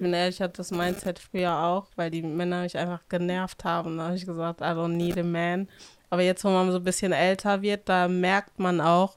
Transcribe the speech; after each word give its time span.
bin 0.00 0.12
ehrlich, 0.12 0.36
ich 0.36 0.42
hatte 0.42 0.56
das 0.56 0.72
Mindset 0.72 1.18
früher 1.18 1.56
auch, 1.56 1.86
weil 1.96 2.10
die 2.10 2.22
Männer 2.22 2.62
mich 2.62 2.76
einfach 2.76 3.00
genervt 3.08 3.64
haben. 3.64 3.98
Da 3.98 4.06
habe 4.06 4.16
ich 4.16 4.26
gesagt, 4.26 4.60
I 4.60 4.64
don't 4.64 4.88
need 4.88 5.16
a 5.16 5.22
man. 5.22 5.68
Aber 6.10 6.22
jetzt, 6.22 6.42
wo 6.44 6.48
man 6.48 6.72
so 6.72 6.78
ein 6.78 6.84
bisschen 6.84 7.12
älter 7.12 7.62
wird, 7.62 7.88
da 7.88 8.08
merkt 8.08 8.58
man 8.58 8.80
auch, 8.80 9.16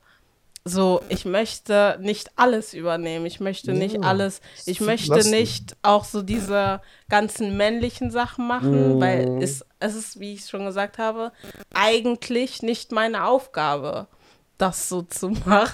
so, 0.66 1.02
ich 1.10 1.26
möchte 1.26 1.98
nicht 2.00 2.32
alles 2.38 2.74
übernehmen. 2.74 3.26
Ich 3.26 3.42
möchte 3.42 3.72
ja, 3.74 3.78
nicht 3.78 4.02
alles, 4.04 4.40
ich 4.66 4.80
möchte 4.80 5.16
lassen. 5.16 5.32
nicht 5.32 5.76
auch 5.82 6.06
so 6.06 6.22
diese 6.22 6.82
ganzen 7.10 7.58
männlichen 7.58 8.12
Sachen 8.12 8.48
machen, 8.48 8.98
mm. 8.98 9.02
weil 9.02 9.44
es, 9.44 9.66
es 9.80 9.96
ist, 9.96 10.20
wie 10.22 10.36
ich 10.36 10.48
schon 10.48 10.66
gesagt 10.66 11.00
habe, 11.00 11.34
eigentlich 11.74 12.62
nicht 12.62 12.94
meine 12.94 13.26
Aufgabe, 13.26 14.08
das 14.58 14.88
so 14.88 15.02
zu 15.02 15.30
machen. 15.46 15.74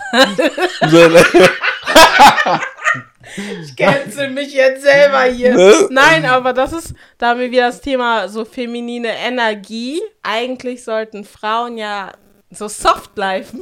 Ich 3.62 3.76
cancel 3.76 4.30
mich 4.30 4.54
jetzt 4.54 4.84
selber 4.84 5.24
hier. 5.24 5.56
Ne? 5.56 5.88
Nein, 5.92 6.26
aber 6.26 6.54
das 6.54 6.74
ist, 6.74 6.94
da 7.18 7.30
haben 7.30 7.40
wir 7.40 7.52
wieder 7.52 7.68
das 7.68 7.82
Thema 7.82 8.28
so 8.28 8.46
feminine 8.46 9.10
Energie. 9.10 10.02
Eigentlich 10.24 10.84
sollten 10.84 11.24
Frauen 11.24 11.78
ja 11.78 12.12
so 12.52 12.68
Soft 12.68 13.12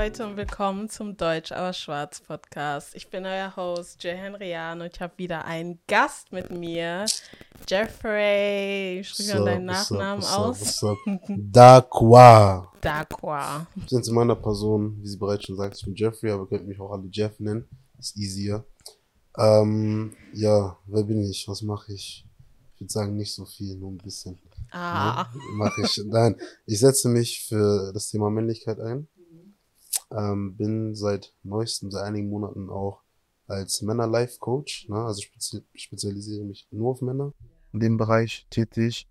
Leute 0.03 0.25
und 0.25 0.35
willkommen 0.35 0.89
zum 0.89 1.15
Deutsch 1.15 1.53
aber 1.53 1.71
Schwarz 1.71 2.19
Podcast. 2.19 2.93
Ich 2.93 3.09
bin 3.09 3.25
euer 3.25 3.55
Host 3.55 4.03
Jay 4.03 4.17
Henrian 4.17 4.81
und 4.81 4.93
ich 4.93 4.99
habe 4.99 5.13
wieder 5.15 5.45
einen 5.45 5.79
Gast 5.87 6.33
mit 6.33 6.51
mir, 6.51 7.05
Jeffrey. 7.69 8.99
Ich 8.99 9.07
spreche 9.07 9.37
so, 9.37 9.45
deinen 9.45 9.63
Nachnamen 9.63 10.21
what's 10.21 10.83
aus. 10.83 10.97
Dakwa. 11.29 12.69
Dakwa. 12.81 13.65
Sind 13.87 14.03
zu 14.03 14.11
meiner 14.11 14.35
Person, 14.35 15.01
wie 15.01 15.07
sie 15.07 15.15
bereits 15.15 15.45
schon 15.45 15.55
sagt, 15.55 15.77
ich 15.77 15.85
bin 15.85 15.95
Jeffrey, 15.95 16.31
aber 16.31 16.43
ihr 16.43 16.47
könnt 16.49 16.67
mich 16.67 16.81
auch 16.81 16.91
alle 16.91 17.07
Jeff 17.09 17.39
nennen. 17.39 17.65
Ist 17.97 18.17
easier. 18.17 18.65
Ähm, 19.37 20.17
ja, 20.33 20.77
wer 20.85 21.03
bin 21.03 21.21
ich? 21.21 21.47
Was 21.47 21.61
mache 21.61 21.93
ich? 21.93 22.27
Ich 22.75 22.81
würde 22.81 22.91
sagen, 22.91 23.15
nicht 23.15 23.33
so 23.33 23.45
viel, 23.45 23.77
nur 23.77 23.91
ein 23.91 23.99
bisschen. 23.99 24.37
Ah. 24.69 25.27
Ne? 25.33 25.39
Mache 25.53 25.81
ich. 25.81 26.01
Nein, 26.07 26.35
ich 26.65 26.79
setze 26.79 27.07
mich 27.07 27.45
für 27.47 27.93
das 27.93 28.09
Thema 28.09 28.29
Männlichkeit 28.29 28.81
ein 28.81 29.07
ähm, 30.15 30.55
bin 30.55 30.95
seit 30.95 31.33
neuestem, 31.43 31.91
seit 31.91 32.03
einigen 32.03 32.29
Monaten 32.29 32.69
auch 32.69 33.01
als 33.47 33.81
Männer-Life-Coach, 33.81 34.89
ne? 34.89 34.95
also 34.95 35.21
spezi 35.21 35.63
spezialisiere 35.75 36.45
mich 36.45 36.67
nur 36.71 36.91
auf 36.91 37.01
Männer 37.01 37.33
in 37.73 37.79
dem 37.79 37.97
Bereich 37.97 38.47
tätig 38.49 39.07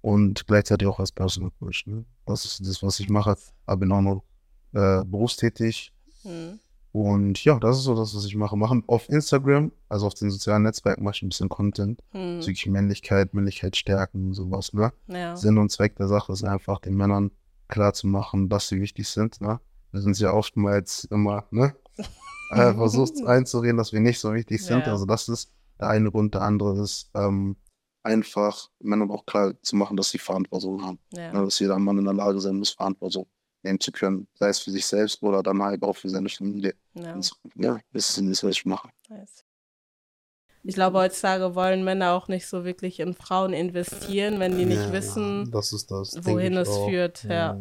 und 0.00 0.46
gleichzeitig 0.46 0.88
auch 0.88 1.00
als 1.00 1.12
Personal 1.12 1.50
Coach. 1.58 1.86
Ne? 1.86 2.04
Das 2.26 2.44
ist 2.44 2.66
das, 2.66 2.82
was 2.82 3.00
ich 3.00 3.08
mache, 3.08 3.36
aber 3.66 3.80
bin 3.80 3.92
auch 3.92 4.00
noch 4.00 4.24
äh, 4.72 5.04
berufstätig. 5.04 5.92
Mhm. 6.24 6.60
Und 6.92 7.44
ja, 7.44 7.58
das 7.58 7.78
ist 7.78 7.84
so 7.84 7.96
das, 7.96 8.14
was 8.14 8.24
ich 8.24 8.36
mache. 8.36 8.56
Machen 8.56 8.84
auf 8.86 9.08
Instagram, 9.08 9.72
also 9.88 10.06
auf 10.06 10.14
den 10.14 10.30
sozialen 10.30 10.62
Netzwerken, 10.62 11.02
mache 11.02 11.16
ich 11.16 11.22
ein 11.22 11.30
bisschen 11.30 11.48
Content. 11.48 12.00
Mhm. 12.12 12.36
Bezüglich 12.36 12.66
Männlichkeit, 12.66 13.34
Männlichkeit 13.34 13.76
stärken 13.76 14.28
und 14.28 14.34
sowas. 14.34 14.72
Ne? 14.72 14.92
Ja. 15.08 15.36
Sinn 15.36 15.58
und 15.58 15.70
Zweck 15.70 15.96
der 15.96 16.06
Sache 16.06 16.32
ist 16.32 16.44
einfach, 16.44 16.78
den 16.78 16.94
Männern 16.94 17.32
klar 17.66 17.94
zu 17.94 18.06
machen, 18.06 18.48
dass 18.48 18.68
sie 18.68 18.80
wichtig 18.80 19.08
sind. 19.08 19.40
Ne? 19.40 19.58
Wir 19.94 20.00
sind 20.00 20.18
ja 20.18 20.32
oftmals 20.32 21.04
immer, 21.04 21.46
ne? 21.52 21.72
äh, 22.50 22.74
versucht 22.74 23.24
einzureden, 23.24 23.76
dass 23.76 23.92
wir 23.92 24.00
nicht 24.00 24.18
so 24.18 24.34
wichtig 24.34 24.60
sind. 24.60 24.80
Ja. 24.80 24.92
Also 24.92 25.06
das 25.06 25.28
ist 25.28 25.52
der 25.78 25.88
eine 25.88 26.10
Grund, 26.10 26.34
der 26.34 26.42
andere 26.42 26.82
ist 26.82 27.10
ähm, 27.14 27.54
einfach 28.02 28.70
Männern 28.80 29.12
auch 29.12 29.24
klar 29.24 29.54
zu 29.62 29.76
machen, 29.76 29.96
dass 29.96 30.10
sie 30.10 30.18
Verantwortung 30.18 30.84
haben. 30.84 30.98
Ja. 31.12 31.32
Ne, 31.32 31.44
dass 31.44 31.60
jeder 31.60 31.78
Mann 31.78 31.98
in 31.98 32.06
der 32.06 32.14
Lage 32.14 32.40
sein 32.40 32.56
muss, 32.56 32.70
Verantwortung 32.70 33.28
nehmen 33.62 33.78
zu 33.78 33.92
können. 33.92 34.26
Sei 34.34 34.48
es 34.48 34.58
für 34.58 34.72
sich 34.72 34.84
selbst 34.84 35.22
oder 35.22 35.44
dann 35.44 35.62
halt 35.62 35.84
auch 35.84 35.94
für 35.94 36.08
seine 36.08 36.28
Familie. 36.28 36.74
Ja, 36.94 37.14
Und, 37.14 37.32
ja 37.54 37.78
das 37.92 38.10
ist 38.10 38.28
das, 38.28 38.42
was 38.42 38.50
ich 38.50 38.66
mache. 38.66 38.88
Ich 40.64 40.74
glaube, 40.74 40.98
heutzutage 40.98 41.54
wollen 41.54 41.84
Männer 41.84 42.14
auch 42.14 42.26
nicht 42.26 42.48
so 42.48 42.64
wirklich 42.64 42.98
in 42.98 43.14
Frauen 43.14 43.52
investieren, 43.52 44.40
wenn 44.40 44.58
die 44.58 44.64
nicht 44.64 44.90
wissen, 44.90 45.52
das 45.52 45.70
das, 45.86 46.26
wohin 46.26 46.56
es 46.56 46.68
auch. 46.68 46.88
führt. 46.88 47.22
Ja. 47.22 47.56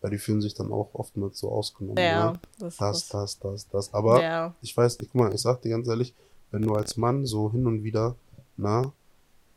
Weil 0.00 0.10
die 0.10 0.18
fühlen 0.18 0.42
sich 0.42 0.54
dann 0.54 0.72
auch 0.72 0.90
oftmals 0.92 1.38
so 1.38 1.50
ausgenommen. 1.50 2.02
Ja, 2.02 2.32
ne? 2.32 2.38
das, 2.58 2.76
das, 2.76 3.08
das, 3.08 3.38
das, 3.38 3.68
das. 3.68 3.94
Aber 3.94 4.22
ja. 4.22 4.54
ich 4.60 4.76
weiß, 4.76 4.98
guck 4.98 5.14
mal, 5.14 5.34
ich 5.34 5.40
sag 5.40 5.62
dir 5.62 5.70
ganz 5.70 5.88
ehrlich, 5.88 6.14
wenn 6.50 6.62
du 6.62 6.74
als 6.74 6.96
Mann 6.96 7.26
so 7.26 7.50
hin 7.50 7.66
und 7.66 7.82
wieder, 7.82 8.14
na, 8.56 8.92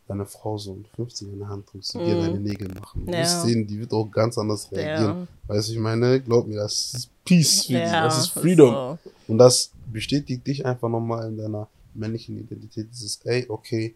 deine 0.09 0.25
Frau 0.25 0.57
so 0.57 0.73
ein 0.73 0.85
50 0.95 1.33
in 1.33 1.39
der 1.39 1.49
Hand 1.49 1.71
drückst 1.71 1.95
und 1.95 2.01
mm. 2.01 2.05
dir 2.05 2.15
deine 2.15 2.39
Nägel 2.39 2.67
machen. 2.69 3.05
Ja. 3.05 3.19
wirst 3.19 3.43
sehen, 3.43 3.67
die 3.67 3.79
wird 3.79 3.93
auch 3.93 4.09
ganz 4.09 4.37
anders 4.37 4.71
reagieren. 4.71 5.27
Ja. 5.47 5.55
Weißt 5.55 5.69
du, 5.69 5.73
ich 5.73 5.79
meine, 5.79 6.19
glaub 6.19 6.47
mir, 6.47 6.57
das 6.57 6.93
ist 6.95 7.09
Peace 7.23 7.65
für 7.65 7.73
ja, 7.73 8.05
das 8.05 8.17
ist 8.17 8.27
Freedom. 8.29 8.97
So. 9.03 9.11
Und 9.27 9.37
das 9.37 9.71
bestätigt 9.91 10.45
dich 10.47 10.65
einfach 10.65 10.89
nochmal 10.89 11.27
in 11.27 11.37
deiner 11.37 11.67
männlichen 11.93 12.39
Identität. 12.39 12.87
Dieses, 12.91 13.19
ey, 13.23 13.45
okay, 13.49 13.95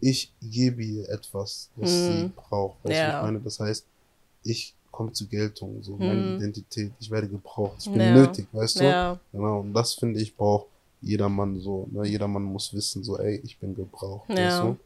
ich 0.00 0.32
gebe 0.40 0.82
ihr 0.82 1.08
etwas, 1.08 1.70
was 1.74 1.90
mm. 1.90 1.94
sie 1.94 2.30
braucht. 2.34 2.78
Weißt 2.84 3.00
du, 3.00 3.16
ich 3.16 3.22
meine, 3.22 3.40
das 3.40 3.58
heißt, 3.58 3.86
ich 4.44 4.74
kommt 4.90 5.16
zur 5.16 5.28
Geltung, 5.28 5.82
so 5.82 5.98
hm. 5.98 6.06
meine 6.06 6.36
Identität, 6.36 6.92
ich 6.98 7.10
werde 7.10 7.28
gebraucht, 7.28 7.76
ich 7.80 7.90
bin 7.90 8.00
ja. 8.00 8.14
nötig, 8.14 8.46
weißt 8.52 8.80
du? 8.80 8.84
Ja. 8.84 9.18
Genau, 9.32 9.60
und 9.60 9.72
das 9.72 9.94
finde 9.94 10.20
ich 10.20 10.36
braucht 10.36 10.66
jeder 11.02 11.28
Mann 11.28 11.58
so, 11.60 11.88
ne? 11.90 12.06
jeder 12.06 12.28
Mann 12.28 12.42
muss 12.42 12.74
wissen, 12.74 13.02
so, 13.02 13.18
ey, 13.18 13.40
ich 13.44 13.58
bin 13.58 13.74
gebraucht, 13.74 14.28
ja. 14.28 14.36
weißt 14.36 14.62
du? 14.62 14.76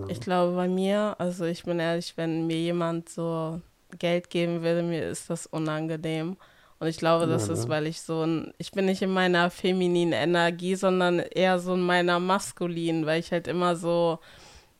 Ja. 0.00 0.08
Ich 0.08 0.20
glaube, 0.20 0.56
bei 0.56 0.68
mir, 0.68 1.14
also 1.18 1.44
ich 1.44 1.62
bin 1.62 1.78
ehrlich, 1.78 2.16
wenn 2.16 2.46
mir 2.46 2.56
jemand 2.56 3.08
so 3.08 3.60
Geld 3.98 4.28
geben 4.30 4.62
würde, 4.62 4.82
mir 4.82 5.08
ist 5.08 5.30
das 5.30 5.46
unangenehm. 5.46 6.36
Und 6.80 6.88
ich 6.88 6.96
glaube, 6.96 7.26
das 7.26 7.46
ja, 7.46 7.54
ist, 7.54 7.64
ne? 7.64 7.68
weil 7.68 7.86
ich 7.86 8.00
so 8.00 8.26
ein, 8.26 8.52
ich 8.58 8.72
bin 8.72 8.86
nicht 8.86 9.02
in 9.02 9.10
meiner 9.10 9.50
femininen 9.50 10.12
Energie, 10.12 10.74
sondern 10.74 11.20
eher 11.20 11.60
so 11.60 11.74
in 11.74 11.80
meiner 11.80 12.18
maskulinen, 12.18 13.06
weil 13.06 13.20
ich 13.20 13.30
halt 13.30 13.46
immer 13.46 13.76
so, 13.76 14.18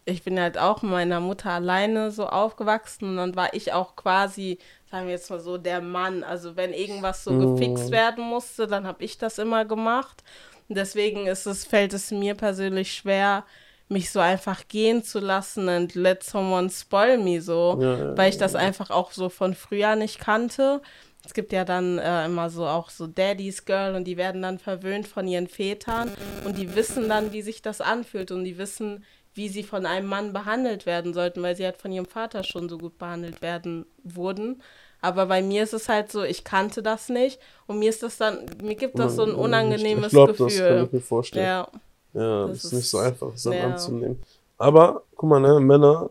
ich 0.07 0.23
bin 0.23 0.39
halt 0.39 0.59
auch 0.59 0.83
mit 0.83 0.91
meiner 0.93 1.21
Mutter 1.21 1.51
alleine 1.51 2.11
so 2.11 2.27
aufgewachsen 2.27 3.11
und 3.11 3.17
dann 3.17 3.37
war 3.37 3.55
ich 3.55 3.73
auch 3.73 3.97
quasi, 3.97 4.59
sagen 4.91 5.07
wir 5.07 5.13
jetzt 5.13 5.31
mal 5.31 5.41
so, 5.41 5.57
der 5.57 5.81
Mann. 5.81 6.23
Also 6.23 6.57
wenn 6.57 6.73
irgendwas 6.73 7.25
so 7.25 7.33
mm. 7.33 7.57
gefixt 7.57 7.91
werden 7.91 8.25
musste, 8.25 8.67
dann 8.67 8.87
habe 8.87 9.03
ich 9.03 9.19
das 9.19 9.39
immer 9.39 9.65
gemacht. 9.65 10.23
Und 10.69 10.77
deswegen 10.77 11.27
ist 11.27 11.47
es, 11.47 11.65
fällt 11.65 11.93
es 11.95 12.11
mir 12.11 12.35
persönlich 12.35 12.93
schwer, 12.93 13.45
mich 13.89 14.11
so 14.11 14.21
einfach 14.21 14.67
gehen 14.69 15.03
zu 15.03 15.21
lassen 15.21 15.69
und 15.69 15.95
let 15.95 16.23
someone 16.23 16.71
spoil 16.71 17.19
me 17.19 17.41
so, 17.41 17.79
ja, 17.81 17.97
ja, 17.97 18.17
weil 18.17 18.31
ich 18.31 18.39
das 18.39 18.55
ja. 18.55 18.61
einfach 18.61 18.91
auch 18.91 19.13
so 19.13 19.29
von 19.29 19.55
früher 19.55 19.95
nicht 19.95 20.19
kannte. 20.19 20.81
Es 21.25 21.33
gibt 21.33 21.53
ja 21.53 21.65
dann 21.65 21.99
äh, 21.99 22.27
immer 22.27 22.51
so 22.51 22.67
auch 22.67 22.91
so 22.91 23.07
Daddy's 23.07 23.65
Girl 23.65 23.95
und 23.95 24.05
die 24.05 24.19
werden 24.19 24.43
dann 24.43 24.59
verwöhnt 24.59 25.07
von 25.07 25.27
ihren 25.27 25.49
Vätern 25.49 26.11
und 26.45 26.59
die 26.59 26.75
wissen 26.75 27.09
dann, 27.09 27.33
wie 27.33 27.41
sich 27.41 27.63
das 27.63 27.81
anfühlt 27.81 28.31
und 28.31 28.45
die 28.45 28.59
wissen, 28.59 29.05
wie 29.35 29.49
sie 29.49 29.63
von 29.63 29.87
einem 29.87 30.09
Mann 30.09 30.33
behandelt 30.33 30.87
werden 30.87 31.13
sollten, 31.13 31.43
weil 31.43 31.57
sie 31.57 31.65
halt 31.65 31.77
von 31.77 31.93
ihrem 31.93 32.07
Vater 32.07 32.45
schon 32.45 32.69
so 32.69 32.79
gut 32.79 32.99
behandelt 32.99 33.43
werden 33.43 33.87
wurden. 34.03 34.63
Aber 35.01 35.27
bei 35.27 35.43
mir 35.43 35.63
ist 35.63 35.75
es 35.75 35.89
halt 35.89 36.11
so, 36.11 36.23
ich 36.23 36.45
kannte 36.45 36.83
das 36.83 37.09
nicht 37.09 37.39
und 37.67 37.79
mir 37.79 37.91
ist 37.91 38.03
das 38.03 38.17
dann, 38.17 38.47
mir 38.63 38.75
gibt 38.75 38.99
das 38.99 39.17
so 39.17 39.25
ein 39.25 39.35
unangenehmes 39.35 40.07
ich 40.07 40.13
glaub, 40.13 40.29
Gefühl. 40.29 40.47
Das 40.47 40.59
kann 40.59 40.85
ich 40.85 40.93
mir 40.93 41.01
vorstellen. 41.01 41.45
Ja, 41.45 41.69
ja 42.15 42.47
das, 42.47 42.63
das 42.63 42.65
ist 42.65 42.73
nicht 42.73 42.89
so 42.89 42.99
einfach, 42.99 43.33
das 43.33 43.45
ja. 43.45 43.67
anzunehmen. 43.67 44.23
Aber, 44.57 45.03
guck 45.15 45.29
mal, 45.29 45.41
ne, 45.41 45.61
Männer, 45.61 46.11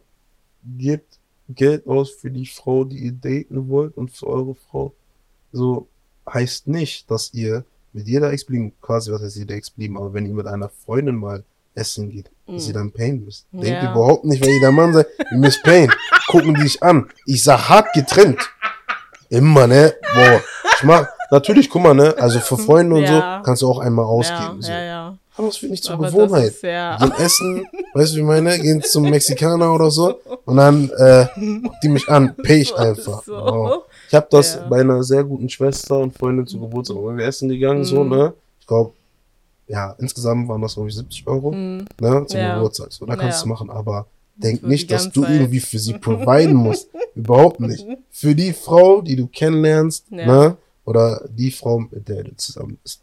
gebt 0.77 1.17
Geld 1.49 1.87
aus 1.87 2.11
für 2.11 2.29
die 2.29 2.45
Frau, 2.45 2.83
die 2.83 2.97
ihr 2.97 3.13
daten 3.13 3.67
wollt 3.69 3.97
und 3.97 4.11
für 4.11 4.27
eure 4.27 4.55
Frau. 4.55 4.93
So 5.51 5.87
heißt 6.31 6.67
nicht, 6.67 7.09
dass 7.09 7.33
ihr 7.33 7.65
mit 7.93 8.07
jeder 8.07 8.31
Ex-Blieben, 8.31 8.73
quasi 8.81 9.11
was 9.11 9.21
heißt 9.21 9.37
jeder 9.37 9.55
Ex-Blieben, 9.55 9.97
aber 9.97 10.13
wenn 10.13 10.25
ihr 10.25 10.33
mit 10.33 10.47
einer 10.47 10.69
Freundin 10.69 11.15
mal 11.15 11.43
essen 11.75 12.09
geht. 12.09 12.29
Dass 12.47 12.67
ihr 12.67 12.73
dann 12.73 12.91
payen 12.91 13.23
müsst. 13.23 13.45
Ja. 13.51 13.61
Denkt 13.61 13.83
überhaupt 13.83 14.25
nicht, 14.25 14.43
wenn 14.43 14.53
ihr 14.53 14.59
der 14.59 14.71
Mann 14.71 14.93
seid, 14.93 15.07
ihr 15.31 15.37
müsst 15.37 15.63
payen. 15.63 15.91
Gucken 16.27 16.53
die 16.55 16.61
sich 16.61 16.81
an. 16.83 17.09
Ich 17.25 17.43
sag 17.43 17.69
hart 17.69 17.93
getrennt. 17.93 18.39
Immer, 19.29 19.67
ne? 19.67 19.93
Boah. 20.13 20.41
Ich 20.75 20.83
mach, 20.83 21.07
natürlich, 21.31 21.69
guck 21.69 21.81
mal, 21.81 21.93
ne? 21.93 22.15
Also 22.19 22.39
für 22.39 22.57
Freunde 22.57 22.95
und 22.95 23.03
ja. 23.03 23.39
so 23.39 23.43
kannst 23.43 23.61
du 23.61 23.69
auch 23.69 23.79
einmal 23.79 24.05
ausgeben. 24.05 24.59
Ja, 24.61 24.61
so. 24.61 24.71
ja, 24.71 24.81
ja. 24.81 25.17
Aber 25.35 25.47
das 25.47 25.61
wird 25.61 25.71
nicht 25.71 25.83
zur 25.83 25.95
Aber 25.95 26.07
Gewohnheit. 26.07 26.49
Ist, 26.49 26.63
ja. 26.63 26.97
Gehen 26.97 27.11
essen, 27.17 27.67
weißt 27.93 28.11
du, 28.11 28.17
wie 28.17 28.19
ich 28.19 28.25
meine? 28.25 28.59
Gehen 28.59 28.83
zum 28.83 29.09
Mexikaner 29.09 29.73
oder 29.73 29.89
so 29.89 30.19
und 30.45 30.57
dann 30.57 30.89
äh, 30.91 31.25
die 31.81 31.89
mich 31.89 32.07
an, 32.07 32.35
pay 32.35 32.61
ich 32.61 32.75
einfach. 32.77 33.23
So. 33.23 33.35
Oh. 33.35 33.83
Ich 34.07 34.13
habe 34.13 34.27
das 34.29 34.55
ja. 34.55 34.67
bei 34.67 34.81
einer 34.81 35.03
sehr 35.03 35.23
guten 35.23 35.49
Schwester 35.49 35.97
und 35.97 36.15
Freundin 36.15 36.45
zu 36.45 36.59
Geburtstag, 36.59 36.97
wir 36.97 37.25
essen 37.25 37.49
gegangen, 37.49 37.79
mhm. 37.79 37.85
so, 37.85 38.03
ne? 38.03 38.33
Ich 38.59 38.67
glaube, 38.67 38.93
ja, 39.67 39.95
insgesamt 39.99 40.47
waren 40.47 40.61
das, 40.61 40.75
glaube 40.75 40.89
ich, 40.89 40.95
70 40.95 41.27
Euro 41.27 41.51
mhm. 41.51 41.85
ne, 41.99 42.25
zum 42.27 42.39
ja. 42.39 42.55
Geburtstag. 42.55 42.91
So, 42.91 43.05
da 43.05 43.15
kannst 43.15 43.39
ja. 43.39 43.43
du 43.43 43.49
machen, 43.49 43.69
aber 43.69 44.07
denk 44.35 44.63
nicht, 44.63 44.91
dass 44.91 45.11
du 45.11 45.23
Zeit. 45.23 45.31
irgendwie 45.31 45.59
für 45.59 45.79
sie 45.79 45.93
providen 45.93 46.55
musst. 46.55 46.89
Überhaupt 47.15 47.59
nicht. 47.59 47.85
Für 48.09 48.35
die 48.35 48.53
Frau, 48.53 49.01
die 49.01 49.15
du 49.15 49.27
kennenlernst, 49.27 50.07
ja. 50.09 50.25
ne, 50.25 50.57
oder 50.85 51.27
die 51.29 51.51
Frau, 51.51 51.79
mit 51.79 52.07
der 52.09 52.23
du 52.23 52.35
zusammen 52.35 52.77
bist. 52.81 53.01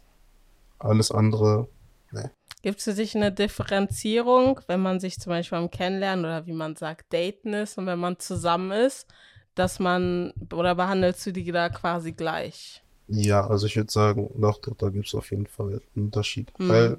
Alles 0.79 1.11
andere, 1.11 1.67
ne. 2.11 2.31
Gibt 2.61 2.77
es 2.77 2.83
für 2.83 2.93
dich 2.93 3.15
eine 3.15 3.31
Differenzierung, 3.31 4.59
wenn 4.67 4.81
man 4.81 4.99
sich 4.99 5.19
zum 5.19 5.31
Beispiel 5.31 5.57
am 5.57 5.71
Kennenlernen 5.71 6.25
oder 6.25 6.45
wie 6.45 6.53
man 6.53 6.75
sagt, 6.75 7.11
daten 7.11 7.53
ist 7.53 7.77
und 7.77 7.87
wenn 7.87 7.97
man 7.97 8.19
zusammen 8.19 8.71
ist, 8.71 9.07
dass 9.55 9.79
man, 9.79 10.31
oder 10.53 10.75
behandelst 10.75 11.25
du 11.25 11.33
die 11.33 11.51
da 11.51 11.69
quasi 11.69 12.11
gleich? 12.11 12.80
Ja, 13.11 13.45
also 13.45 13.67
ich 13.67 13.75
würde 13.75 13.91
sagen, 13.91 14.29
doch, 14.37 14.59
da 14.77 14.89
gibt 14.89 15.07
es 15.07 15.15
auf 15.15 15.31
jeden 15.31 15.47
Fall 15.47 15.81
einen 15.95 16.05
Unterschied. 16.05 16.51
Mhm. 16.57 16.69
Weil 16.69 16.97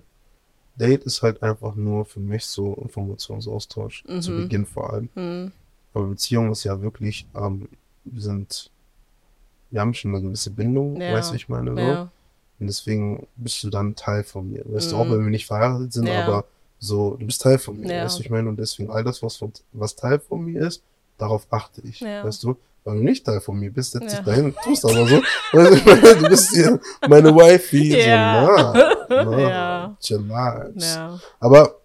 Date 0.77 1.05
ist 1.05 1.23
halt 1.23 1.43
einfach 1.43 1.75
nur 1.75 2.05
für 2.05 2.21
mich 2.21 2.45
so 2.45 2.75
Informationsaustausch, 2.75 4.05
mhm. 4.07 4.21
zu 4.21 4.33
Beginn 4.33 4.67
vor 4.67 4.93
allem. 4.93 5.09
Mhm. 5.15 5.53
Aber 5.95 6.07
Beziehung 6.07 6.53
ist 6.53 6.65
ja 6.65 6.81
wirklich, 6.81 7.27
ähm, 7.35 7.69
wir 8.05 8.21
sind, 8.21 8.71
wir 9.71 9.81
haben 9.81 9.95
schon 9.95 10.15
eine 10.15 10.23
gewisse 10.23 10.51
Bindung, 10.51 11.01
ja. 11.01 11.15
weißt 11.15 11.33
du, 11.33 11.37
ich 11.37 11.49
meine, 11.49 11.73
so. 11.75 11.81
Ja. 11.81 12.03
Und 12.61 12.67
deswegen 12.67 13.27
bist 13.37 13.63
du 13.65 13.71
dann 13.71 13.97
Teil 13.97 14.23
von 14.23 14.51
mir. 14.51 14.63
Weißt 14.67 14.93
du, 14.93 14.97
auch 14.97 15.05
mhm. 15.05 15.13
wenn 15.13 15.25
wir 15.25 15.31
nicht 15.31 15.47
verheiratet 15.47 15.93
sind, 15.93 16.07
ja. 16.07 16.25
aber 16.25 16.45
so, 16.79 17.17
du 17.17 17.27
bist 17.27 17.41
Teil 17.43 17.59
von 17.59 17.79
mir, 17.79 17.93
ja. 17.93 18.05
weißt 18.05 18.19
du, 18.19 18.23
ich 18.23 18.31
meine, 18.31 18.49
und 18.49 18.59
deswegen 18.59 18.91
all 18.91 19.03
das, 19.03 19.23
was, 19.23 19.43
was 19.73 19.97
Teil 19.97 20.19
von 20.19 20.45
mir 20.45 20.67
ist, 20.67 20.83
darauf 21.17 21.47
achte 21.51 21.81
ich, 21.83 22.01
ja. 22.01 22.25
weißt 22.25 22.43
du. 22.45 22.57
Weil 22.85 22.97
du 22.97 23.05
nicht 23.05 23.25
Teil 23.25 23.41
von 23.41 23.59
mir 23.59 23.73
bist, 23.73 23.93
setz 23.93 24.13
dich 24.13 24.25
dahin, 24.25 24.55
tust 24.65 24.85
aber 24.85 25.07
so. 25.07 25.23
du 25.53 26.29
bist 26.29 26.53
hier 26.53 26.81
meine 27.09 27.35
Wifey, 27.35 27.97
ja. 27.97 28.45
so, 28.45 29.15
na, 29.15 29.25
na, 29.25 29.41
ja. 29.41 29.97
chillax. 30.01 30.95
Ja. 30.95 31.21
Aber, 31.39 31.77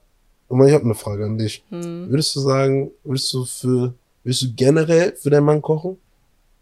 ich 0.50 0.74
habe 0.74 0.84
eine 0.84 0.96
Frage 0.96 1.26
an 1.26 1.38
dich. 1.38 1.64
Hm. 1.70 2.10
Würdest 2.10 2.36
du 2.36 2.40
sagen, 2.40 2.92
würdest 3.04 3.32
du 3.32 3.46
für, 3.46 3.94
würdest 4.24 4.42
du 4.42 4.54
generell 4.56 5.16
für 5.16 5.30
deinen 5.30 5.46
Mann 5.46 5.62
kochen? 5.62 5.98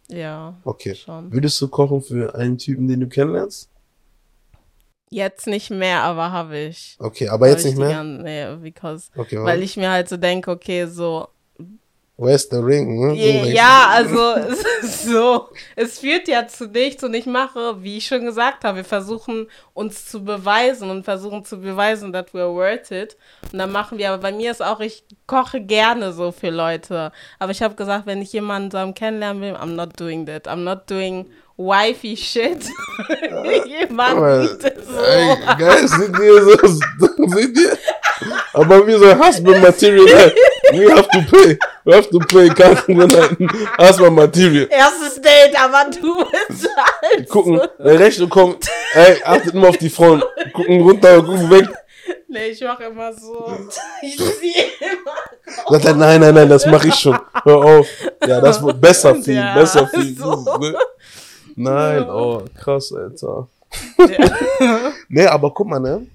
Ja. 0.09 0.55
Okay. 0.65 0.95
Schon. 0.95 1.31
Würdest 1.31 1.59
du 1.61 1.67
kochen 1.67 2.01
für 2.01 2.35
einen 2.35 2.57
Typen, 2.57 2.87
den 2.87 2.99
du 2.99 3.07
kennenlernst? 3.07 3.69
Jetzt 5.09 5.47
nicht 5.47 5.69
mehr, 5.69 6.01
aber 6.01 6.31
habe 6.31 6.57
ich. 6.57 6.97
Okay, 6.99 7.29
aber 7.29 7.47
jetzt 7.47 7.63
nicht 7.63 7.77
mehr? 7.77 7.89
Gern, 7.89 8.23
nee, 8.23 8.55
because, 8.57 9.09
okay, 9.15 9.41
weil 9.41 9.61
ich 9.61 9.77
mir 9.77 9.89
halt 9.89 10.09
so 10.09 10.17
denke, 10.17 10.51
okay, 10.51 10.87
so. 10.87 11.27
Where's 12.17 12.47
the 12.49 12.63
ring? 12.63 12.97
Ne? 12.97 13.13
Yeah, 13.13 13.45
ja, 13.45 13.89
also 13.91 14.35
so, 14.83 15.49
es 15.75 15.99
führt 15.99 16.29
ja 16.29 16.47
zu 16.47 16.67
nichts 16.67 17.03
und 17.03 17.13
ich 17.13 17.25
mache, 17.25 17.83
wie 17.83 17.97
ich 17.97 18.07
schon 18.07 18.23
gesagt 18.23 18.63
habe, 18.63 18.77
wir 18.77 18.85
versuchen 18.85 19.47
uns 19.73 20.05
zu 20.05 20.23
beweisen 20.23 20.89
und 20.89 21.03
versuchen 21.03 21.43
zu 21.43 21.59
beweisen, 21.59 22.13
that 22.13 22.29
we're 22.29 22.53
worth 22.53 22.91
it. 22.91 23.17
Und 23.51 23.59
dann 23.59 23.71
machen 23.73 23.97
wir, 23.97 24.11
aber 24.11 24.21
bei 24.21 24.31
mir 24.31 24.51
ist 24.51 24.63
auch, 24.63 24.79
ich 24.79 25.03
koche 25.27 25.59
gerne 25.59 26.13
so 26.13 26.31
für 26.31 26.51
Leute. 26.51 27.11
Aber 27.37 27.51
ich 27.51 27.61
habe 27.61 27.75
gesagt, 27.75 28.05
wenn 28.05 28.21
ich 28.21 28.31
jemanden 28.31 28.71
so 28.71 28.93
kennenlernen 28.93 29.41
will, 29.41 29.55
I'm 29.55 29.75
not 29.75 29.99
doing 29.99 30.25
that. 30.25 30.47
I'm 30.47 30.63
not 30.63 30.89
doing 30.89 31.25
wifey 31.57 32.15
shit. 32.15 32.63
Jemand 33.65 34.61
so. 34.61 35.01
Ey, 35.01 35.37
geil, 35.57 35.87
sind 35.87 36.17
wir 36.17 36.43
so, 36.43 36.67
sind 36.67 37.57
wir? 37.57 37.77
Aber 38.53 38.87
wir 38.87 38.99
so 38.99 39.17
Husband 39.17 39.61
Material, 39.61 40.33
we 40.71 40.89
have 40.89 41.07
to 41.09 41.21
pay, 41.21 41.57
we 41.85 41.93
have 41.93 42.09
to 42.09 42.19
pay 42.19 42.49
Krankenmonate, 42.49 43.51
Husband 43.77 44.15
Material. 44.15 44.67
Erstes 44.69 45.21
Date, 45.21 45.55
aber 45.59 45.89
du 45.89 46.25
bezahlst. 46.25 47.29
Gucken, 47.29 47.61
der 47.79 47.99
Rechnung 47.99 48.29
kommt, 48.29 48.67
ey, 48.93 49.21
achtet 49.23 49.53
immer 49.53 49.69
auf 49.69 49.77
die 49.77 49.89
Frauen, 49.89 50.23
gucken 50.53 50.81
runter, 50.81 51.21
gucken 51.21 51.49
weg. 51.49 51.67
Nee, 52.27 52.47
ich 52.47 52.61
mach 52.61 52.79
immer 52.79 53.13
so. 53.13 53.51
Ich 54.01 54.17
sehe 54.17 54.65
immer. 54.79 55.85
Er, 55.85 55.93
nein, 55.95 56.19
nein, 56.19 56.35
nein, 56.35 56.49
das 56.49 56.65
mache 56.65 56.89
ich 56.89 56.95
schon. 56.95 57.17
Hör 57.43 57.57
auf. 57.57 57.87
Ja, 58.27 58.41
das 58.41 58.61
wird 58.61 58.79
besser 58.81 59.15
viel, 59.15 59.35
ja, 59.35 59.53
besser 59.55 59.87
viel. 59.87 60.15
So. 60.15 60.57
Ne? 60.57 60.75
Nein, 61.55 62.09
oh, 62.09 62.43
krass, 62.57 62.91
Alter. 62.91 63.47
Ja. 63.97 64.93
nee, 65.07 65.25
aber 65.25 65.53
guck 65.53 65.67
mal, 65.67 65.79
ne? 65.79 66.07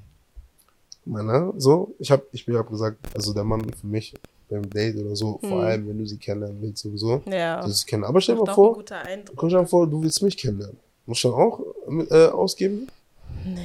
Guck 1.05 1.13
mal, 1.13 1.23
ne? 1.23 1.53
So, 1.57 1.95
ich 1.99 2.11
hab, 2.11 2.23
ich 2.33 2.47
ja 2.47 2.63
gesagt, 2.63 2.99
also 3.15 3.33
der 3.33 3.45
Mann 3.45 3.63
für 3.81 3.87
mich 3.87 4.15
beim 4.51 4.69
Date 4.69 4.97
oder 4.99 5.15
so, 5.15 5.39
hm. 5.41 5.49
vor 5.49 5.63
allem 5.63 5.89
wenn 5.89 5.99
du 5.99 6.07
sie 6.07 6.19
kennenlernen 6.19 6.61
willst, 6.61 6.83
sowieso. 6.83 7.23
Ja. 7.27 7.63
Das 7.63 7.87
kennen. 7.87 8.05
Aber 8.05 8.21
stell 8.21 8.35
dir 8.35 8.45
mal 8.45 8.55
vor, 8.55 8.75
guck 9.37 9.49
dir 9.49 9.57
mal 9.57 9.67
vor, 9.67 9.87
du 9.87 10.03
willst 10.03 10.23
mich 10.23 10.37
kennenlernen. 10.37 10.77
Musst 11.07 11.25
du 11.25 11.29
dann 11.29 11.41
auch 11.41 11.61
äh, 12.11 12.27
ausgeben? 12.27 12.89
Nee. 13.45 13.61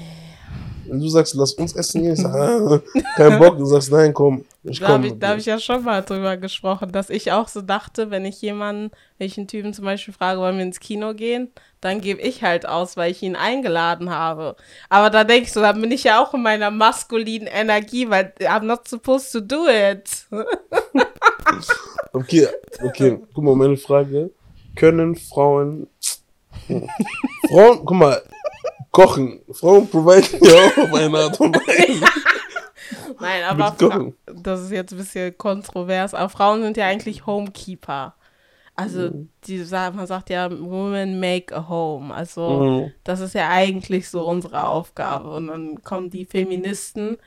Wenn 0.87 0.99
du 0.99 1.07
sagst, 1.09 1.33
lass 1.33 1.53
uns 1.53 1.75
essen 1.75 2.03
gehen, 2.03 2.13
ich 2.13 2.21
sag, 2.21 2.33
ah, 2.35 2.81
kein 3.15 3.39
Bock, 3.39 3.57
du 3.57 3.65
sagst, 3.65 3.91
nein, 3.91 4.13
komm, 4.13 4.45
ich 4.67 4.79
da 4.79 4.87
habe 4.87 5.07
ich, 5.07 5.13
hab 5.21 5.37
ich 5.37 5.45
ja 5.45 5.59
schon 5.59 5.83
mal 5.83 6.01
drüber 6.01 6.37
gesprochen, 6.37 6.91
dass 6.91 7.09
ich 7.09 7.31
auch 7.31 7.47
so 7.47 7.61
dachte, 7.61 8.09
wenn 8.09 8.25
ich 8.25 8.41
jemanden, 8.41 8.91
wenn 9.17 9.27
ich 9.27 9.37
einen 9.37 9.47
Typen 9.47 9.73
zum 9.73 9.85
Beispiel 9.85 10.13
frage, 10.13 10.39
wollen 10.39 10.57
wir 10.57 10.63
ins 10.63 10.79
Kino 10.79 11.13
gehen, 11.13 11.51
dann 11.81 12.01
gebe 12.01 12.21
ich 12.21 12.43
halt 12.43 12.67
aus, 12.67 12.97
weil 12.97 13.11
ich 13.11 13.21
ihn 13.21 13.35
eingeladen 13.35 14.09
habe. 14.09 14.55
Aber 14.89 15.09
da 15.09 15.23
denke 15.23 15.43
ich 15.43 15.53
so, 15.53 15.61
da 15.61 15.71
bin 15.71 15.91
ich 15.91 16.03
ja 16.03 16.21
auch 16.23 16.33
in 16.33 16.41
meiner 16.41 16.71
maskulinen 16.71 17.47
Energie, 17.47 18.09
weil 18.09 18.33
I'm 18.39 18.63
not 18.63 18.87
supposed 18.87 19.31
to 19.31 19.39
do 19.39 19.67
it. 19.67 20.25
okay, 22.13 22.47
okay, 22.83 23.19
guck 23.33 23.43
mal, 23.43 23.55
meine 23.55 23.77
Frage. 23.77 24.31
Können 24.75 25.15
Frauen, 25.15 25.87
Frauen, 27.47 27.85
guck 27.85 27.91
mal, 27.91 28.21
kochen. 28.91 29.41
Frauen 29.51 29.87
providen 29.87 30.39
ja 30.41 30.53
auch 30.53 30.77
auf 30.77 30.93
eine 30.93 31.17
Art 31.17 31.39
und 31.39 31.55
Weise. 31.55 32.05
Nein, 33.19 33.43
aber 33.43 34.13
das 34.27 34.61
ist 34.61 34.71
jetzt 34.71 34.93
ein 34.93 34.97
bisschen 34.97 35.37
kontrovers. 35.37 36.13
Aber 36.13 36.29
Frauen 36.29 36.61
sind 36.63 36.77
ja 36.77 36.85
eigentlich 36.87 37.25
Homekeeper. 37.25 38.15
Also 38.75 39.11
mhm. 39.11 39.29
die, 39.47 39.63
man 39.71 40.05
sagt 40.05 40.29
ja, 40.29 40.51
Women 40.51 41.19
make 41.19 41.55
a 41.55 41.69
home. 41.69 42.13
Also 42.13 42.49
mhm. 42.49 42.91
das 43.03 43.21
ist 43.21 43.33
ja 43.33 43.49
eigentlich 43.49 44.09
so 44.09 44.27
unsere 44.27 44.67
Aufgabe. 44.67 45.29
Und 45.29 45.47
dann 45.47 45.81
kommen 45.83 46.09
die 46.09 46.25
Feministen 46.25 47.17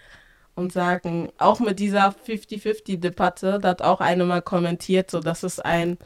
und 0.55 0.72
sagen, 0.72 1.31
auch 1.38 1.60
mit 1.60 1.78
dieser 1.78 2.08
50-50-Debatte, 2.26 3.58
da 3.60 3.69
hat 3.69 3.82
auch 3.82 4.00
eine 4.00 4.25
mal 4.25 4.43
kommentiert, 4.43 5.10
so 5.10 5.20
dass 5.20 5.43
es 5.43 5.60
ein 5.60 5.96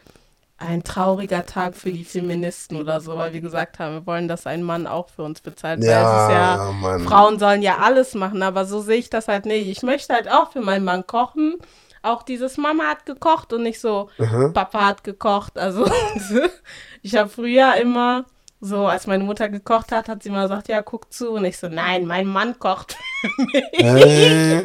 ein 0.66 0.82
trauriger 0.82 1.44
Tag 1.46 1.74
für 1.74 1.92
die 1.92 2.04
Feministen 2.04 2.76
oder 2.76 3.00
so, 3.00 3.16
weil 3.16 3.32
wir 3.32 3.40
gesagt 3.40 3.78
haben, 3.78 3.94
wir 3.94 4.06
wollen, 4.06 4.28
dass 4.28 4.46
ein 4.46 4.62
Mann 4.62 4.86
auch 4.86 5.08
für 5.08 5.22
uns 5.22 5.40
bezahlt. 5.40 5.82
Ja, 5.82 6.30
ja, 6.30 6.72
Mann. 6.72 7.00
Frauen 7.00 7.38
sollen 7.38 7.62
ja 7.62 7.78
alles 7.78 8.14
machen, 8.14 8.42
aber 8.42 8.64
so 8.64 8.80
sehe 8.80 8.98
ich 8.98 9.10
das 9.10 9.28
halt 9.28 9.46
nicht. 9.46 9.68
Ich 9.68 9.82
möchte 9.82 10.14
halt 10.14 10.30
auch 10.30 10.52
für 10.52 10.60
meinen 10.60 10.84
Mann 10.84 11.06
kochen. 11.06 11.56
Auch 12.02 12.22
dieses 12.22 12.56
Mama 12.56 12.84
hat 12.84 13.06
gekocht 13.06 13.52
und 13.52 13.62
nicht 13.62 13.80
so 13.80 14.08
mhm. 14.18 14.52
Papa 14.52 14.86
hat 14.86 15.04
gekocht. 15.04 15.58
Also 15.58 15.86
ich 17.02 17.16
habe 17.16 17.28
früher 17.28 17.74
immer 17.76 18.24
so, 18.60 18.86
als 18.86 19.06
meine 19.06 19.24
Mutter 19.24 19.48
gekocht 19.48 19.92
hat, 19.92 20.08
hat 20.08 20.22
sie 20.22 20.30
mal 20.30 20.42
gesagt, 20.42 20.68
ja, 20.68 20.82
guck 20.82 21.12
zu. 21.12 21.30
Und 21.30 21.44
ich 21.44 21.58
so, 21.58 21.68
nein, 21.68 22.06
mein 22.06 22.26
Mann 22.26 22.58
kocht 22.58 22.96
für 23.20 23.42
mich. 23.52 23.80
Äh. 23.80 24.64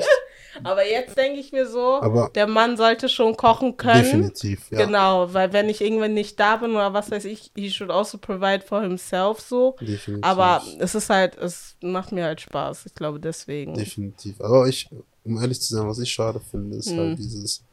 Aber 0.63 0.85
jetzt 0.85 1.17
denke 1.17 1.39
ich 1.39 1.51
mir 1.51 1.67
so, 1.67 2.01
Aber 2.01 2.31
der 2.33 2.47
Mann 2.47 2.77
sollte 2.77 3.09
schon 3.09 3.35
kochen 3.35 3.77
können. 3.77 4.03
Definitiv, 4.03 4.71
ja. 4.71 4.85
Genau, 4.85 5.33
weil 5.33 5.53
wenn 5.53 5.69
ich 5.69 5.81
irgendwann 5.81 6.13
nicht 6.13 6.39
da 6.39 6.57
bin 6.57 6.71
oder 6.71 6.93
was 6.93 7.11
weiß 7.11 7.25
ich, 7.25 7.51
he 7.55 7.69
should 7.69 7.91
also 7.91 8.17
provide 8.17 8.61
for 8.61 8.81
himself 8.81 9.39
so. 9.39 9.75
Definitiv. 9.79 10.23
Aber 10.23 10.61
es 10.79 10.95
ist 10.95 11.09
halt, 11.09 11.37
es 11.37 11.75
macht 11.81 12.11
mir 12.11 12.25
halt 12.25 12.41
Spaß. 12.41 12.85
Ich 12.85 12.95
glaube 12.95 13.19
deswegen. 13.19 13.73
Definitiv. 13.73 14.39
Aber 14.41 14.67
ich, 14.67 14.89
um 15.23 15.39
ehrlich 15.41 15.61
zu 15.61 15.75
sein, 15.75 15.87
was 15.87 15.99
ich 15.99 16.11
schade 16.11 16.39
finde, 16.39 16.77
ist 16.77 16.89
halt 16.89 16.97
hm. 16.97 17.07
halt 17.07 17.19
dieses, 17.19 17.63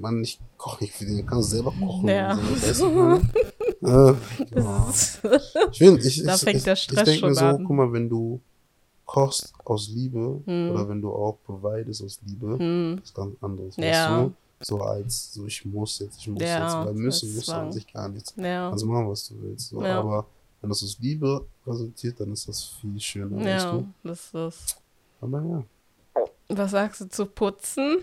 Mann, 0.00 0.22
ich 0.22 0.40
koche 0.56 0.84
nicht 0.84 0.94
für 0.94 1.04
den, 1.04 1.24
kannst 1.24 1.50
selber 1.50 1.72
kochen. 1.78 2.08
Ja. 2.08 2.38
So, 2.72 3.20
äh, 3.82 4.14
ja. 4.54 4.92
ich 5.70 5.80
ich, 5.80 6.24
da 6.24 6.34
ich, 6.34 6.40
fängt 6.40 6.66
der 6.66 6.76
Stress 6.76 7.08
ich, 7.08 7.14
ich 7.14 7.20
denke 7.20 7.26
mir 7.28 7.34
so, 7.34 7.44
an. 7.44 7.64
guck 7.64 7.76
mal, 7.76 7.92
wenn 7.92 8.08
du 8.08 8.40
kochst 9.06 9.52
aus 9.64 9.88
Liebe 9.88 10.40
hm. 10.44 10.70
oder 10.70 10.88
wenn 10.88 11.00
du 11.00 11.12
auch 11.12 11.38
providest 11.44 12.02
aus 12.02 12.20
Liebe, 12.26 12.58
hm. 12.58 13.00
ist 13.02 13.14
ganz 13.14 13.34
anderes. 13.40 13.76
Ja. 13.76 14.24
du? 14.24 14.32
So 14.60 14.80
als 14.80 15.34
so 15.34 15.46
ich 15.46 15.64
muss 15.64 15.98
jetzt, 15.98 16.18
ich 16.20 16.28
muss 16.28 16.42
ja, 16.42 16.64
jetzt, 16.64 16.86
weil 16.86 16.94
müssen 16.94 17.34
musst 17.34 17.48
du 17.48 17.52
an 17.52 17.72
sich 17.72 17.92
gar 17.92 18.08
nichts. 18.08 18.32
Ja. 18.36 18.70
Also 18.70 18.86
machen, 18.86 19.08
was 19.08 19.28
du 19.28 19.34
willst. 19.42 19.68
So. 19.70 19.82
Ja. 19.82 19.98
Aber 19.98 20.26
wenn 20.60 20.70
das 20.70 20.82
aus 20.84 20.96
Liebe 21.00 21.44
resultiert, 21.66 22.20
dann 22.20 22.32
ist 22.32 22.48
das 22.48 22.76
viel 22.80 22.98
schöner. 23.00 23.44
Ja, 23.44 23.72
du? 23.72 23.88
das 24.04 24.32
ist. 24.32 24.76
Aber 25.20 25.42
ja. 25.42 25.64
Was 26.48 26.70
sagst 26.70 27.00
du 27.00 27.08
zu 27.08 27.26
putzen? 27.26 27.98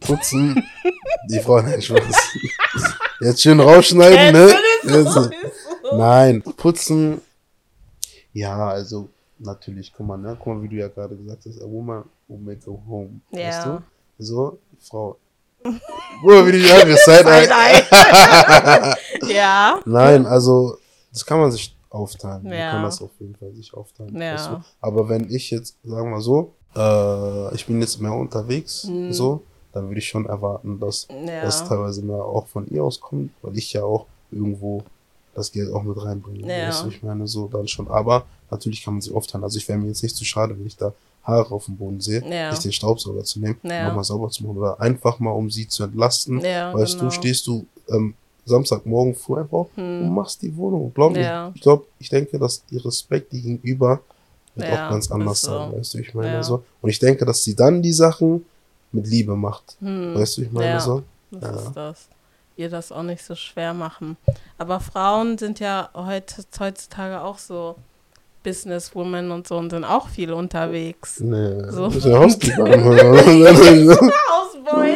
Putzen? 0.00 0.62
Die 1.30 1.40
Frau, 1.40 1.62
nein, 1.62 1.80
Spaß. 1.80 2.36
Jetzt 3.20 3.40
schön 3.42 3.60
rausschneiden, 3.60 4.32
ne? 4.32 4.54
Jetzt, 4.84 5.30
nein, 5.92 6.42
putzen. 6.42 7.22
Ja, 8.32 8.68
also 8.68 9.08
natürlich, 9.38 9.92
guck 9.92 10.06
mal, 10.06 10.16
ne? 10.16 10.36
Guck 10.38 10.54
mal, 10.54 10.62
wie 10.62 10.68
du 10.68 10.76
ja 10.76 10.88
gerade 10.88 11.16
gesagt 11.16 11.44
hast, 11.46 11.60
a 11.60 11.64
woman 11.64 12.04
will 12.28 12.38
make 12.38 12.70
a 12.70 12.88
home. 12.88 13.20
Ja. 13.30 13.48
Weißt 13.48 13.66
du? 13.66 13.82
So, 14.18 14.58
Frau. 14.80 15.16
Bruder, 16.22 16.46
wie 16.46 16.52
die 16.52 16.70
andere 16.70 16.96
Side 16.96 17.24
Ja. 19.34 19.80
Nein, 19.84 20.26
also, 20.26 20.78
das 21.12 21.24
kann 21.24 21.40
man 21.40 21.50
sich 21.50 21.76
aufteilen. 21.90 22.46
Ja. 22.46 22.50
Man 22.50 22.70
kann 22.72 22.82
das 22.84 23.02
auf 23.02 23.10
jeden 23.18 23.34
Fall 23.34 23.52
sich 23.52 23.74
aufteilen. 23.74 24.16
Ja. 24.16 24.34
Weißt 24.34 24.50
du? 24.50 24.60
Aber 24.80 25.08
wenn 25.08 25.30
ich 25.30 25.50
jetzt, 25.50 25.76
sagen 25.82 26.10
wir 26.10 26.20
so, 26.20 26.54
äh, 26.74 27.54
ich 27.54 27.66
bin 27.66 27.80
jetzt 27.80 28.00
mehr 28.00 28.12
unterwegs, 28.12 28.84
mhm. 28.84 29.12
so, 29.12 29.42
dann 29.72 29.88
würde 29.88 29.98
ich 29.98 30.08
schon 30.08 30.26
erwarten, 30.26 30.78
dass 30.80 31.08
ja. 31.10 31.42
das 31.42 31.68
teilweise 31.68 32.02
mehr 32.02 32.24
auch 32.24 32.46
von 32.46 32.66
ihr 32.68 32.82
auskommt, 32.82 33.30
weil 33.42 33.56
ich 33.58 33.72
ja 33.72 33.84
auch 33.84 34.06
irgendwo 34.30 34.82
das 35.34 35.52
Geld 35.52 35.72
auch 35.72 35.82
mit 35.82 36.02
reinbringen. 36.02 36.48
Ja. 36.48 36.68
Weißt 36.68 36.84
du, 36.84 36.88
ich 36.88 37.02
meine, 37.02 37.26
so 37.26 37.46
dann 37.48 37.68
schon. 37.68 37.88
Aber 37.88 38.24
natürlich 38.50 38.82
kann 38.84 38.94
man 38.94 39.00
sich 39.00 39.12
aufteilen. 39.14 39.44
Also 39.44 39.58
ich 39.58 39.68
wäre 39.68 39.78
mir 39.78 39.88
jetzt 39.88 40.02
nicht 40.02 40.16
zu 40.16 40.24
schade, 40.24 40.58
wenn 40.58 40.66
ich 40.66 40.76
da 40.76 40.92
Haare 41.24 41.52
auf 41.54 41.64
dem 41.66 41.76
Boden 41.76 42.00
sehe, 42.00 42.22
Ja. 42.28 42.50
sich 42.54 42.62
den 42.62 42.72
Staubsauger 42.72 43.24
zu 43.24 43.40
nehmen, 43.40 43.58
Ja. 43.64 43.88
nochmal 43.88 44.04
sauber 44.04 44.30
zu 44.30 44.44
machen 44.44 44.56
oder 44.58 44.80
einfach 44.80 45.18
mal, 45.18 45.32
um 45.32 45.50
sie 45.50 45.66
zu 45.66 45.82
entlasten. 45.84 46.40
Ja, 46.40 46.72
weißt 46.74 46.94
genau. 46.98 47.04
du, 47.06 47.10
stehst 47.10 47.46
du 47.46 47.66
ähm, 47.88 48.14
Samstagmorgen 48.44 49.14
früh 49.16 49.38
einfach 49.40 49.52
auf 49.58 49.70
und 49.76 50.08
machst 50.14 50.40
die 50.42 50.56
Wohnung. 50.56 50.92
Glaub 50.94 51.12
mir, 51.12 51.18
Hm. 51.18 51.24
Ja. 51.24 51.52
ich 51.54 51.60
glaube, 51.62 51.84
ich 51.98 52.08
denke, 52.08 52.38
dass 52.38 52.62
ihr 52.70 52.84
Respekt 52.84 53.30
gegenüber 53.30 54.00
wird 54.54 54.72
auch 54.72 54.90
ganz 54.90 55.10
anders 55.10 55.40
so. 55.42 55.50
sein, 55.50 55.72
weißt 55.76 55.94
du, 55.94 55.98
ich 55.98 56.14
meine 56.14 56.42
so. 56.44 56.64
Und 56.80 56.88
ich 56.90 56.98
denke, 56.98 57.24
dass 57.26 57.42
sie 57.44 57.54
dann 57.56 57.82
die 57.82 57.92
Sachen 57.92 58.46
mit 58.92 59.06
Liebe 59.08 59.36
macht. 59.36 59.76
Hm. 59.80 60.14
Weißt 60.14 60.38
du, 60.38 60.42
ich 60.42 60.52
meine 60.52 60.80
so. 60.80 61.02
Das 61.32 61.42
Ja. 61.42 61.56
ist 61.62 61.74
das. 61.76 62.08
Ihr 62.56 62.70
das 62.70 62.90
auch 62.92 63.02
nicht 63.02 63.22
so 63.22 63.34
schwer 63.34 63.74
machen. 63.74 64.16
Aber 64.56 64.80
Frauen 64.80 65.36
sind 65.36 65.58
ja 65.60 65.90
heute, 65.92 66.42
heutzutage 66.58 67.20
auch 67.20 67.36
so 67.38 67.74
Businesswomen 68.46 69.32
und 69.32 69.48
so 69.48 69.56
und 69.56 69.70
sind 69.70 69.84
auch 69.84 70.06
viel 70.08 70.32
unterwegs. 70.32 71.18
Nee, 71.18 71.68
So. 71.70 71.88
ja 71.88 72.20
anhören. 72.20 73.90
Hausboy. 74.30 74.94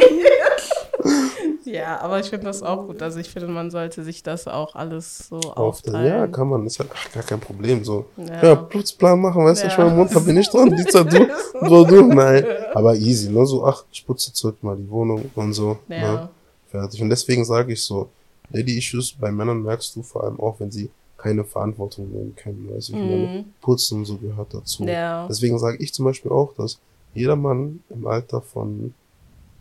ja, 1.64 2.00
aber 2.00 2.21
ich 2.21 2.26
finde 2.26 2.47
das 2.47 2.62
auch 2.62 2.87
gut. 2.87 3.02
Also 3.02 3.19
ich 3.19 3.28
finde, 3.28 3.49
man 3.49 3.73
sollte 3.73 4.04
sich 4.04 4.23
das 4.23 4.47
auch 4.47 4.76
alles 4.76 5.26
so 5.28 5.38
aufteilen. 5.40 6.07
ja, 6.07 6.26
kann 6.28 6.49
man, 6.49 6.64
ist 6.64 6.80
ach, 6.80 7.12
gar 7.12 7.25
kein 7.25 7.40
Problem. 7.40 7.85
So, 7.85 8.07
Ja. 8.16 8.42
ja, 8.42 8.54
Putzplan 8.54 9.21
machen, 9.21 9.45
weißt 9.45 9.62
du, 9.64 9.66
Ja. 9.66 9.73
schon 9.75 9.88
im 9.88 9.97
Mund 9.97 10.25
bin 10.25 10.37
ich 10.37 10.49
dran, 10.49 10.71
die 10.76 10.85
Zeit 10.87 11.12
du, 11.12 11.26
so 11.69 11.85
du, 11.85 12.02
nein. 12.07 12.45
Aber 12.75 12.95
easy, 12.95 13.30
ne, 13.30 13.45
so, 13.47 13.64
ach, 13.66 13.85
ich 13.90 14.07
putze 14.07 14.33
zurück 14.33 14.62
mal 14.62 14.76
die 14.76 14.88
Wohnung 14.88 15.28
und 15.35 15.52
so, 15.54 15.78
Ja. 15.88 15.97
ne, 15.99 16.28
fertig. 16.71 17.02
Und 17.02 17.11
deswegen 17.11 17.45
sage 17.45 17.73
ich 17.73 17.83
so, 17.83 18.09
Lady 18.52 18.78
Issues 18.78 19.12
bei 19.12 19.30
Männern 19.33 19.62
merkst 19.62 19.95
du 19.97 20.02
vor 20.04 20.23
allem 20.25 20.38
auch, 20.38 20.54
wenn 20.61 20.71
sie 20.71 20.88
keine 21.21 21.45
Verantwortung 21.45 22.11
nehmen 22.11 22.35
können, 22.37 22.69
weißt 22.73 22.89
du, 22.89 22.93
ich 22.95 22.99
meine, 22.99 23.27
Mhm. 23.27 23.45
Putzen 23.61 23.99
und 23.99 24.05
so 24.07 24.17
gehört 24.17 24.55
dazu. 24.55 24.85
Ja. 24.85 25.27
Deswegen 25.29 25.59
sage 25.59 25.77
ich 25.79 25.93
zum 25.93 26.05
Beispiel 26.07 26.31
auch, 26.31 26.55
dass 26.55 26.79
jeder 27.15 27.37
Mann 27.37 27.81
im 27.91 28.07
Alter 28.07 28.41
von, 28.41 28.95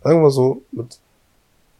sagen 0.03 0.21
wir 0.21 0.31
so, 0.31 0.61
mit 0.71 0.99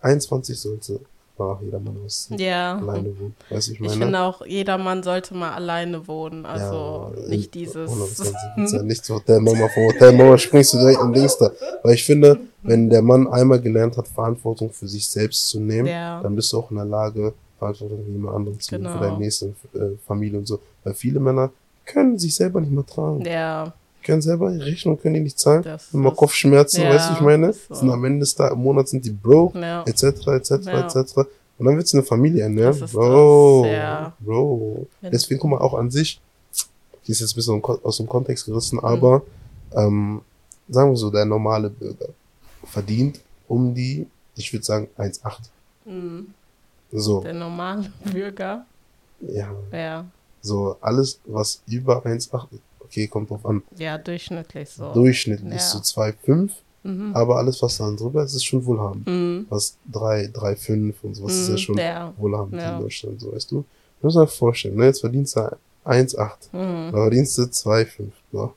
21 0.01 0.59
sollte 0.59 0.99
ach, 1.41 1.61
jeder 1.61 1.79
Mann 1.79 1.95
was 2.03 2.27
Ja. 2.37 2.77
alleine 2.77 3.17
wohnen. 3.17 3.33
Weißt 3.49 3.69
du, 3.69 3.71
ich 3.71 3.79
Ich 3.79 3.87
meine? 3.87 4.01
finde 4.01 4.19
auch, 4.19 4.45
jeder 4.45 4.77
Mann 4.77 5.03
sollte 5.03 5.33
mal 5.33 5.51
alleine 5.53 6.05
wohnen. 6.05 6.45
Also 6.45 7.13
Ja, 7.15 7.29
nicht 7.29 7.55
in- 7.55 7.61
dieses. 7.61 7.89
100%. 7.89 8.65
Ist 8.65 8.73
ja 8.73 8.83
nicht 8.83 9.05
so 9.05 9.15
Hotelmama 9.15 9.69
von 9.69 9.83
Hotelmama 9.85 10.37
springst 10.37 10.73
du 10.73 10.79
direkt 10.79 11.01
in 11.01 11.13
Dings 11.13 11.37
da. 11.37 11.49
Weil 11.83 11.93
ich 11.93 12.03
finde, 12.03 12.41
wenn 12.63 12.89
der 12.89 13.01
Mann 13.01 13.25
einmal 13.29 13.61
gelernt 13.61 13.95
hat, 13.95 14.09
Verantwortung 14.09 14.69
für 14.71 14.89
sich 14.89 15.07
selbst 15.07 15.47
zu 15.47 15.61
nehmen, 15.61 15.87
Ja. 15.87 16.21
dann 16.21 16.35
bist 16.35 16.51
du 16.51 16.57
auch 16.59 16.69
in 16.71 16.75
der 16.75 16.85
Lage, 16.85 17.33
Verantwortung 17.59 18.03
für 18.05 18.11
jemand 18.11 18.35
anderen 18.35 18.59
zu 18.59 18.75
Genau. 18.75 18.93
für 18.93 18.99
deine 18.99 19.17
nächste 19.19 19.45
äh, 19.75 19.97
Familie 20.07 20.39
und 20.39 20.47
so. 20.47 20.59
Weil 20.83 20.93
viele 20.95 21.19
Männer 21.19 21.51
können 21.85 22.17
sich 22.17 22.33
selber 22.35 22.59
nicht 22.61 22.71
mehr 22.71 22.85
tragen. 22.85 23.21
Ja, 23.25 23.73
Können 24.03 24.21
selber 24.21 24.49
die 24.51 24.59
Rechnung, 24.61 24.97
können 24.99 25.15
die 25.15 25.19
nicht 25.21 25.37
zahlen. 25.37 25.61
Das 25.63 25.93
Immer 25.93 26.11
ist- 26.11 26.17
Kopfschmerzen, 26.17 26.81
Ja, 26.83 26.89
weißt 26.91 27.09
du, 27.09 27.13
ich 27.15 27.21
meine? 27.21 27.53
so. 27.53 27.75
Sind 27.75 27.89
am 27.91 28.03
Ende 28.05 28.19
des 28.21 28.33
Tages, 28.33 28.53
im 28.55 28.63
Monat 28.63 28.87
sind 28.87 29.03
die 29.05 29.11
broke, 29.11 29.59
ja. 29.59 29.83
etc., 29.85 30.03
etc., 30.27 30.49
Ja. 30.65 30.85
etc. 30.87 31.17
Und 31.57 31.65
dann 31.65 31.75
willst 31.75 31.91
du 31.93 31.97
eine 31.97 32.05
Familie 32.05 32.43
ernähren. 32.43 32.79
Das 32.79 32.89
ist 32.89 32.93
Bro, 32.93 33.63
das, 33.65 33.71
ja. 33.73 34.13
Bro. 34.19 34.87
Deswegen, 35.01 35.39
guck 35.41 35.51
mal, 35.51 35.57
auch 35.59 35.73
an 35.73 35.91
sich, 35.91 36.21
die 37.05 37.11
ist 37.11 37.19
jetzt 37.19 37.33
ein 37.33 37.35
bisschen 37.35 37.61
aus 37.61 37.97
dem 37.97 38.07
Kontext 38.07 38.47
Mhm. 38.47 38.51
gerissen, 38.53 38.79
aber 38.79 39.21
ähm, 39.75 40.21
sagen 40.69 40.91
wir 40.91 40.95
so, 40.97 41.09
der 41.09 41.25
normale 41.25 41.69
Bürger 41.69 42.07
verdient 42.63 43.19
um 43.49 43.73
die, 43.73 44.07
ich 44.35 44.53
würde 44.53 44.63
sagen, 44.65 44.87
1,8. 44.97 45.49
Mhm. 45.85 46.27
So, 46.91 47.21
Der 47.21 47.33
normale 47.33 47.91
Bürger. 48.11 48.65
ja. 49.21 49.49
Ja. 49.71 50.05
So, 50.41 50.77
alles, 50.79 51.19
was 51.25 51.61
über 51.67 52.03
1,8, 52.05 52.47
okay, 52.79 53.07
kommt 53.07 53.29
drauf 53.29 53.45
an. 53.45 53.61
Ja, 53.77 53.97
durchschnittlich 53.97 54.69
so. 54.69 54.93
Durchschnittlich 54.93 55.51
Ja. 55.53 55.59
so 55.59 55.79
2,5, 55.79 56.51
Mhm. 56.83 57.13
aber 57.13 57.35
alles, 57.37 57.61
was 57.61 57.77
dann 57.77 57.97
drüber 57.97 58.23
ist, 58.23 58.33
ist 58.35 58.45
schon 58.45 58.65
wohlhabend. 58.65 59.05
Mhm. 59.05 59.45
Was 59.49 59.75
3, 59.91 60.27
3,5 60.33 60.95
und 61.03 61.15
sowas 61.15 61.33
ist 61.35 61.47
ja 61.49 61.53
Mhm. 61.53 61.57
schon 61.57 61.77
Ja. 61.77 62.13
wohlhabend 62.17 62.55
Ja. 62.61 62.75
in 62.77 62.81
Deutschland, 62.83 63.19
so 63.19 63.33
weißt 63.33 63.51
du. 63.51 63.55
Du 64.01 64.07
musst 64.07 64.15
dir 64.17 64.27
vorstellen, 64.27 64.77
ne, 64.77 64.85
jetzt 64.85 65.01
verdienst 65.01 65.35
du 65.35 65.57
1,8. 65.83 66.49
Mhm. 66.53 66.91
Da 66.93 66.97
verdienst 66.97 67.37
du 67.37 67.43
2,5. 67.49 68.13
So. 68.31 68.53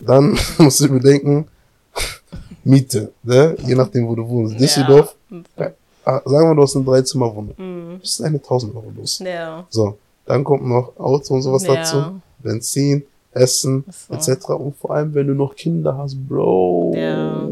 Dann 0.00 0.38
musst 0.58 0.80
du 0.80 0.88
bedenken, 0.88 1.46
Miete, 2.64 3.12
ne? 3.22 3.56
je 3.64 3.74
nachdem, 3.74 4.08
wo 4.08 4.14
du 4.14 4.26
wohnst. 4.28 4.58
Düsseldorf, 4.58 5.14
Ja. 5.56 5.72
Ah, 6.08 6.22
sagen 6.24 6.48
wir, 6.50 6.54
du 6.56 6.62
hast 6.62 6.74
eine 6.76 6.84
Dreizimmerwohnung. 6.84 7.54
Mhm. 7.56 7.98
Das 8.00 8.10
ist 8.10 8.22
eine 8.22 8.38
1000 8.38 8.74
Euro 8.74 8.90
los. 8.96 9.18
Ja. 9.20 9.66
So, 9.70 9.98
dann 10.26 10.42
kommt 10.44 10.66
noch 10.66 10.96
Auto 10.98 11.34
und 11.34 11.42
sowas 11.42 11.64
Ja. 11.64 11.74
dazu, 11.74 12.20
Benzin, 12.38 13.04
Essen, 13.32 13.84
So. 13.90 14.14
etc. 14.14 14.48
Und 14.50 14.76
vor 14.76 14.92
allem, 14.92 15.12
wenn 15.14 15.26
du 15.26 15.34
noch 15.34 15.54
Kinder 15.54 15.96
hast, 15.98 16.16
Bro, 16.28 16.92
Ja. 16.96 17.48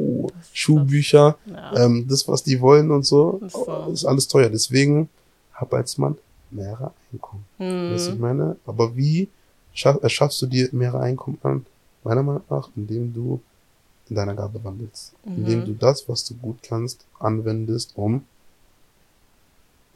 Schulbücher, 0.52 1.36
Ja. 1.46 1.84
ähm, 1.84 2.06
das, 2.08 2.26
was 2.28 2.42
die 2.42 2.60
wollen 2.60 2.90
und 2.90 3.04
so, 3.04 3.40
Ist 3.44 3.52
so. 3.52 3.88
ist 3.92 4.04
alles 4.04 4.26
teuer. 4.28 4.48
Deswegen 4.48 5.08
hab 5.54 5.72
als 5.75 5.98
Mann 5.98 6.16
mehrere 6.50 6.92
Einkommen. 7.12 7.44
Weißt 7.58 8.08
du, 8.08 8.10
ich 8.12 8.16
Mhm. 8.16 8.20
meine? 8.20 8.56
Aber 8.66 8.96
wie 8.96 9.28
schaff, 9.72 9.98
erschaffst 10.02 10.40
du 10.42 10.46
dir 10.46 10.68
mehrere 10.72 11.00
Einkommen 11.00 11.38
an? 11.42 11.66
Meiner 12.04 12.22
Meinung 12.22 12.42
nach, 12.48 12.68
indem 12.76 13.12
du 13.12 13.40
in 14.08 14.16
deiner 14.16 14.34
Gabe 14.34 14.62
wandelst. 14.62 15.12
Indem 15.25 15.60
Mhm. 15.60 15.64
du 15.66 15.72
das, 15.75 16.08
was 16.08 16.25
du 16.25 16.34
gut 16.34 16.58
kannst, 16.62 17.04
anwendest, 17.18 17.92
um 17.96 18.22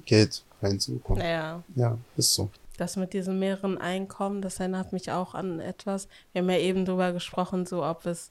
Geld 0.04 0.44
reinzubekommen. 0.62 1.24
Ja. 1.24 1.62
Ja, 1.74 1.98
ist 2.16 2.34
so. 2.34 2.50
Das 2.76 2.96
mit 2.96 3.12
diesen 3.12 3.38
mehreren 3.38 3.78
Einkommen, 3.78 4.40
das 4.40 4.58
erinnert 4.58 4.92
mich 4.92 5.10
auch 5.10 5.34
an 5.34 5.60
etwas. 5.60 6.08
Wir 6.32 6.42
haben 6.42 6.50
ja 6.50 6.58
eben 6.58 6.84
drüber 6.84 7.12
gesprochen, 7.12 7.66
so 7.66 7.84
ob 7.84 8.06
es 8.06 8.30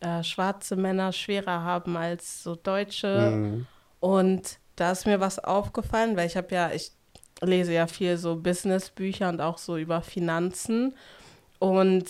äh, 0.00 0.22
schwarze 0.22 0.76
Männer 0.76 1.12
schwerer 1.12 1.62
haben 1.62 1.96
als 1.96 2.42
so 2.42 2.56
Deutsche. 2.56 3.30
Mhm. 3.30 3.66
Und 4.00 4.58
da 4.76 4.92
ist 4.92 5.06
mir 5.06 5.20
was 5.20 5.38
aufgefallen, 5.38 6.16
weil 6.16 6.26
ich 6.26 6.36
habe 6.36 6.54
ja, 6.54 6.70
ich 6.72 6.92
lese 7.40 7.72
ja 7.72 7.86
viel 7.86 8.16
so 8.16 8.36
Businessbücher 8.36 9.28
und 9.28 9.40
auch 9.40 9.58
so 9.58 9.76
über 9.76 10.02
Finanzen. 10.02 10.94
Und 11.58 12.04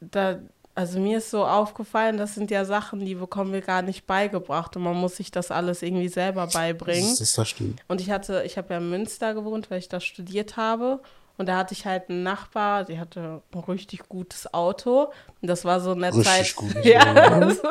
da, 0.00 0.40
also 0.80 0.98
mir 0.98 1.18
ist 1.18 1.30
so 1.30 1.44
aufgefallen, 1.44 2.16
das 2.16 2.34
sind 2.34 2.50
ja 2.50 2.64
Sachen, 2.64 3.00
die 3.04 3.14
bekommen 3.14 3.52
wir 3.52 3.60
gar 3.60 3.82
nicht 3.82 4.06
beigebracht 4.06 4.74
und 4.76 4.82
man 4.82 4.96
muss 4.96 5.16
sich 5.16 5.30
das 5.30 5.50
alles 5.50 5.82
irgendwie 5.82 6.08
selber 6.08 6.46
beibringen. 6.46 7.10
Das, 7.10 7.20
ist- 7.20 7.36
das 7.38 7.48
stimmt. 7.50 7.80
Und 7.86 8.00
ich 8.00 8.10
hatte, 8.10 8.42
ich 8.46 8.56
habe 8.56 8.72
ja 8.72 8.78
in 8.80 8.88
Münster 8.88 9.34
gewohnt, 9.34 9.70
weil 9.70 9.78
ich 9.78 9.88
da 9.88 10.00
studiert 10.00 10.56
habe. 10.56 11.00
Und 11.36 11.46
da 11.48 11.56
hatte 11.56 11.72
ich 11.72 11.86
halt 11.86 12.10
einen 12.10 12.22
Nachbar, 12.22 12.84
die 12.84 12.98
hatte 12.98 13.40
ein 13.54 13.58
richtig 13.60 14.08
gutes 14.10 14.52
Auto. 14.52 15.04
Und 15.40 15.48
das 15.48 15.64
war 15.64 15.80
so 15.80 15.92
in 15.92 16.00
der 16.00 16.14
Richtig 16.14 16.26
Zeit. 16.26 16.56
gut. 16.56 16.74
Ja, 16.84 17.14
Ja. 17.14 17.50
so, 17.50 17.62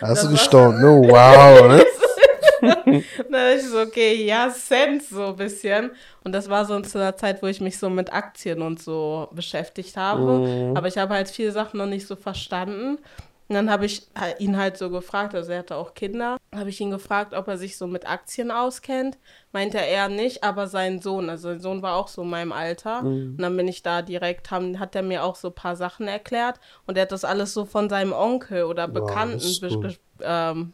Hast 0.00 0.24
du 0.24 0.30
gestaunt, 0.30 0.80
ne? 0.80 0.88
Wow, 0.88 1.68
ne? 1.68 1.84
da 3.30 3.30
dachte 3.30 3.54
ich 3.58 3.68
so, 3.68 3.80
okay, 3.80 4.24
ja, 4.24 4.50
Cent 4.50 5.02
so 5.02 5.26
ein 5.28 5.36
bisschen. 5.36 5.90
Und 6.24 6.32
das 6.32 6.48
war 6.48 6.64
so 6.64 6.80
zu 6.80 6.98
einer 6.98 7.16
Zeit, 7.16 7.42
wo 7.42 7.46
ich 7.46 7.60
mich 7.60 7.78
so 7.78 7.90
mit 7.90 8.12
Aktien 8.12 8.62
und 8.62 8.80
so 8.80 9.28
beschäftigt 9.32 9.96
habe. 9.96 10.40
Mhm. 10.40 10.76
Aber 10.76 10.88
ich 10.88 10.98
habe 10.98 11.14
halt 11.14 11.28
viele 11.30 11.52
Sachen 11.52 11.78
noch 11.78 11.86
nicht 11.86 12.06
so 12.06 12.16
verstanden. 12.16 12.98
Und 13.48 13.56
dann 13.56 13.70
habe 13.70 13.84
ich 13.84 14.08
ihn 14.38 14.56
halt 14.56 14.78
so 14.78 14.88
gefragt, 14.88 15.34
also 15.34 15.52
er 15.52 15.58
hatte 15.58 15.76
auch 15.76 15.92
Kinder, 15.94 16.38
habe 16.54 16.70
ich 16.70 16.80
ihn 16.80 16.90
gefragt, 16.90 17.34
ob 17.34 17.48
er 17.48 17.58
sich 17.58 17.76
so 17.76 17.86
mit 17.86 18.08
Aktien 18.08 18.50
auskennt. 18.50 19.18
Meinte 19.52 19.78
er 19.78 20.08
nicht, 20.08 20.42
aber 20.42 20.68
sein 20.68 21.00
Sohn, 21.02 21.28
also 21.28 21.48
sein 21.48 21.60
Sohn 21.60 21.82
war 21.82 21.96
auch 21.96 22.08
so 22.08 22.22
in 22.22 22.30
meinem 22.30 22.52
Alter. 22.52 23.00
Und 23.36 23.42
dann 23.42 23.56
bin 23.56 23.68
ich 23.68 23.82
da 23.82 24.00
direkt, 24.00 24.50
haben, 24.50 24.78
hat 24.78 24.94
er 24.96 25.02
mir 25.02 25.22
auch 25.24 25.36
so 25.36 25.48
ein 25.48 25.54
paar 25.54 25.76
Sachen 25.76 26.08
erklärt. 26.08 26.60
Und 26.86 26.96
er 26.96 27.02
hat 27.02 27.12
das 27.12 27.24
alles 27.24 27.52
so 27.52 27.66
von 27.66 27.90
seinem 27.90 28.12
Onkel 28.12 28.64
oder 28.64 28.88
Wow, 28.88 28.94
Bekannten 28.94 29.38
ge- 29.60 29.96
ähm, 30.22 30.72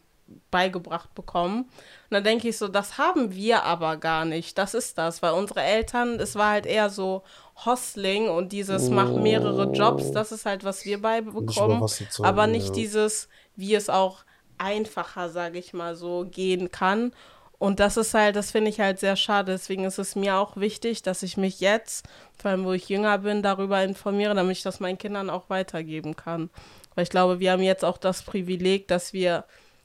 beigebracht 0.51 1.15
bekommen. 1.15 1.63
Und 1.63 1.71
dann 2.11 2.25
denke 2.25 2.49
ich 2.49 2.59
so, 2.59 2.69
das 2.69 2.99
haben 2.99 3.35
wir 3.35 3.65
aber 3.65 3.97
gar 3.97 4.25
nicht. 4.25 4.59
Das 4.59 4.75
ist 4.75 4.99
das, 4.99 5.23
weil 5.23 5.33
unsere 5.33 5.63
Eltern, 5.63 6.21
es 6.21 6.37
war 6.37 6.51
halt 6.53 6.67
eher 6.67 6.91
so 6.91 7.23
Hostling 7.65 8.29
und 8.29 8.53
dieses 8.53 8.89
mach 8.89 9.11
mehrere 9.11 9.73
Jobs, 9.73 10.13
das 10.13 10.33
ist 10.33 10.47
halt, 10.47 10.65
was 10.65 10.85
wir 10.85 10.99
Nicht 10.99 11.03
beibekommen. 11.03 11.81
dazu, 11.81 12.25
Aber 12.25 12.43
ja. 12.43 12.47
nicht 12.49 12.77
dieses, 12.77 13.29
wie 13.57 13.75
es 13.75 13.91
auch 13.91 14.25
einfacher, 14.59 15.29
sage 15.29 15.59
ich 15.59 15.73
mal 15.73 15.97
so, 15.97 16.27
gehen 16.31 16.71
kann. 16.71 17.13
Und 17.59 17.81
das 17.81 17.97
ist 17.97 18.15
halt, 18.15 18.37
das 18.37 18.53
finde 18.53 18.71
ich 18.71 18.79
halt 18.79 19.01
sehr 19.01 19.17
schade. 19.17 19.53
Deswegen 19.53 19.85
ist 19.85 19.99
es 19.99 20.15
mir 20.15 20.37
auch 20.37 20.57
wichtig, 20.57 21.03
dass 21.03 21.25
ich 21.25 21.37
mich 21.37 21.59
jetzt, 21.59 22.07
vor 22.41 22.53
allem 22.53 22.65
wo 22.65 22.73
ich 22.73 22.89
jünger 22.89 23.19
bin, 23.19 23.43
darüber 23.43 23.83
informiere, 23.83 24.35
damit 24.35 24.59
ich 24.59 24.63
das 24.63 24.79
meinen 24.79 24.99
Kindern 24.99 25.29
auch 25.29 25.51
weitergeben 25.51 26.15
kann. 26.15 26.51
Weil 26.95 27.03
ich 27.03 27.11
glaube, 27.11 27.41
wir 27.41 27.53
haben 27.53 27.63
jetzt 27.63 27.85
auch 27.85 27.99
das 27.99 28.23
Privileg, 28.23 28.87
dass 28.87 29.13
wir 29.13 29.45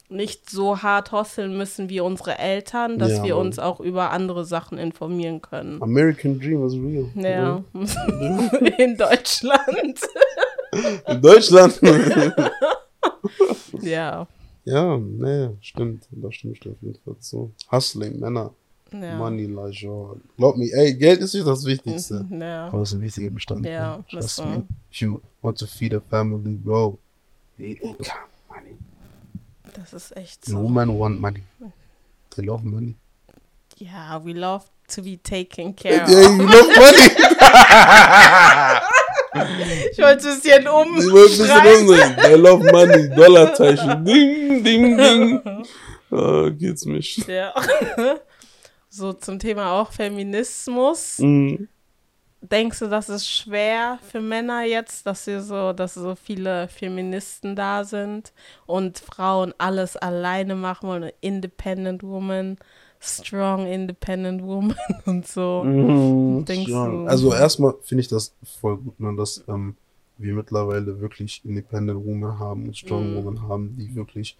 nicht 0.09 0.49
so 0.49 0.81
hart 0.83 1.11
hosteln 1.11 1.57
müssen 1.57 1.89
wie 1.89 1.99
unsere 1.99 2.37
Eltern, 2.37 2.99
dass 2.99 3.13
Ja, 3.13 3.23
wir 3.23 3.37
uns 3.37 3.57
auch 3.59 3.79
über 3.79 4.11
andere 4.11 4.45
Sachen 4.45 4.77
informieren 4.77 5.41
können. 5.41 5.81
American 5.81 6.39
Dream 6.39 6.65
is 6.65 6.73
real. 6.73 7.07
Ja, 7.15 7.63
in 8.77 8.95
Deutschland. 8.97 9.99
In 11.07 11.21
Deutschland. 11.21 11.79
Ja, 13.81 14.27
ja, 14.65 14.97
nee, 14.97 15.49
stimmt. 15.61 16.07
Das 16.11 16.35
stimmt, 16.35 16.57
stimmt 16.57 16.75
auf 16.77 16.81
jeden 16.83 16.99
Fall 17.03 17.15
zu. 17.19 17.51
Hustling, 17.71 18.19
Männer. 18.19 18.51
ja. 18.91 19.17
Money, 19.17 19.45
Lajon. 19.45 20.21
Glaub 20.37 20.55
mir, 20.57 20.71
ey, 20.73 20.93
Geld 20.93 21.19
ist 21.21 21.33
nicht 21.33 21.45
das 21.45 21.65
Wichtigste. 21.65 22.25
Ja. 22.31 22.67
Aber 22.67 22.79
das 22.79 22.89
ist 22.89 22.95
ein 22.95 23.01
wichtiger 23.01 23.29
Bestandteil. 23.31 23.71
Ja, 23.73 23.99
Trust 24.09 24.45
me. 24.45 24.63
If 24.91 24.97
you 25.01 25.19
want 25.41 25.57
to 25.59 25.65
feed 25.65 25.93
a 25.93 25.99
family, 26.09 26.53
bro, 26.55 26.97
Need 27.57 27.81
income. 27.81 28.05
Das 29.75 29.93
ist 29.93 30.15
echt 30.17 30.45
so. 30.45 30.53
No 30.59 30.67
man 30.67 30.97
want 30.99 31.19
money. 31.19 31.43
They 32.35 32.45
love 32.45 32.65
money. 32.65 32.95
Ja, 33.77 34.23
we 34.23 34.33
love 34.33 34.65
to 34.95 35.01
be 35.01 35.17
taken 35.21 35.75
care 35.75 36.03
of. 36.03 36.09
Yeah, 36.09 36.21
you 36.29 36.43
love 36.43 36.67
money. 36.75 37.09
Ich 39.91 39.97
wollte 39.99 40.29
es 40.29 40.41
hier 40.43 40.59
um. 40.73 40.97
Ich 40.97 41.11
wollte 41.11 41.37
bisschen 41.37 41.77
umdrehen. 41.87 42.15
They 42.21 42.35
love 42.35 42.71
money. 42.71 43.09
Dollarzeichen. 43.09 44.05
Ding, 44.05 44.63
ding, 44.63 44.97
ding. 44.97 45.41
Oh, 46.15 46.51
geht's 46.51 46.85
mich. 46.85 47.17
Ja. 47.27 47.53
So 48.95 49.11
zum 49.13 49.39
Thema 49.39 49.71
auch 49.71 49.91
Feminismus. 49.91 51.17
Mhm. 51.17 51.67
Denkst 52.51 52.79
du, 52.79 52.87
das 52.87 53.07
ist 53.07 53.27
schwer 53.29 53.99
für 54.11 54.19
Männer 54.19 54.63
jetzt, 54.65 55.05
dass 55.05 55.23
sie 55.23 55.39
so, 55.41 55.71
dass 55.71 55.93
so 55.93 56.13
viele 56.15 56.67
Feministen 56.67 57.55
da 57.55 57.85
sind 57.85 58.33
und 58.65 58.99
Frauen 58.99 59.53
alles 59.57 59.95
alleine 59.95 60.55
machen 60.55 60.89
wollen, 60.89 61.11
Independent 61.21 62.03
Woman, 62.03 62.57
strong 62.99 63.65
Independent 63.65 64.43
Woman 64.43 64.75
und 65.05 65.25
so? 65.25 65.63
Mhm, 65.63 66.43
Denkst 66.45 66.69
du- 66.69 67.05
Also 67.07 67.33
erstmal 67.33 67.75
finde 67.81 68.01
ich 68.01 68.09
das 68.09 68.33
voll 68.59 68.77
gut, 68.77 68.99
ne, 68.99 69.15
dass 69.15 69.41
ähm, 69.47 69.75
wir 70.17 70.33
mittlerweile 70.33 70.99
wirklich 70.99 71.41
Independent 71.45 72.05
Women 72.05 72.39
haben 72.39 72.67
und 72.67 72.77
Strong 72.77 73.11
Mhm. 73.13 73.15
Women 73.25 73.41
haben, 73.43 73.77
die 73.77 73.95
wirklich 73.95 74.35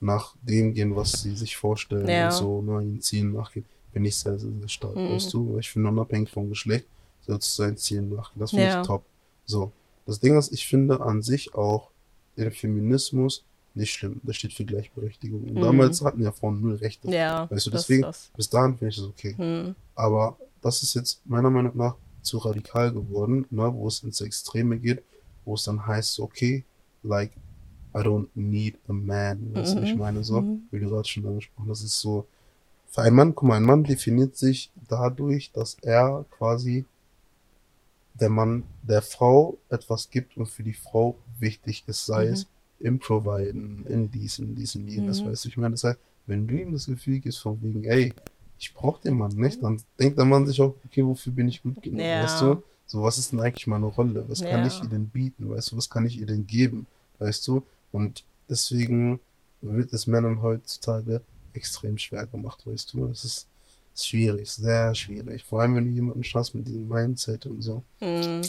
nach 0.00 0.34
dem 0.42 0.74
gehen, 0.74 0.94
was 0.94 1.22
sie 1.22 1.34
sich 1.34 1.56
vorstellen 1.56 2.08
Ja. 2.08 2.26
und 2.26 2.32
so, 2.32 2.62
ne, 2.62 2.72
ihren 2.74 3.00
Zielen 3.00 3.32
nachgehen. 3.32 3.64
Finde 3.92 4.08
ich 4.10 4.16
sehr, 4.16 4.38
sehr, 4.38 4.52
sehr 4.60 4.68
stark, 4.68 4.94
Mhm. 4.94 5.14
weißt 5.14 5.32
du? 5.34 5.52
Weil 5.54 5.60
Ich 5.60 5.70
finde, 5.70 5.88
unabhängig 5.88 6.30
vom 6.30 6.48
Geschlecht 6.48 6.86
du 7.28 7.38
seinen 7.40 7.76
Zielen 7.76 8.08
nachgehen. 8.10 8.40
Das 8.40 8.50
finde 8.50 8.64
Ja. 8.64 8.80
ich 8.80 8.86
top. 8.86 9.04
So. 9.46 9.72
Das 10.06 10.20
Ding 10.20 10.36
ist, 10.38 10.52
ich 10.52 10.66
finde 10.66 11.00
an 11.00 11.22
sich 11.22 11.54
auch 11.54 11.90
den 12.36 12.50
Feminismus 12.50 13.44
nicht 13.74 13.92
schlimm. 13.92 14.20
Das 14.24 14.36
steht 14.36 14.52
für 14.54 14.64
Gleichberechtigung. 14.64 15.42
Und 15.42 15.54
Mhm. 15.54 15.60
damals 15.60 16.02
hatten 16.02 16.22
ja 16.22 16.32
Frauen 16.32 16.60
null 16.60 16.74
Rechte. 16.76 17.10
Ja, 17.10 17.48
Weißt 17.50 17.66
du, 17.66 17.70
das- 17.70 17.82
deswegen- 17.82 18.02
das. 18.02 18.30
Bis 18.36 18.48
dahin 18.48 18.76
finde 18.78 18.88
ich 18.90 18.96
das 18.96 19.04
okay. 19.06 19.34
Hm. 19.36 19.74
Aber 19.94 20.36
das 20.62 20.82
ist 20.82 20.94
jetzt 20.94 21.20
meiner 21.26 21.50
Meinung 21.50 21.76
nach 21.76 21.94
zu 22.22 22.38
radikal 22.38 22.92
geworden, 22.92 23.46
ne, 23.50 23.72
wo 23.72 23.86
es 23.86 24.02
ins 24.02 24.20
Extreme 24.20 24.78
geht, 24.78 25.02
wo 25.44 25.54
es 25.54 25.62
dann 25.64 25.86
heißt, 25.86 26.18
okay, 26.20 26.64
like, 27.02 27.32
I 27.94 27.98
don't 28.00 28.26
need 28.34 28.76
a 28.88 28.92
man. 28.92 29.54
Weißt 29.54 29.74
du, 29.76 29.82
wie 29.82 29.86
ich 29.86 29.94
Mhm. 29.94 29.98
meine 30.00 30.24
so, 30.24 30.40
Mhm. 30.40 30.62
wie 30.70 30.80
du 30.80 30.88
gerade 30.90 31.06
schon 31.08 31.26
angesprochen 31.26 31.70
hast, 31.70 31.82
das 31.82 31.90
ist 31.90 32.00
so, 32.00 32.26
für 32.86 33.02
einen 33.02 33.16
Mann, 33.16 33.34
guck 33.34 33.48
mal, 33.48 33.56
ein 33.56 33.62
Mann 33.64 33.84
definiert 33.84 34.36
sich 34.36 34.70
dadurch, 34.88 35.52
dass 35.52 35.76
er 35.82 36.24
quasi 36.30 36.84
der 38.20 38.28
Mann 38.30 38.64
der 38.82 39.02
Frau 39.02 39.58
etwas 39.68 40.10
gibt 40.10 40.36
und 40.36 40.46
für 40.46 40.62
die 40.62 40.72
Frau 40.74 41.16
wichtig 41.38 41.84
ist, 41.86 42.06
sei 42.06 42.26
Mhm. 42.26 42.32
es 42.32 42.46
im 42.80 42.98
Providen, 42.98 43.84
in 43.86 44.10
diesen, 44.10 44.54
diesen, 44.54 44.86
jenes, 44.88 45.24
Mhm. 45.24 45.30
weißt 45.30 45.44
du, 45.44 45.48
ich 45.48 45.56
meine, 45.56 45.72
das 45.72 45.84
heißt, 45.84 45.98
wenn 46.26 46.46
du 46.46 46.60
ihm 46.60 46.72
das 46.72 46.86
Gefühl 46.86 47.20
gibst 47.20 47.40
von 47.40 47.60
wegen, 47.62 47.84
ey, 47.84 48.12
ich 48.58 48.74
brauche 48.74 49.00
den 49.02 49.14
Mann 49.16 49.32
nicht, 49.32 49.62
dann 49.62 49.80
denkt 49.98 50.18
der 50.18 50.24
Mann 50.24 50.46
sich 50.46 50.60
auch, 50.60 50.74
okay, 50.84 51.04
wofür 51.04 51.32
bin 51.32 51.48
ich 51.48 51.62
gut 51.62 51.80
genug, 51.82 52.00
Ja. 52.00 52.22
weißt 52.22 52.40
du? 52.40 52.62
So, 52.86 53.02
was 53.02 53.18
ist 53.18 53.32
denn 53.32 53.40
eigentlich 53.40 53.66
meine 53.66 53.86
Rolle? 53.86 54.24
Was 54.28 54.40
kann 54.40 54.62
Ja. 54.62 54.66
ich 54.66 54.82
ihr 54.82 54.88
denn 54.88 55.08
bieten? 55.08 55.48
Weißt 55.50 55.72
du, 55.72 55.76
was 55.76 55.90
kann 55.90 56.06
ich 56.06 56.18
ihr 56.18 56.26
denn 56.26 56.46
geben? 56.46 56.86
Weißt 57.18 57.46
du? 57.46 57.62
Und 57.92 58.24
deswegen 58.48 59.20
wird 59.60 59.92
es 59.92 60.06
Männern 60.06 60.40
heutzutage 60.42 61.20
extrem 61.52 61.98
schwer 61.98 62.26
gemacht, 62.26 62.66
weißt 62.66 62.92
du? 62.94 63.06
Das 63.08 63.24
ist, 63.24 63.46
ist 63.98 64.08
schwierig, 64.08 64.50
sehr 64.50 64.94
schwierig. 64.94 65.44
Vor 65.44 65.60
allem, 65.60 65.74
wenn 65.76 65.84
du 65.86 65.90
jemanden 65.90 66.24
schaffst 66.24 66.54
mit 66.54 66.66
diesem 66.66 66.88
Mindset 66.88 67.46
und 67.46 67.62
so. 67.62 67.82
Hm. 68.00 68.42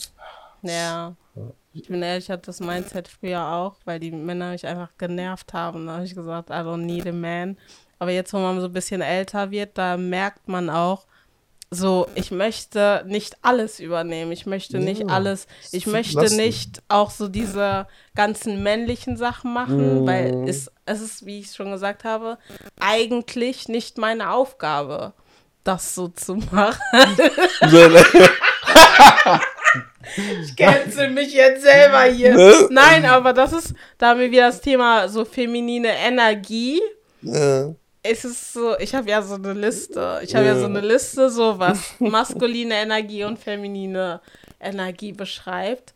Ja. 0.62 1.16
Ja. 1.36 1.52
Ich 1.74 1.88
bin 1.88 2.02
ehrlich, 2.02 2.26
ich 2.26 2.32
hatte 2.32 2.48
das 2.48 2.60
Mindset 2.60 3.08
früher 3.08 3.46
auch, 3.48 3.76
weil 3.86 4.00
die 4.00 4.12
Männer 4.12 4.52
mich 4.52 4.66
einfach 4.66 4.90
genervt 4.98 5.54
haben. 5.54 5.86
Da 5.88 5.94
habe 5.94 6.06
ich 6.06 6.16
gesagt, 6.16 6.50
I 6.50 6.54
don't 6.54 6.78
need 6.78 7.08
a 7.08 7.12
man. 7.12 7.58
Aber 8.00 8.12
jetzt, 8.12 8.34
wo 8.34 8.38
man 8.40 8.60
so 8.60 8.66
ein 8.68 8.74
bisschen 8.74 9.02
älter 9.02 9.52
wird, 9.52 9.78
da 9.78 9.96
merkt 9.98 10.48
man 10.48 10.70
auch, 10.70 11.06
so, 11.72 12.08
ich 12.16 12.32
möchte 12.32 13.04
nicht 13.06 13.38
alles 13.44 13.80
übernehmen. 13.80 14.32
Ich 14.32 14.48
möchte 14.48 14.80
nicht 14.80 15.02
Ja. 15.02 15.08
alles, 15.08 15.46
ich 15.72 15.86
möchte 15.86 16.16
Lassen. 16.22 16.38
nicht 16.38 16.82
auch 16.88 17.12
so 17.12 17.28
diese 17.28 17.86
ganzen 18.16 18.64
männlichen 18.64 19.18
Sachen 19.18 19.54
machen, 19.54 20.02
Mhm. 20.02 20.08
weil 20.08 20.50
es, 20.50 20.72
es 20.88 21.00
ist, 21.02 21.26
wie 21.28 21.40
ich 21.42 21.54
schon 21.54 21.70
gesagt 21.72 22.04
habe, 22.06 22.40
eigentlich 22.80 23.68
nicht 23.68 24.00
meine 24.00 24.32
Aufgabe, 24.32 25.14
das 25.64 25.96
so 25.96 26.10
zu 26.10 26.36
machen. 26.52 26.80
Ich 30.42 30.56
cancel 30.56 31.12
mich 31.12 31.34
jetzt 31.34 31.62
selber 31.62 32.02
hier. 32.04 32.36
Ne? 32.36 32.68
Nein, 32.72 33.06
aber 33.06 33.32
das 33.32 33.54
ist, 33.54 33.76
da 33.98 34.10
haben 34.10 34.20
wir 34.20 34.32
wieder 34.32 34.48
das 34.48 34.60
Thema 34.60 35.08
so 35.08 35.24
feminine 35.24 35.90
Energie. 35.90 36.82
ja. 37.22 37.74
Es 38.02 38.24
ist 38.24 38.54
so, 38.54 38.78
ich 38.80 38.96
habe 38.96 39.10
ja 39.10 39.22
so 39.22 39.36
eine 39.36 39.52
Liste. 39.52 40.22
Ich 40.24 40.34
habe 40.34 40.46
ja. 40.46 40.54
Ja. 40.54 40.60
so 40.60 40.68
eine 40.68 40.80
Liste, 40.80 41.30
so 41.30 41.60
was 41.60 41.96
maskuline 42.00 42.74
Energie 42.76 43.26
und 43.26 43.38
feminine 43.38 44.22
Energie 44.60 45.12
beschreibt. 45.12 45.94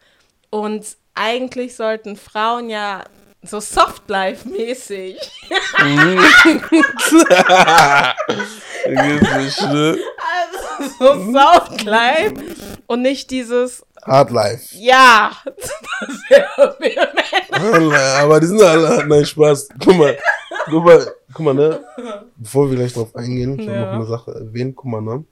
Und 0.50 0.86
eigentlich 1.16 1.78
sollten 1.78 2.18
Frauen 2.18 2.70
ja 2.70 3.06
so 3.42 3.62
Soft-Life-mäßig, 3.62 5.18
Ne? 8.96 9.98
also 10.80 10.94
so 11.00 11.32
Soft-Life 11.32 12.34
und 12.88 13.02
nicht 13.02 13.30
dieses, 13.32 13.86
Hard 14.04 14.32
Life. 14.32 14.76
ja, 14.78 15.32
das 15.46 16.20
wäre 16.30 16.76
mir 16.80 17.08
Alle, 17.52 17.98
aber 18.22 18.40
die 18.40 18.48
sind 18.48 18.62
alle, 18.62 19.06
nein, 19.08 19.26
Spaß. 19.26 19.70
Guck 19.84 19.96
mal, 19.98 20.18
guck 20.66 20.84
mal, 20.84 21.08
guck 21.34 21.46
mal, 21.46 21.54
ne? 21.54 21.84
Bevor 22.36 22.70
wir 22.70 22.78
gleich 22.78 22.94
drauf 22.94 23.16
eingehen, 23.16 23.60
ich 23.60 23.66
Ja. 23.66 23.86
noch 23.86 23.92
eine 23.94 24.06
Sache 24.06 24.32
erwähnen, 24.34 24.76
guck 24.76 24.86
mal, 24.86 25.02
ne? 25.02 25.24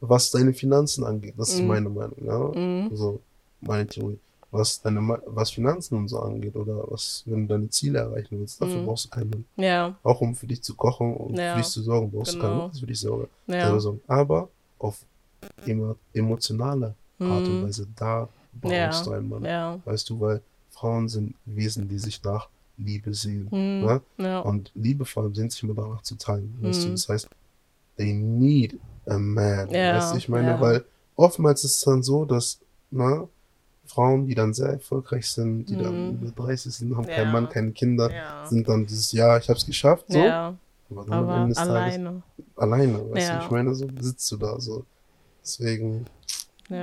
Was 0.00 0.30
deine 0.30 0.52
Finanzen 0.52 1.04
angeht, 1.04 1.34
das 1.36 1.50
ist 1.50 1.60
Mhm. 1.60 1.66
meine 1.68 1.88
Meinung, 1.88 2.16
ja? 2.24 2.38
Mhm. 2.60 2.90
So, 2.96 3.20
meine 3.60 3.86
Theorie. 3.86 4.18
Was 4.52 4.80
deine, 4.82 5.00
was 5.26 5.50
Finanzen 5.50 5.96
und 5.96 6.08
so 6.08 6.20
angeht, 6.20 6.54
oder 6.56 6.84
was, 6.90 7.22
wenn 7.26 7.48
du 7.48 7.54
deine 7.54 7.68
Ziele 7.70 8.00
erreichen 8.00 8.38
willst, 8.38 8.60
dafür 8.60 8.80
Mhm. 8.82 8.86
brauchst 8.86 9.06
du 9.06 9.08
keinen 9.08 9.30
Mann. 9.30 9.44
Ja, 9.56 9.96
Auch 10.02 10.20
um 10.20 10.34
für 10.34 10.46
dich 10.46 10.62
zu 10.62 10.74
kochen 10.74 11.16
und 11.16 11.38
Ja. 11.38 11.54
für 11.54 11.60
dich 11.62 11.68
zu 11.70 11.82
sorgen, 11.82 12.10
brauchst 12.10 12.34
du 12.34 12.38
keinen 12.38 12.50
Genau. 12.50 12.62
Mann, 12.64 12.70
das 12.70 12.80
für 12.80 12.86
dich 12.86 13.00
sorgen. 13.00 13.28
ja. 13.46 13.80
Aber 14.06 14.48
auf 14.78 14.98
emo 15.66 15.96
emotionale 16.12 16.94
Art 17.18 17.48
und 17.48 17.60
Mhm. 17.60 17.64
Weise, 17.66 17.86
da 17.96 18.28
brauchst 18.60 19.06
du 19.06 19.12
einen 19.12 19.28
Mann. 19.28 19.44
Ja. 19.44 19.78
Weißt 19.86 20.08
du, 20.10 20.20
weil 20.20 20.40
Frauen 20.70 21.08
sind 21.08 21.34
Wesen, 21.46 21.88
die 21.88 21.98
sich 21.98 22.22
nach 22.22 22.48
Liebe 22.76 23.14
sehen. 23.14 23.44
Mhm. 23.50 23.86
Ne? 23.86 24.00
Ja. 24.18 24.40
Und 24.40 24.70
Liebe 24.74 25.04
vor 25.06 25.22
allem 25.22 25.34
sehnt 25.34 25.52
sich 25.52 25.62
immer 25.62 25.74
danach 25.74 26.02
zu 26.02 26.16
teilen. 26.16 26.54
Weißt 26.60 26.84
du? 26.84 26.88
Mhm. 26.88 26.92
Das 26.92 27.08
heißt, 27.08 27.28
they 27.96 28.12
need 28.12 28.78
a 29.06 29.16
man. 29.18 29.70
Ja, 29.70 29.96
Weißt 29.96 30.12
du, 30.12 30.18
ich 30.18 30.28
meine, 30.28 30.60
weil 30.60 30.84
oftmals 31.16 31.64
ist 31.64 31.76
es 31.76 31.80
dann 31.84 32.02
so, 32.02 32.24
dass 32.26 32.58
na, 32.90 33.26
Frauen, 33.86 34.26
die 34.26 34.34
dann 34.34 34.54
sehr 34.54 34.68
erfolgreich 34.68 35.26
sind, 35.30 35.66
die 35.66 35.76
dann 35.76 36.08
Mhm. 36.18 36.18
über 36.22 36.30
30 36.46 36.72
sind, 36.74 36.96
haben 36.96 37.06
Ja. 37.08 37.14
keinen 37.16 37.32
Mann, 37.32 37.48
keine 37.48 37.72
Kinder, 37.72 38.10
Ja. 38.10 38.46
sind 38.48 38.66
dann 38.68 38.86
dieses 38.86 39.12
Jahr, 39.12 39.38
ich 39.38 39.48
hab's 39.50 39.66
geschafft, 39.66 40.04
so. 40.08 40.18
ja, 40.18 40.54
Aber 40.90 41.04
dann 41.04 41.12
am 41.14 41.24
aber 41.24 41.36
Ende 41.36 41.48
des 41.50 41.56
Tages 41.58 41.70
alleine. 41.94 42.22
alleine, 42.56 43.10
weißt 43.10 43.32
du, 43.32 43.38
ich 43.44 43.50
meine, 43.50 43.74
so 43.74 43.86
sitzt 44.00 44.30
du 44.30 44.36
da, 44.36 44.58
so. 44.60 44.84
Deswegen, 45.44 46.06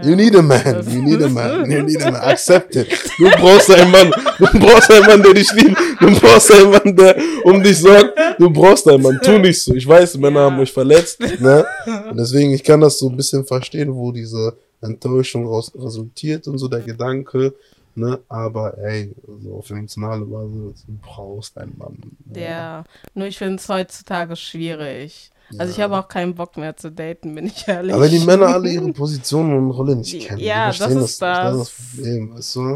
you 0.04 0.16
need 0.16 0.36
a 0.36 0.42
man, 0.42 0.86
you 0.92 1.02
need 1.02 1.22
a 1.24 1.30
man, 1.30 1.66
you 1.72 1.82
need 1.84 2.02
a 2.04 2.12
man, 2.12 2.22
accept 2.22 2.76
it. 2.76 2.88
Du 3.18 3.30
brauchst 3.32 3.72
einen 3.72 3.90
Mann, 3.92 4.12
du 4.38 4.60
brauchst 4.60 4.92
einen 4.92 5.06
Mann, 5.08 5.24
der 5.24 5.34
dich 5.34 5.52
liebt, 5.54 5.78
du 6.02 6.20
brauchst 6.20 6.52
einen 6.52 6.70
Mann, 6.70 6.96
der 6.96 7.16
um 7.44 7.64
dich 7.64 7.78
sorgt, 7.80 8.14
du 8.38 8.50
brauchst 8.50 8.88
einen 8.88 9.02
Mann, 9.02 9.20
tu 9.24 9.38
nicht 9.40 9.62
so. 9.62 9.74
Ich 9.74 9.88
weiß, 9.88 10.18
Männer 10.18 10.42
haben 10.42 10.60
euch 10.60 10.72
verletzt, 10.74 11.20
ne? 11.40 11.66
Und 12.12 12.18
deswegen, 12.18 12.52
ich 12.52 12.64
kann 12.64 12.82
das 12.82 13.00
so 13.00 13.10
ein 13.10 13.16
bisschen 13.16 13.46
verstehen, 13.46 13.96
wo 13.96 14.12
diese 14.12 14.58
Enttäuschung 14.82 15.46
raus 15.48 15.72
resultiert 15.76 16.48
und 16.48 16.58
so 16.58 16.68
der 16.68 16.82
Gedanke, 16.82 17.54
ne? 17.96 18.20
Aber 18.30 18.78
ey, 18.78 19.14
also 19.28 19.56
auf 19.58 19.70
emotionale 19.70 20.26
Basis, 20.26 20.86
du 20.88 20.94
brauchst 21.02 21.58
einen 21.58 21.78
Mann. 21.78 21.98
ne? 22.26 22.42
Ja, 22.42 22.84
nur 23.14 23.28
ich 23.28 23.38
finde 23.38 23.56
es 23.56 23.68
heutzutage 23.70 24.36
schwierig. 24.36 25.32
Also 25.58 25.72
ich 25.72 25.78
Ja. 25.78 25.86
habe 25.86 25.98
auch 25.98 26.08
keinen 26.08 26.36
Bock 26.36 26.56
mehr 26.58 26.78
zu 26.78 26.92
daten, 26.92 27.34
bin 27.34 27.48
ich 27.48 27.68
ehrlich. 27.68 27.94
Aber 27.94 28.08
die 28.08 28.20
Männer 28.20 28.48
alle 28.48 28.70
ihre 28.70 28.94
Positionen 28.94 29.58
und 29.58 29.72
Rolle 29.72 29.96
nicht 29.96 30.28
kennen, 30.28 30.40
ja, 30.40 30.70
die 30.72 30.78
verstehen 30.78 31.00
das 31.02 31.04
das, 31.04 31.12
ist. 31.12 31.22
Das 31.22 31.54
ist 31.54 31.58
das. 31.58 31.58
das 31.58 31.96
Problem, 31.96 32.36
weißt 32.36 32.56
du? 32.56 32.76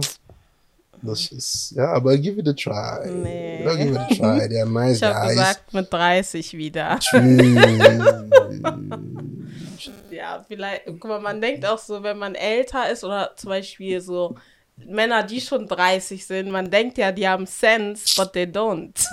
Das 1.06 1.32
ist, 1.34 1.72
ja, 1.76 1.92
aber 1.92 2.18
give 2.18 2.40
it 2.40 2.48
a 2.48 2.54
try. 2.54 3.12
Nee. 3.12 3.64
Ja, 3.66 3.76
give 3.76 3.90
it 3.92 3.98
a 3.98 4.08
try. 4.08 4.46
They're 4.48 4.66
nice 4.72 4.98
ich 4.98 5.04
habe 5.04 5.20
guys. 5.28 5.30
gesagt, 5.36 5.74
mit 5.74 5.92
30 5.94 6.54
wieder. 6.58 6.98
Tschüss. 7.00 7.22
Ja, 10.24 10.42
vielleicht, 10.48 10.86
guck 10.86 11.04
mal, 11.04 11.20
man 11.20 11.42
denkt 11.42 11.66
auch 11.66 11.78
so, 11.78 12.02
wenn 12.02 12.18
man 12.18 12.34
älter 12.34 12.90
ist 12.90 13.04
oder 13.04 13.32
zum 13.36 13.50
Beispiel 13.50 14.00
so 14.00 14.36
Männer, 14.78 15.22
die 15.24 15.42
schon 15.42 15.68
30 15.68 16.26
sind, 16.26 16.50
man 16.50 16.72
denkt 16.72 16.98
ja, 16.98 17.12
die 17.12 17.28
haben 17.28 17.46
Sense, 17.46 18.06
but 18.16 18.32
they 18.32 18.46
don't. 18.46 18.96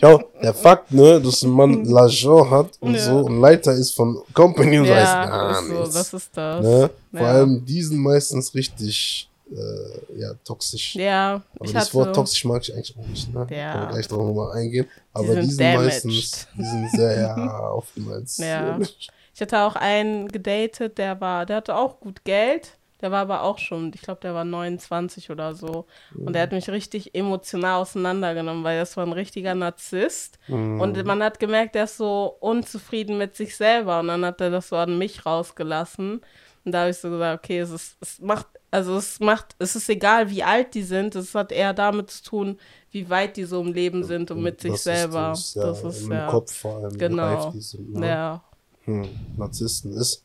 Ja, 0.00 0.18
der 0.42 0.54
Fakt, 0.54 0.90
ne, 0.92 1.20
dass 1.20 1.42
ein 1.42 1.50
Mann 1.50 1.84
L'Argent 1.86 2.48
hat 2.50 2.70
und 2.80 2.94
Ja. 2.94 3.04
so 3.04 3.18
und 3.26 3.40
Leiter 3.40 3.72
ist 3.74 3.92
von 3.94 4.22
Company 4.32 4.78
und 4.78 4.86
ja, 4.86 5.26
gar 5.26 5.50
ist 5.60 5.68
so, 5.68 5.74
nichts. 5.80 5.94
das 5.94 6.14
ist 6.14 6.36
das. 6.36 6.64
ne? 6.64 6.90
Vor 7.10 7.20
Ja. 7.20 7.32
allem, 7.32 7.64
die 7.64 7.82
sind 7.82 7.98
meistens 7.98 8.54
richtig 8.54 9.28
äh, 9.50 10.18
ja, 10.18 10.32
toxisch. 10.44 10.94
Ja, 10.94 11.42
aber 11.60 11.72
das 11.74 11.92
Wort 11.94 12.14
toxisch 12.14 12.42
mag 12.46 12.62
ich 12.62 12.72
eigentlich 12.72 12.96
auch 12.98 13.06
nicht, 13.06 13.34
ne? 13.34 13.46
Ja. 13.50 13.72
Kann 13.72 13.88
gleich 13.90 14.08
drauf 14.08 14.26
nochmal 14.26 14.56
eingehen. 14.56 14.86
Aber 15.12 15.34
die 15.36 15.40
sind, 15.42 15.50
die 15.50 15.54
sind 15.56 15.74
meistens, 15.74 16.48
die 16.56 16.64
sind 16.64 16.90
sehr 16.90 17.72
oftmals. 17.74 18.38
Ja. 18.38 18.78
Ich 19.42 19.52
hatte 19.52 19.64
auch 19.64 19.74
einen 19.74 20.28
gedatet, 20.28 20.98
der 20.98 21.20
war, 21.20 21.46
der 21.46 21.56
hatte 21.56 21.74
auch 21.74 21.98
gut 21.98 22.22
Geld. 22.22 22.78
Der 23.00 23.10
war 23.10 23.22
aber 23.22 23.42
auch 23.42 23.58
schon, 23.58 23.90
ich 23.92 24.02
glaube, 24.02 24.20
der 24.20 24.34
war 24.34 24.44
29 24.44 25.30
oder 25.30 25.56
so. 25.56 25.86
Und 26.14 26.34
der 26.34 26.42
hat 26.42 26.52
mich 26.52 26.70
richtig 26.70 27.16
emotional 27.16 27.80
auseinandergenommen, 27.80 28.62
weil 28.62 28.78
das 28.78 28.96
war 28.96 29.04
ein 29.04 29.12
richtiger 29.12 29.56
Narzisst. 29.56 30.38
Mhm. 30.46 30.80
Und 30.80 31.04
man 31.04 31.24
hat 31.24 31.40
gemerkt, 31.40 31.74
der 31.74 31.84
ist 31.84 31.96
so 31.96 32.36
unzufrieden 32.38 33.18
mit 33.18 33.34
sich 33.34 33.56
selber. 33.56 33.98
Und 33.98 34.06
dann 34.06 34.24
hat 34.24 34.40
er 34.40 34.50
das 34.50 34.68
so 34.68 34.76
an 34.76 34.96
mich 34.96 35.26
rausgelassen. 35.26 36.20
Und 36.64 36.72
da 36.72 36.82
habe 36.82 36.90
ich 36.90 36.98
so 36.98 37.10
gesagt, 37.10 37.44
okay, 37.44 37.58
es, 37.58 37.70
ist, 37.72 37.96
es 38.00 38.20
macht, 38.20 38.46
also 38.70 38.96
es 38.96 39.18
macht, 39.18 39.56
es 39.58 39.74
ist 39.74 39.88
egal, 39.88 40.30
wie 40.30 40.44
alt 40.44 40.74
die 40.74 40.84
sind, 40.84 41.16
es 41.16 41.34
hat 41.34 41.50
eher 41.50 41.74
damit 41.74 42.12
zu 42.12 42.22
tun, 42.22 42.60
wie 42.92 43.10
weit 43.10 43.36
die 43.36 43.44
so 43.44 43.60
im 43.60 43.72
Leben 43.72 44.04
sind 44.04 44.30
und 44.30 44.40
mit 44.40 44.60
sich 44.60 44.76
selber. 44.76 45.32
Ist 45.32 45.56
das, 45.56 45.64
ja, 45.64 45.66
das 45.66 45.96
ist 45.96 46.04
im 46.04 46.12
ja. 46.12 46.28
Kopf 46.28 46.54
vor 46.54 46.76
allem. 46.76 46.96
Genau. 46.96 47.50
Sind, 47.50 47.94
ne? 47.94 48.06
Ja. 48.06 48.44
Hm. 48.84 49.08
Narzissten 49.36 49.92
ist, 49.92 50.24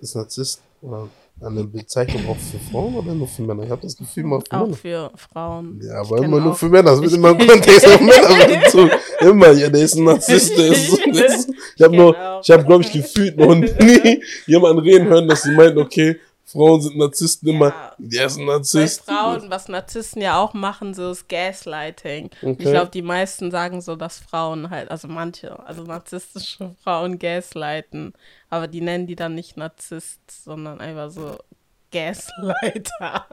ist 0.00 0.14
Narzisst 0.14 0.60
oder 0.82 1.08
eine 1.40 1.64
Bezeichnung 1.64 2.28
auch 2.28 2.36
für 2.36 2.58
Frauen 2.58 2.94
oder 2.94 3.14
nur 3.14 3.28
für 3.28 3.42
Männer? 3.42 3.64
Ich 3.64 3.70
habe 3.70 3.82
das 3.82 3.96
Gefühl, 3.96 4.24
mal 4.24 4.40
für 4.40 4.56
auch 4.56 4.66
Männer. 4.66 4.76
für 4.76 5.10
Frauen. 5.16 5.80
Ja, 5.82 6.00
aber 6.00 6.18
immer 6.18 6.40
nur 6.40 6.54
für 6.54 6.68
Männer. 6.68 6.90
Das 6.90 7.00
wird 7.00 7.12
immer 7.12 7.30
im 7.30 7.38
Kontext 7.46 7.86
auf 7.86 8.00
Männer 8.00 8.60
bezogen. 8.60 8.90
Immer, 9.20 9.52
ja, 9.52 9.68
der 9.70 9.82
ist 9.82 9.94
ein 9.94 10.04
Narzisst. 10.04 10.56
Der 10.56 10.66
ist, 10.66 10.98
der 11.06 11.26
ist, 11.26 11.50
ich 11.76 11.82
habe 11.82 11.96
nur, 11.96 12.16
ich 12.42 12.50
habe, 12.50 12.64
glaube 12.64 12.82
ich, 12.82 12.92
gefühlt 12.92 13.36
noch 13.36 13.54
nie 13.54 14.22
jemanden 14.46 14.80
reden 14.80 15.08
hören, 15.08 15.28
dass 15.28 15.42
sie 15.42 15.52
meinen, 15.52 15.78
okay, 15.78 16.18
Frauen 16.52 16.82
sind 16.82 16.98
Narzissten 16.98 17.48
immer. 17.48 17.68
Ja. 17.68 17.94
Der 17.98 18.26
ist 18.26 18.38
ein 18.38 18.44
Narzisst. 18.44 19.06
Bei 19.06 19.14
Frauen, 19.14 19.50
was 19.50 19.68
Narzissten 19.68 20.20
ja 20.20 20.38
auch 20.38 20.52
machen, 20.52 20.92
so 20.94 21.10
ist 21.10 21.28
Gaslighting. 21.28 22.30
Okay. 22.42 22.56
Ich 22.58 22.70
glaube, 22.70 22.90
die 22.90 23.02
meisten 23.02 23.50
sagen 23.50 23.80
so, 23.80 23.96
dass 23.96 24.18
Frauen 24.18 24.70
halt, 24.70 24.90
also 24.90 25.08
manche, 25.08 25.58
also 25.66 25.82
narzisstische 25.82 26.74
Frauen 26.84 27.18
gaslighten. 27.18 28.12
Aber 28.50 28.68
die 28.68 28.82
nennen 28.82 29.06
die 29.06 29.16
dann 29.16 29.34
nicht 29.34 29.56
Narzisst, 29.56 30.20
sondern 30.44 30.80
einfach 30.80 31.10
so 31.10 31.38
Gaslighter. 31.90 33.26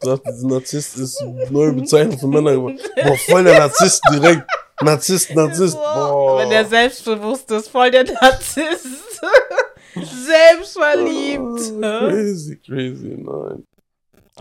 Sagt, 0.00 0.26
Narzisst 0.42 0.96
ist 0.96 1.20
eine 1.20 1.50
neue 1.50 1.72
Bezeichnung 1.72 2.18
für 2.18 2.26
Männer 2.26 2.52
geworden. 2.52 2.78
Boah, 3.02 3.16
voll 3.16 3.44
der 3.44 3.58
Narzisst 3.58 4.02
direkt. 4.10 4.48
Narzisst, 4.80 5.34
Narzisst. 5.34 5.76
Boah. 5.76 6.38
Wenn 6.38 6.50
der 6.50 6.64
selbstbewusst 6.64 7.50
ist, 7.50 7.68
voll 7.68 7.90
der 7.90 8.04
Narzisst. 8.04 9.20
Selbstverliebt. 9.94 11.42
Oh, 11.42 12.08
crazy, 12.08 12.56
crazy, 12.56 13.16
nein. 13.18 13.66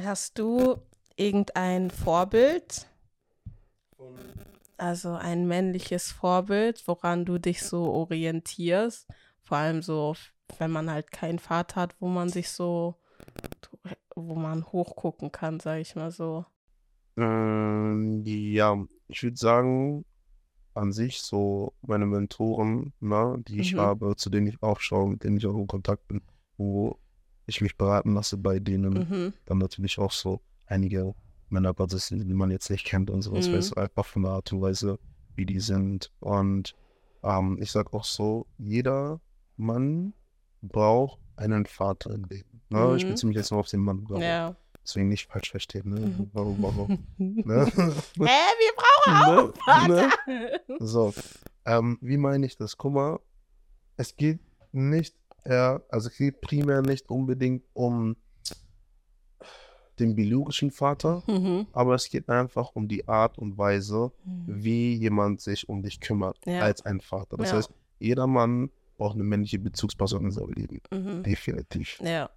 Hast 0.01 0.39
du 0.39 0.77
irgendein 1.15 1.91
Vorbild? 1.91 2.87
Also 4.77 5.13
ein 5.13 5.47
männliches 5.47 6.11
Vorbild, 6.11 6.87
woran 6.87 7.25
du 7.25 7.37
dich 7.37 7.61
so 7.61 7.83
orientierst? 7.83 9.07
Vor 9.43 9.57
allem 9.57 9.81
so, 9.81 10.15
wenn 10.57 10.71
man 10.71 10.89
halt 10.89 11.11
keinen 11.11 11.39
Vater 11.39 11.81
hat, 11.81 11.95
wo 11.99 12.07
man 12.07 12.29
sich 12.29 12.49
so, 12.49 12.95
wo 14.15 14.35
man 14.35 14.65
hochgucken 14.71 15.31
kann, 15.31 15.59
sag 15.59 15.79
ich 15.79 15.95
mal 15.95 16.11
so. 16.11 16.45
Ähm, 17.17 18.23
ja, 18.25 18.77
ich 19.07 19.21
würde 19.21 19.37
sagen, 19.37 20.05
an 20.73 20.91
sich 20.91 21.21
so 21.21 21.73
meine 21.81 22.05
Mentoren, 22.05 22.93
ne, 22.99 23.41
die 23.47 23.59
ich 23.59 23.73
mhm. 23.73 23.79
habe, 23.79 24.15
zu 24.15 24.29
denen 24.29 24.47
ich 24.47 24.61
aufschaue, 24.61 25.09
mit 25.09 25.23
denen 25.23 25.37
ich 25.37 25.45
auch 25.45 25.57
in 25.57 25.67
Kontakt 25.67 26.07
bin, 26.07 26.21
wo 26.57 26.97
ich 27.45 27.61
mich 27.61 27.77
beraten 27.77 28.13
lasse 28.13 28.37
bei 28.37 28.59
denen. 28.59 28.93
Mhm. 28.93 29.33
Dann 29.45 29.57
natürlich 29.57 29.99
auch 29.99 30.11
so 30.11 30.41
einige 30.67 31.13
Männer 31.49 31.73
Gottes, 31.73 32.07
die 32.07 32.23
man 32.33 32.51
jetzt 32.51 32.69
nicht 32.69 32.85
kennt 32.85 33.09
und 33.09 33.21
sowas, 33.21 33.47
mhm. 33.47 33.53
weißt 33.53 33.75
du, 33.75 33.81
einfach 33.81 34.05
von 34.05 34.23
der 34.23 34.31
Art 34.31 34.51
und 34.53 34.61
Weise, 34.61 34.99
wie 35.35 35.45
die 35.45 35.59
sind. 35.59 36.11
Und 36.19 36.75
ähm, 37.23 37.57
ich 37.61 37.71
sag 37.71 37.93
auch 37.93 38.05
so, 38.05 38.47
jeder 38.57 39.19
Mann 39.57 40.13
braucht 40.61 41.19
einen 41.35 41.65
Vater 41.65 42.13
im 42.13 42.25
Leben. 42.25 42.61
Ne? 42.69 42.79
Mhm. 42.79 42.95
Ich 42.95 43.07
beziehe 43.07 43.27
mich 43.27 43.37
jetzt 43.37 43.51
nur 43.51 43.59
auf 43.59 43.67
den 43.67 43.81
Mann. 43.81 44.05
Ja. 44.19 44.55
Deswegen 44.83 45.09
nicht 45.09 45.29
falsch 45.29 45.51
verstehen, 45.51 45.89
ne? 45.89 46.29
Warum, 46.33 46.61
warum? 46.61 47.07
ne? 47.17 47.65
Hä, 47.75 47.93
wir 48.17 48.73
brauchen 48.75 49.53
auch 49.67 49.87
ne? 49.87 50.09
ne? 50.27 50.61
So, 50.79 51.13
ähm, 51.65 51.97
wie 52.01 52.17
meine 52.17 52.45
ich 52.45 52.57
das? 52.57 52.77
Guck 52.77 52.93
mal, 52.93 53.19
es 53.97 54.15
geht 54.15 54.39
nicht, 54.71 55.15
eher, 55.43 55.83
also 55.89 56.09
es 56.09 56.17
geht 56.17 56.41
primär 56.41 56.81
nicht 56.81 57.09
unbedingt 57.09 57.63
um 57.73 58.15
den 59.99 60.15
biologischen 60.15 60.71
Vater, 60.71 61.21
mhm. 61.27 61.67
aber 61.73 61.93
es 61.93 62.09
geht 62.09 62.27
einfach 62.27 62.71
um 62.73 62.87
die 62.87 63.07
Art 63.07 63.37
und 63.37 63.59
Weise, 63.59 64.11
mhm. 64.23 64.45
wie 64.47 64.95
jemand 64.95 65.41
sich 65.41 65.69
um 65.69 65.83
dich 65.83 65.99
kümmert 65.99 66.39
ja. 66.45 66.61
als 66.61 66.83
ein 66.83 67.01
Vater. 67.01 67.37
Das 67.37 67.51
ja. 67.51 67.57
heißt, 67.57 67.69
jeder 67.99 68.25
Mann 68.25 68.71
braucht 68.97 69.13
eine 69.13 69.23
männliche 69.23 69.59
Bezugsperson 69.59 70.25
in 70.25 70.31
seinem 70.31 70.53
Leben. 70.53 70.81
Mhm. 70.91 71.21
Definitiv. 71.21 71.99
Ja 72.03 72.31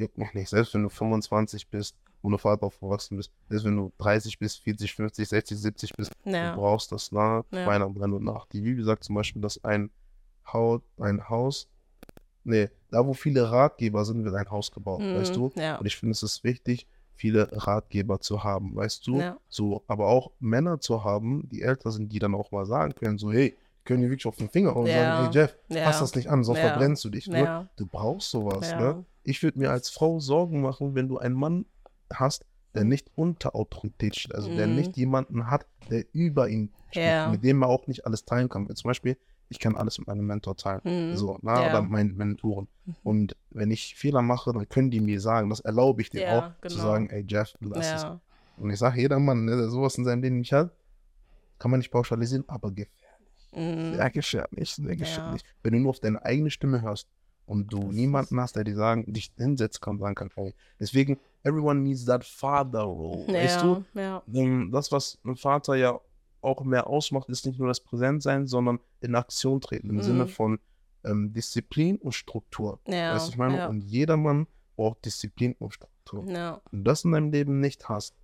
juckt 0.00 0.18
mich 0.18 0.34
nicht. 0.34 0.48
Selbst 0.48 0.74
wenn 0.74 0.82
du 0.82 0.88
25 0.88 1.68
bist, 1.68 1.96
ohne 2.22 2.38
Vater 2.38 2.66
aufgewachsen 2.66 3.16
bist, 3.16 3.32
selbst 3.48 3.64
wenn 3.64 3.76
du 3.76 3.92
30 3.98 4.38
bist, 4.38 4.60
40, 4.60 4.94
50, 4.94 5.28
60, 5.28 5.58
70 5.58 5.92
bist, 5.96 6.12
ja. 6.24 6.50
du 6.50 6.60
brauchst 6.60 6.92
das 6.92 7.12
nah, 7.12 7.44
ja. 7.50 7.66
meiner 7.66 7.88
Meinung 7.88 8.24
nach. 8.24 8.46
Die 8.46 8.60
Bibel 8.60 8.84
sagt 8.84 9.04
zum 9.04 9.14
Beispiel, 9.14 9.40
dass 9.40 9.62
ein, 9.64 9.90
Haut, 10.52 10.82
ein 10.98 11.28
Haus, 11.28 11.68
nee, 12.44 12.68
da 12.90 13.06
wo 13.06 13.14
viele 13.14 13.50
Ratgeber 13.50 14.04
sind, 14.04 14.24
wird 14.24 14.34
ein 14.34 14.50
Haus 14.50 14.70
gebaut, 14.72 15.00
mhm. 15.00 15.14
weißt 15.14 15.36
du? 15.36 15.52
Ja. 15.54 15.76
Und 15.76 15.86
ich 15.86 15.96
finde, 15.96 16.12
es 16.12 16.22
ist 16.22 16.44
wichtig, 16.44 16.86
viele 17.14 17.48
Ratgeber 17.52 18.20
zu 18.20 18.44
haben, 18.44 18.74
weißt 18.74 19.06
du? 19.06 19.20
Ja. 19.20 19.38
So, 19.48 19.84
aber 19.86 20.06
auch 20.06 20.32
Männer 20.40 20.80
zu 20.80 21.04
haben, 21.04 21.48
die 21.50 21.62
älter 21.62 21.90
sind, 21.90 22.10
die 22.12 22.18
dann 22.18 22.34
auch 22.34 22.50
mal 22.50 22.66
sagen 22.66 22.94
können, 22.94 23.18
so, 23.18 23.30
hey, 23.30 23.56
können 23.84 24.02
die 24.02 24.10
wirklich 24.10 24.26
auf 24.26 24.36
den 24.36 24.48
Finger 24.48 24.76
und 24.76 24.86
ja. 24.86 24.94
sagen, 24.94 25.24
hey 25.24 25.34
Jeff, 25.34 25.56
ja. 25.68 25.84
fass 25.84 26.00
das 26.00 26.14
nicht 26.14 26.28
an, 26.28 26.44
sonst 26.44 26.60
verbrennst 26.60 27.04
du 27.04 27.10
dich. 27.10 27.26
Ne? 27.26 27.68
Du 27.76 27.86
brauchst 27.86 28.30
sowas, 28.30 28.72
ne? 28.72 29.04
Ich 29.22 29.42
würde 29.42 29.58
mir 29.58 29.70
als 29.70 29.90
Frau 29.90 30.20
Sorgen 30.20 30.60
machen, 30.62 30.94
wenn 30.94 31.08
du 31.08 31.18
einen 31.18 31.34
Mann 31.34 31.66
hast, 32.12 32.46
der 32.74 32.84
nicht 32.84 33.10
unter 33.14 33.54
Autorität 33.54 34.16
steht, 34.16 34.34
also 34.34 34.50
mm. 34.50 34.56
der 34.56 34.66
mhm. 34.66 34.76
nicht 34.76 34.96
jemanden 34.96 35.50
hat, 35.50 35.66
der 35.90 36.04
über 36.12 36.48
ihn 36.48 36.72
steht, 36.90 37.02
yeah. 37.02 37.28
mit 37.28 37.42
dem 37.42 37.58
man 37.58 37.68
auch 37.68 37.86
nicht 37.86 38.06
alles 38.06 38.24
teilen 38.24 38.48
kann. 38.48 38.72
Zum 38.74 38.88
Beispiel, 38.88 39.16
ich 39.48 39.58
kann 39.58 39.76
alles 39.76 39.98
mit 39.98 40.06
meinem 40.06 40.26
Mentor 40.26 40.56
teilen, 40.56 41.12
mm. 41.12 41.16
so, 41.16 41.38
na, 41.42 41.60
yeah. 41.60 41.70
oder 41.70 41.82
meinen 41.82 42.16
Mentoren. 42.16 42.68
Mhm. 42.84 42.96
Und 43.02 43.36
wenn 43.50 43.70
ich 43.70 43.96
Fehler 43.96 44.22
mache, 44.22 44.52
dann 44.52 44.68
können 44.68 44.90
die 44.90 45.00
mir 45.00 45.20
sagen, 45.20 45.50
das 45.50 45.60
erlaube 45.60 46.02
ich 46.02 46.10
dir 46.10 46.20
yeah, 46.20 46.38
auch, 46.38 46.60
genau. 46.60 46.74
zu 46.74 46.80
sagen, 46.80 47.10
ey 47.10 47.24
Jeff, 47.28 47.54
du 47.60 47.68
lass 47.70 47.92
es. 47.92 48.06
Und 48.56 48.70
ich 48.70 48.78
sage, 48.78 49.00
jeder 49.00 49.18
Mann, 49.18 49.46
ne, 49.46 49.56
der 49.56 49.68
sowas 49.68 49.96
in 49.98 50.04
seinem 50.04 50.22
Leben 50.22 50.38
nicht 50.38 50.52
hat, 50.52 50.72
kann 51.58 51.70
man 51.70 51.78
nicht 51.78 51.90
pauschalisieren, 51.90 52.44
aber 52.46 52.70
gefährlich. 52.70 53.50
Mm. 53.52 53.94
Sehr 53.96 54.10
gefährlich, 54.10 54.74
sehr 54.74 54.96
gefährlich. 54.96 55.42
Wenn 55.62 55.72
du 55.72 55.80
nur 55.80 55.90
auf 55.90 56.00
deine 56.00 56.24
eigene 56.24 56.50
Stimme 56.50 56.82
hörst, 56.82 57.08
und 57.50 57.72
du 57.72 57.80
das 57.80 57.92
niemanden 57.92 58.40
hast, 58.40 58.54
der 58.54 58.62
dir 58.62 58.76
sagen, 58.76 59.12
dich 59.12 59.32
hinsetzen 59.36 59.80
kann, 59.80 59.98
sagen 59.98 60.14
kann, 60.14 60.30
hey. 60.36 60.54
Deswegen, 60.78 61.18
everyone 61.42 61.80
needs 61.80 62.04
that 62.04 62.24
father 62.24 62.82
role. 62.82 63.24
Ja, 63.26 63.34
weißt 63.34 63.62
du? 63.62 63.84
Ja. 63.94 64.22
Das, 64.70 64.92
was 64.92 65.18
ein 65.24 65.34
Vater 65.34 65.74
ja 65.74 66.00
auch 66.42 66.62
mehr 66.62 66.86
ausmacht, 66.86 67.28
ist 67.28 67.44
nicht 67.46 67.58
nur 67.58 67.66
das 67.66 67.80
Präsentsein, 67.80 68.46
sondern 68.46 68.78
in 69.00 69.16
Aktion 69.16 69.60
treten, 69.60 69.90
im 69.90 69.96
mhm. 69.96 70.02
Sinne 70.02 70.26
von 70.28 70.60
ähm, 71.04 71.32
Disziplin 71.32 71.96
und 71.96 72.12
Struktur. 72.12 72.78
Ja, 72.86 73.14
weißt 73.16 73.26
du, 73.26 73.30
ich 73.32 73.38
meine? 73.38 73.56
Ja. 73.56 73.66
Und 73.66 73.82
jeder 73.82 74.16
Mann 74.16 74.46
braucht 74.76 75.04
Disziplin 75.04 75.56
und 75.58 75.74
Struktur. 75.74 76.24
Ja. 76.28 76.62
Wenn 76.70 76.84
du 76.84 76.90
das 76.90 77.04
in 77.04 77.10
deinem 77.10 77.32
Leben 77.32 77.58
nicht 77.58 77.88
hast, 77.88 78.14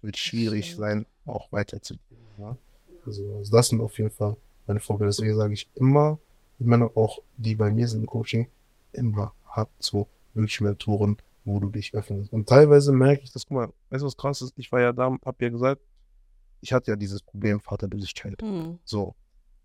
wird 0.00 0.14
es 0.14 0.20
schwierig 0.20 0.76
sein, 0.76 1.06
auch 1.26 1.50
weiterzugehen. 1.50 2.22
Ja? 2.38 2.56
Also, 3.04 3.34
also, 3.34 3.50
das 3.50 3.68
sind 3.68 3.80
auf 3.80 3.98
jeden 3.98 4.10
Fall 4.10 4.36
meine 4.68 4.78
Vorbilder. 4.78 5.10
Deswegen 5.10 5.34
sage 5.34 5.54
ich 5.54 5.68
immer, 5.74 6.20
die 6.58 6.64
Männer 6.64 6.90
auch, 6.94 7.18
die 7.36 7.54
bei 7.54 7.70
mir 7.70 7.88
sind 7.88 8.00
im 8.00 8.06
Coaching, 8.06 8.48
immer 8.92 9.34
habt 9.46 9.82
so 9.82 10.08
wirklich 10.34 10.60
Mentoren, 10.60 11.16
wo 11.44 11.60
du 11.60 11.68
dich 11.68 11.94
öffnest. 11.94 12.32
Und 12.32 12.48
teilweise 12.48 12.92
merke 12.92 13.22
ich 13.22 13.32
das, 13.32 13.46
guck 13.46 13.56
mal, 13.56 13.72
weißt 13.90 14.02
du 14.02 14.06
was 14.06 14.16
krass 14.16 14.42
ist? 14.42 14.54
Ich 14.56 14.70
war 14.72 14.80
ja 14.80 14.92
da, 14.92 15.16
hab 15.24 15.40
ja 15.40 15.48
gesagt, 15.48 15.82
ich 16.60 16.72
hatte 16.72 16.90
ja 16.90 16.96
dieses 16.96 17.22
Problem 17.22 17.60
Vaterlosigkeit. 17.60 18.40
Mhm. 18.42 18.78
So. 18.84 19.14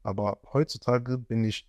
Aber 0.03 0.37
heutzutage 0.53 1.17
bin 1.17 1.43
ich, 1.45 1.65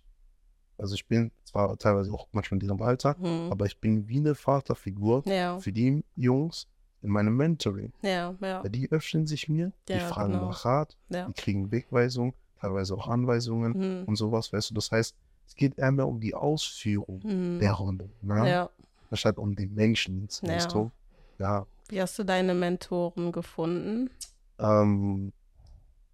also 0.77 0.95
ich 0.95 1.07
bin 1.07 1.31
zwar 1.43 1.77
teilweise 1.77 2.11
auch 2.11 2.27
manchmal 2.31 2.57
in 2.57 2.59
diesem 2.61 2.81
Alter, 2.81 3.15
mhm. 3.17 3.51
aber 3.51 3.65
ich 3.65 3.79
bin 3.79 4.07
wie 4.07 4.17
eine 4.17 4.35
Vaterfigur 4.35 5.23
ja. 5.25 5.59
für 5.59 5.71
die 5.71 6.03
Jungs 6.15 6.67
in 7.01 7.09
meinem 7.09 7.35
Mentoring. 7.35 7.93
Ja, 8.01 8.35
ja. 8.41 8.63
Die 8.63 8.91
öffnen 8.91 9.25
sich 9.25 9.49
mir, 9.49 9.71
die 9.87 9.99
fragen 9.99 10.33
genau. 10.33 10.47
nach 10.47 10.65
Rat, 10.65 10.97
die 11.09 11.33
kriegen 11.33 11.71
Wegweisung, 11.71 12.33
teilweise 12.61 12.95
auch 12.95 13.07
Anweisungen 13.07 14.01
mhm. 14.01 14.03
und 14.05 14.15
sowas, 14.15 14.53
weißt 14.53 14.69
du. 14.69 14.73
Das 14.75 14.91
heißt, 14.91 15.15
es 15.47 15.55
geht 15.55 15.77
eher 15.77 15.91
mehr 15.91 16.07
um 16.07 16.19
die 16.19 16.33
Ausführung 16.33 17.21
mhm. 17.23 17.59
der 17.59 17.73
Runde, 17.73 18.09
ne? 18.21 18.49
Ja. 18.49 18.69
Anstatt 19.09 19.37
um 19.37 19.55
den 19.55 19.73
Menschen, 19.73 20.23
weißt 20.23 20.43
ja. 20.43 20.67
du. 20.67 20.91
Ja. 21.39 21.65
Wie 21.89 22.01
hast 22.01 22.17
du 22.17 22.23
deine 22.23 22.53
Mentoren 22.53 23.31
gefunden? 23.33 24.09
Ähm, 24.59 25.33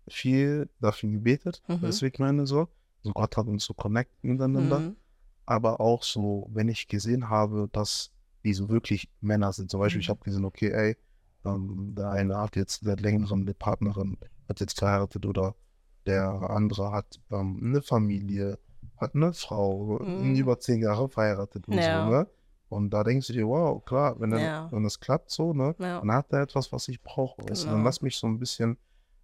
viel 0.07 0.69
dafür 0.79 1.09
gebetet, 1.09 1.61
mhm. 1.67 1.81
deswegen 1.83 2.23
meine 2.23 2.47
so. 2.47 2.67
Also 3.03 3.13
Gott 3.13 3.37
hat 3.37 3.45
uns 3.45 3.65
so 3.65 3.73
connected 3.73 4.23
miteinander. 4.23 4.79
Mhm. 4.79 4.95
Aber 5.45 5.79
auch 5.79 6.03
so, 6.03 6.49
wenn 6.51 6.67
ich 6.67 6.87
gesehen 6.87 7.29
habe, 7.29 7.69
dass 7.71 8.11
die 8.43 8.53
so 8.53 8.69
wirklich 8.69 9.09
Männer 9.21 9.53
sind. 9.53 9.69
Zum 9.69 9.79
Beispiel, 9.79 10.01
ich 10.01 10.07
Mhm. 10.07 10.11
habe 10.11 10.23
gesehen, 10.23 10.45
okay, 10.45 10.71
ey, 10.71 10.97
ähm, 11.45 11.93
der 11.95 12.09
eine 12.09 12.37
hat 12.37 12.55
jetzt 12.55 12.83
seit 12.83 13.01
längerem 13.01 13.41
eine 13.41 13.53
Partnerin, 13.53 14.17
hat 14.49 14.59
jetzt 14.59 14.79
geheiratet 14.79 15.25
oder 15.25 15.55
der 16.07 16.49
andere 16.49 16.91
hat 16.91 17.19
ähm, 17.31 17.59
eine 17.63 17.81
Familie, 17.81 18.57
hat 18.97 19.13
eine 19.15 19.33
Frau, 19.33 19.99
Mhm. 20.01 20.35
über 20.35 20.59
zehn 20.59 20.81
Jahre 20.81 21.09
verheiratet 21.09 21.67
und 21.67 21.75
Ja. 21.75 22.05
so, 22.05 22.11
ne? 22.11 22.27
Und 22.69 22.89
da 22.89 23.03
denkst 23.03 23.27
du 23.27 23.33
dir, 23.33 23.47
wow, 23.47 23.83
klar, 23.85 24.19
wenn, 24.19 24.31
dann, 24.31 24.41
Ja. 24.41 24.67
wenn 24.71 24.83
das 24.83 24.99
klappt 24.99 25.31
so, 25.31 25.53
ne, 25.53 25.73
Ja. 25.79 25.99
dann 25.99 26.11
hat 26.11 26.31
er 26.33 26.41
etwas, 26.41 26.71
was 26.73 26.87
ich 26.89 27.01
brauche. 27.01 27.41
Weißt 27.47 27.63
du? 27.63 27.67
Dann 27.67 27.75
Genau. 27.77 27.85
lass 27.85 28.01
mich 28.01 28.17
so 28.17 28.27
ein 28.27 28.39
bisschen 28.39 28.77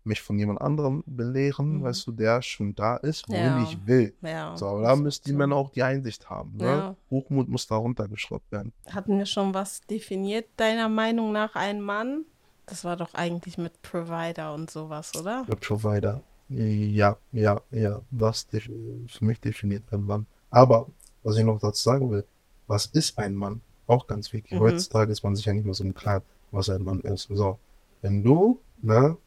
mich 0.05 0.21
von 0.21 0.37
jemand 0.37 0.59
anderem 0.59 1.01
belehren, 1.05 1.77
Mhm. 1.77 1.83
weißt 1.83 2.07
du, 2.07 2.11
der 2.11 2.41
schon 2.41 2.75
da 2.75 2.97
ist, 2.97 3.27
wohin 3.29 3.41
Ja. 3.41 3.63
ich 3.63 3.87
will. 3.87 4.13
Ja. 4.21 4.55
So, 4.57 4.67
aber 4.67 4.81
da 4.81 4.95
müssen 4.97 5.23
die 5.25 5.31
so. 5.31 5.37
Männer 5.37 5.55
auch 5.55 5.69
die 5.69 5.81
Einsicht 5.81 6.29
haben. 6.29 6.57
Ne? 6.57 6.65
Ja. 6.65 6.95
Hochmut 7.09 7.47
muss 7.47 7.67
da 7.67 7.75
runtergeschraubt 7.77 8.51
werden. 8.51 8.73
Hatten 8.91 9.17
wir 9.17 9.25
schon 9.25 9.53
was 9.53 9.79
definiert, 9.81 10.47
deiner 10.57 10.89
Meinung 10.89 11.31
nach, 11.31 11.55
ein 11.55 11.79
Mann? 11.79 12.25
Das 12.65 12.83
war 12.83 12.97
doch 12.97 13.13
eigentlich 13.13 13.57
mit 13.57 13.81
Provider 13.81 14.53
und 14.53 14.69
sowas, 14.69 15.13
oder? 15.17 15.45
Der 15.47 15.55
Provider. 15.55 16.21
Ja, 16.55 17.17
ja, 17.31 17.61
ja. 17.71 18.01
Das 18.11 18.47
für 18.51 19.25
mich 19.25 19.39
definiert 19.39 19.83
ein 19.91 20.03
Mann. 20.03 20.25
Aber, 20.49 20.87
was 21.23 21.37
ich 21.37 21.43
noch 21.43 21.59
dazu 21.59 21.83
sagen 21.83 22.11
will, 22.11 22.25
was 22.67 22.85
ist 22.87 23.17
ein 23.17 23.35
Mann? 23.35 23.61
Auch 23.87 24.07
ganz 24.07 24.31
wichtig. 24.31 24.53
Mhm. 24.53 24.59
Heutzutage 24.59 25.11
ist 25.11 25.23
man 25.23 25.35
sich 25.35 25.45
ja 25.45 25.53
nicht 25.53 25.65
mehr 25.65 25.73
so 25.73 25.83
im 25.83 25.93
Klaren, 25.93 26.23
was 26.51 26.69
ein 26.69 26.83
Mann 26.83 27.01
ist. 27.01 27.27
So, 27.31 27.59
wenn 28.01 28.23
du, 28.23 28.59
ne, 28.81 29.17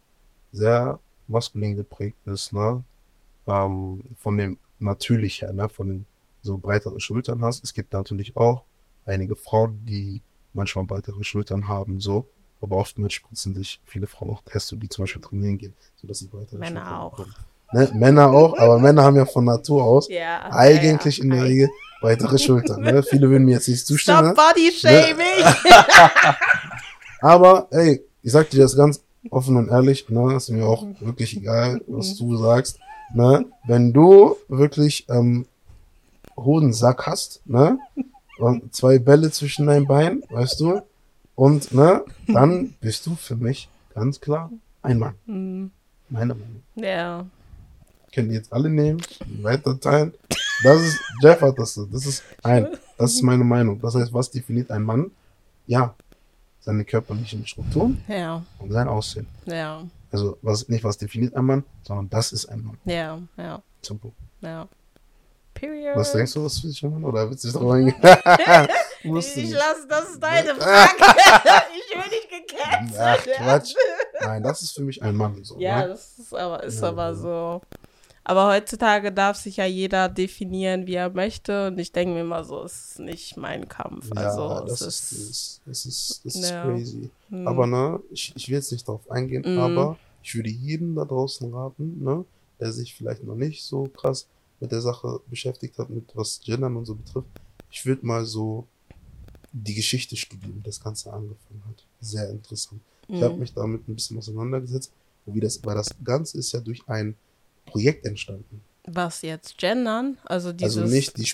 sehr 0.53 1.01
maskulin 1.27 1.77
geprägt 1.77 2.17
bist, 2.25 2.53
ne, 2.53 2.85
ähm, 3.47 4.03
von 4.17 4.39
dem 4.39 4.59
natürlich 4.79 5.43
her, 5.43 5.53
ne, 5.53 5.69
von 5.69 5.89
den 5.89 6.07
so 6.43 6.59
breitere 6.59 7.01
Schultern 7.01 7.43
hast. 7.43 7.65
Es 7.65 7.75
gibt 7.75 7.93
natürlich 7.93 8.37
auch 8.37 8.63
einige 9.05 9.35
Frauen, 9.37 9.85
die 9.85 10.23
manchmal 10.53 10.85
breitere 10.85 11.25
Schultern 11.25 11.67
haben, 11.69 12.01
so. 12.01 12.29
Aber 12.61 12.77
oftmals 12.77 13.13
spritzen 13.13 13.55
sich 13.55 13.81
viele 13.85 14.07
Frauen 14.07 14.31
auch 14.31 14.43
Testo, 14.43 14.77
die 14.77 14.89
zum 14.89 15.05
Beispiel 15.05 15.23
trainieren 15.23 15.59
gehen, 15.59 15.75
sodass 16.01 16.19
sie 16.19 16.27
breitere 16.27 16.59
Männer 16.59 17.01
auch. 17.01 17.27
Ne, 17.73 17.91
Männer 17.95 18.31
auch, 18.31 18.57
aber 18.59 18.79
Männer 18.79 19.03
haben 19.03 19.17
ja 19.17 19.27
von 19.27 19.45
Natur 19.45 19.83
aus 19.83 20.09
Ja. 20.09 20.51
eigentlich 20.53 21.19
ja, 21.19 21.25
in 21.25 21.31
der 21.31 21.41
ja. 21.41 21.45
Regel 21.45 21.69
breitere 22.01 22.39
Schultern. 22.39 22.81
Ne? 22.81 23.03
Viele 23.11 23.29
würden 23.29 23.45
mir 23.45 23.53
jetzt 23.53 23.69
nicht 23.69 23.85
zustimmen. 23.87 24.33
Stop 24.33 24.37
Body 24.37 24.71
Shaming! 24.73 25.45
Aber, 27.21 27.67
ey, 27.71 28.03
ich 28.23 28.33
sag 28.33 28.51
dir 28.51 28.61
das 28.61 28.77
ganz 28.77 29.03
offen 29.31 29.57
und 29.57 29.69
ehrlich, 29.69 30.09
ne, 30.09 30.37
ist 30.37 30.51
mir 30.51 30.67
auch 30.67 30.87
wirklich 31.01 31.37
egal, 31.37 31.81
was 31.87 32.17
du 32.17 32.37
sagst, 32.37 32.79
ne, 33.15 33.45
wenn 33.67 33.93
du 33.93 34.37
wirklich, 34.49 35.07
ähm, 35.09 35.47
Hodensack 36.37 37.07
hast, 37.07 37.41
ne, 37.47 37.79
und 38.39 38.75
zwei 38.75 38.99
Bälle 38.99 39.31
zwischen 39.31 39.67
deinen 39.67 39.87
Beinen, 39.87 40.23
weißt 40.31 40.61
du, 40.61 40.83
und, 41.37 41.73
ne, 41.73 42.05
dann 42.27 42.75
bist 42.81 43.07
du 43.07 43.15
für 43.15 43.37
mich 43.37 43.69
ganz 43.95 44.21
klar 44.21 44.51
ein 44.83 44.99
Mann. 44.99 45.15
Hm, 45.27 45.71
Meine 46.09 46.35
Meinung. 46.35 46.63
ja. 46.75 47.25
Können 48.15 48.31
die 48.31 48.37
jetzt 48.37 48.51
alle 48.53 48.71
nehmen, 48.71 49.03
weiter 49.43 49.79
teilen. 49.79 50.15
Das 50.65 50.81
ist, 50.81 50.99
Jeff 51.21 51.39
hat 51.43 51.59
das 51.59 51.75
so, 51.75 51.85
das 51.85 52.07
ist 52.07 52.23
ein, 52.43 52.67
das 52.97 53.13
ist 53.13 53.23
meine 53.23 53.45
Meinung. 53.45 53.79
Das 53.79 53.95
heißt, 53.95 54.11
was 54.15 54.31
definiert 54.31 54.71
ein 54.71 54.83
Mann? 54.85 55.11
Ja, 55.67 55.95
seine 56.61 56.85
körperlichen 56.87 57.47
Strukturen, 57.47 58.03
Ja. 58.09 58.43
und 58.59 58.73
sein 58.73 58.89
Aussehen. 58.89 59.27
Ja. 59.45 59.83
Also 60.11 60.39
was, 60.41 60.67
nicht 60.69 60.83
was 60.83 60.97
definiert 60.97 61.35
ein 61.37 61.45
Mann, 61.45 61.65
sondern 61.83 62.09
das 62.09 62.33
ist 62.33 62.47
ein 62.47 62.65
Mann. 62.65 62.79
Ja. 62.87 63.19
Ja. 63.37 63.61
Zum 63.83 63.99
Punkt. 63.99 64.17
Ja. 64.41 64.67
Period. 65.53 65.97
Was 65.97 66.13
denkst 66.13 66.33
du, 66.33 66.45
was 66.45 66.59
für 66.59 66.87
ein 66.87 66.93
Mann? 66.95 67.05
Oder 67.05 67.29
willst 67.29 67.45
du 67.45 67.49
dich 67.49 67.55
darauf 67.55 67.73
eingehen? 67.73 67.95
Wusste 69.05 69.41
Ich 69.41 69.47
nicht. 69.51 69.53
lasse, 69.59 69.87
das 69.89 70.11
ist 70.11 70.21
deine 70.23 70.55
Frage. 70.57 70.91
ich 71.75 71.97
will 71.97 72.11
nicht 72.11 72.29
gecancelt 72.49 72.99
Ach. 73.01 73.37
Quatsch. 73.45 73.75
Nein, 74.21 74.43
das 74.43 74.63
ist 74.63 74.73
für 74.73 74.83
mich 74.83 75.03
ein 75.03 75.15
Mann. 75.17 75.43
So, 75.45 75.59
Ja, 75.59 75.83
ne? 75.83 75.89
das 75.89 76.19
ist 76.19 76.35
aber, 76.35 76.63
ist 76.65 76.81
Ja, 76.83 76.89
aber 76.89 77.03
ja. 77.07 77.15
so. 77.15 77.63
Aber 78.29 78.49
heutzutage 78.49 79.13
darf 79.13 79.37
sich 79.37 79.59
ja 79.59 79.67
jeder 79.67 80.09
definieren, 80.09 80.89
wie 80.89 80.95
er 80.95 81.11
möchte. 81.11 81.69
Und 81.69 81.79
ich 81.79 81.93
denke 81.93 82.15
mir 82.15 82.23
immer 82.23 82.43
so, 82.43 82.65
es 82.65 82.91
ist 82.91 82.99
nicht 82.99 83.37
mein 83.37 83.69
Kampf. 83.69 84.11
Also, 84.17 84.49
ja, 84.49 84.61
das 84.63 84.81
es 84.81 85.13
ist, 85.13 85.13
ist. 85.13 85.21
das, 85.21 85.61
das 85.67 85.87
ist, 85.87 86.21
das 86.25 86.35
ist 86.35 86.51
Ja. 86.51 86.63
crazy. 86.65 87.11
hm, 87.31 87.47
Aber 87.47 87.67
ne, 87.69 88.01
ich, 88.11 88.33
ich 88.35 88.49
will 88.49 88.57
jetzt 88.57 88.73
nicht 88.73 88.89
darauf 88.89 89.09
eingehen, 89.11 89.45
Mhm. 89.47 89.59
aber 89.61 89.97
ich 90.25 90.35
würde 90.35 90.49
jedem 90.51 90.97
da 90.97 91.05
draußen 91.05 91.55
raten, 91.55 92.03
ne, 92.03 92.25
der 92.59 92.73
sich 92.73 92.97
vielleicht 92.97 93.23
noch 93.23 93.37
nicht 93.37 93.63
so 93.65 93.85
krass 93.85 94.27
mit 94.59 94.73
der 94.73 94.81
Sache 94.81 95.21
beschäftigt 95.29 95.79
hat, 95.79 95.89
mit 95.91 96.05
was 96.15 96.41
Gendern 96.45 96.77
und 96.77 96.85
so 96.87 96.97
betrifft. 96.97 97.29
Ich 97.71 97.87
würde 97.87 98.05
mal 98.05 98.25
so 98.25 98.67
die 99.65 99.75
Geschichte 99.75 100.17
studieren, 100.17 100.55
wie 100.57 100.63
das 100.63 100.81
Ganze 100.81 101.13
angefangen 101.13 101.63
hat. 101.69 101.85
Sehr 102.01 102.29
interessant. 102.31 102.81
Ich 103.09 103.23
habe 103.23 103.35
mich 103.37 103.53
damit 103.55 103.89
ein 103.89 103.95
bisschen 103.95 104.19
auseinandergesetzt, 104.19 104.91
wie 105.27 105.41
das, 105.41 105.65
weil 105.65 105.75
das 105.77 105.89
Ganze 106.05 106.39
ist 106.39 106.53
ja 106.53 106.61
durch 106.61 106.83
ein 106.89 107.15
Projekt 107.65 108.05
entstanden. 108.05 108.61
Was 108.87 109.23
jetzt? 109.23 109.57
Gendern? 109.59 110.19
Also 110.25 110.53
dieses. 110.53 110.77
Also 110.77 110.93
nicht 110.93 111.17
die 111.17 111.27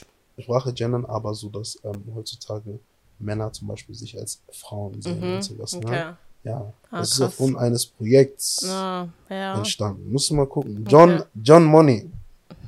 Sprache 0.43 0.73
gendern, 0.73 1.05
aber 1.05 1.35
so, 1.35 1.49
dass 1.49 1.79
ähm, 1.85 2.03
heutzutage 2.15 2.79
Männer 3.19 3.53
zum 3.53 3.69
Beispiel 3.69 3.95
sich 3.95 4.19
als 4.19 4.41
Frauen 4.53 5.01
sehen 5.03 5.21
Mhm, 5.21 5.35
und 5.37 5.43
sowas. 5.43 5.73
Ne? 5.75 5.79
Okay. 5.87 6.13
Ja, 6.45 6.73
Ah, 6.91 6.99
das 7.01 7.13
ist 7.13 7.19
krass. 7.19 7.29
aufgrund 7.29 7.57
eines 7.59 7.87
Projekts 7.87 8.65
Ah, 8.65 9.09
ja. 9.31 9.57
entstanden. 9.59 10.11
Musst 10.11 10.29
du 10.31 10.35
mal 10.35 10.47
gucken. 10.47 10.85
John, 10.89 11.15
Okay. 11.21 11.25
John 11.43 11.65
Money. 11.65 12.11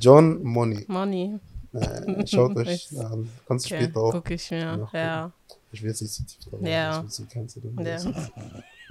John 0.01 0.43
Money. 0.43 0.85
Money. 0.89 1.39
Äh, 1.75 2.27
schaut 2.27 2.57
euch 2.57 2.89
an. 2.99 3.29
Kannst 3.47 3.71
du 3.71 3.75
Okay, 3.75 3.85
später 3.85 4.01
auch. 4.01 4.13
guck 4.13 4.31
ich 4.31 4.51
mir. 4.51 4.89
Ja. 4.93 5.31
Ich 5.73 5.83
will 5.83 5.91
jetzt 5.91 6.03
nicht 6.03 6.15
zu 6.15 6.25
tief 6.25 6.39
drauf. 6.51 6.61
Ja. 6.63 6.91
Das 6.91 7.03
willst 7.03 7.19
du 7.19 7.27
canceln. 7.27 7.77
Ja. 7.85 7.99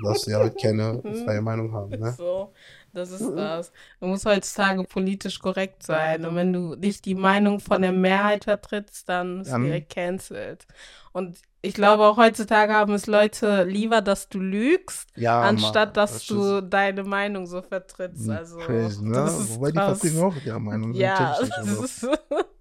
Darfst 0.04 0.28
du 0.28 0.32
ja 0.32 0.39
halt 0.39 0.60
keine 0.62 1.02
freie 1.24 1.41
Meinung 1.41 1.72
haben, 1.72 1.91
ne? 1.98 2.12
So, 2.17 2.52
das 2.91 3.12
ist 3.12 3.30
das. 3.36 3.72
Du 4.02 4.08
musst 4.08 4.26
heutzutage 4.26 4.84
politisch 4.84 5.39
korrekt 5.39 5.84
sein. 5.84 6.26
Und 6.26 6.36
wenn 6.36 6.52
du 6.52 6.76
nicht 6.76 7.06
die 7.06 7.15
Meinung 7.15 7.60
von 7.62 7.82
der 7.82 7.93
Mehrheit 7.93 8.43
vertrittst, 8.43 9.08
dann 9.08 9.41
ist 9.41 9.52
Dann- 9.52 9.63
direkt 9.63 9.93
cancelled. 9.93 10.65
Und 11.13 11.38
ich 11.62 11.76
glaube 11.76 12.04
auch 12.04 12.17
heutzutage 12.17 12.74
haben 12.74 12.93
es 12.93 13.06
Leute 13.08 13.63
lieber, 13.63 14.02
dass 14.02 14.28
du 14.28 14.39
lügst, 14.39 15.08
Ja, 15.15 15.41
anstatt 15.41 15.89
Mann, 15.89 15.93
dass 15.93 16.12
das 16.13 16.26
du 16.26 16.62
deine 16.62 17.04
Meinung 17.04 17.46
so 17.48 17.62
vertrittst. 17.62 18.28
Also, 18.30 18.58
crazy, 18.58 19.02
ne? 19.06 19.26
Wobei 19.50 19.72
die 19.72 19.78
krass. 19.78 20.00
vertreten 20.00 20.24
auch 20.24 20.36
ihre 20.43 20.60
Meinung. 20.60 20.93
Ja, 20.96 21.38
das 21.39 21.67
ist, 21.69 22.08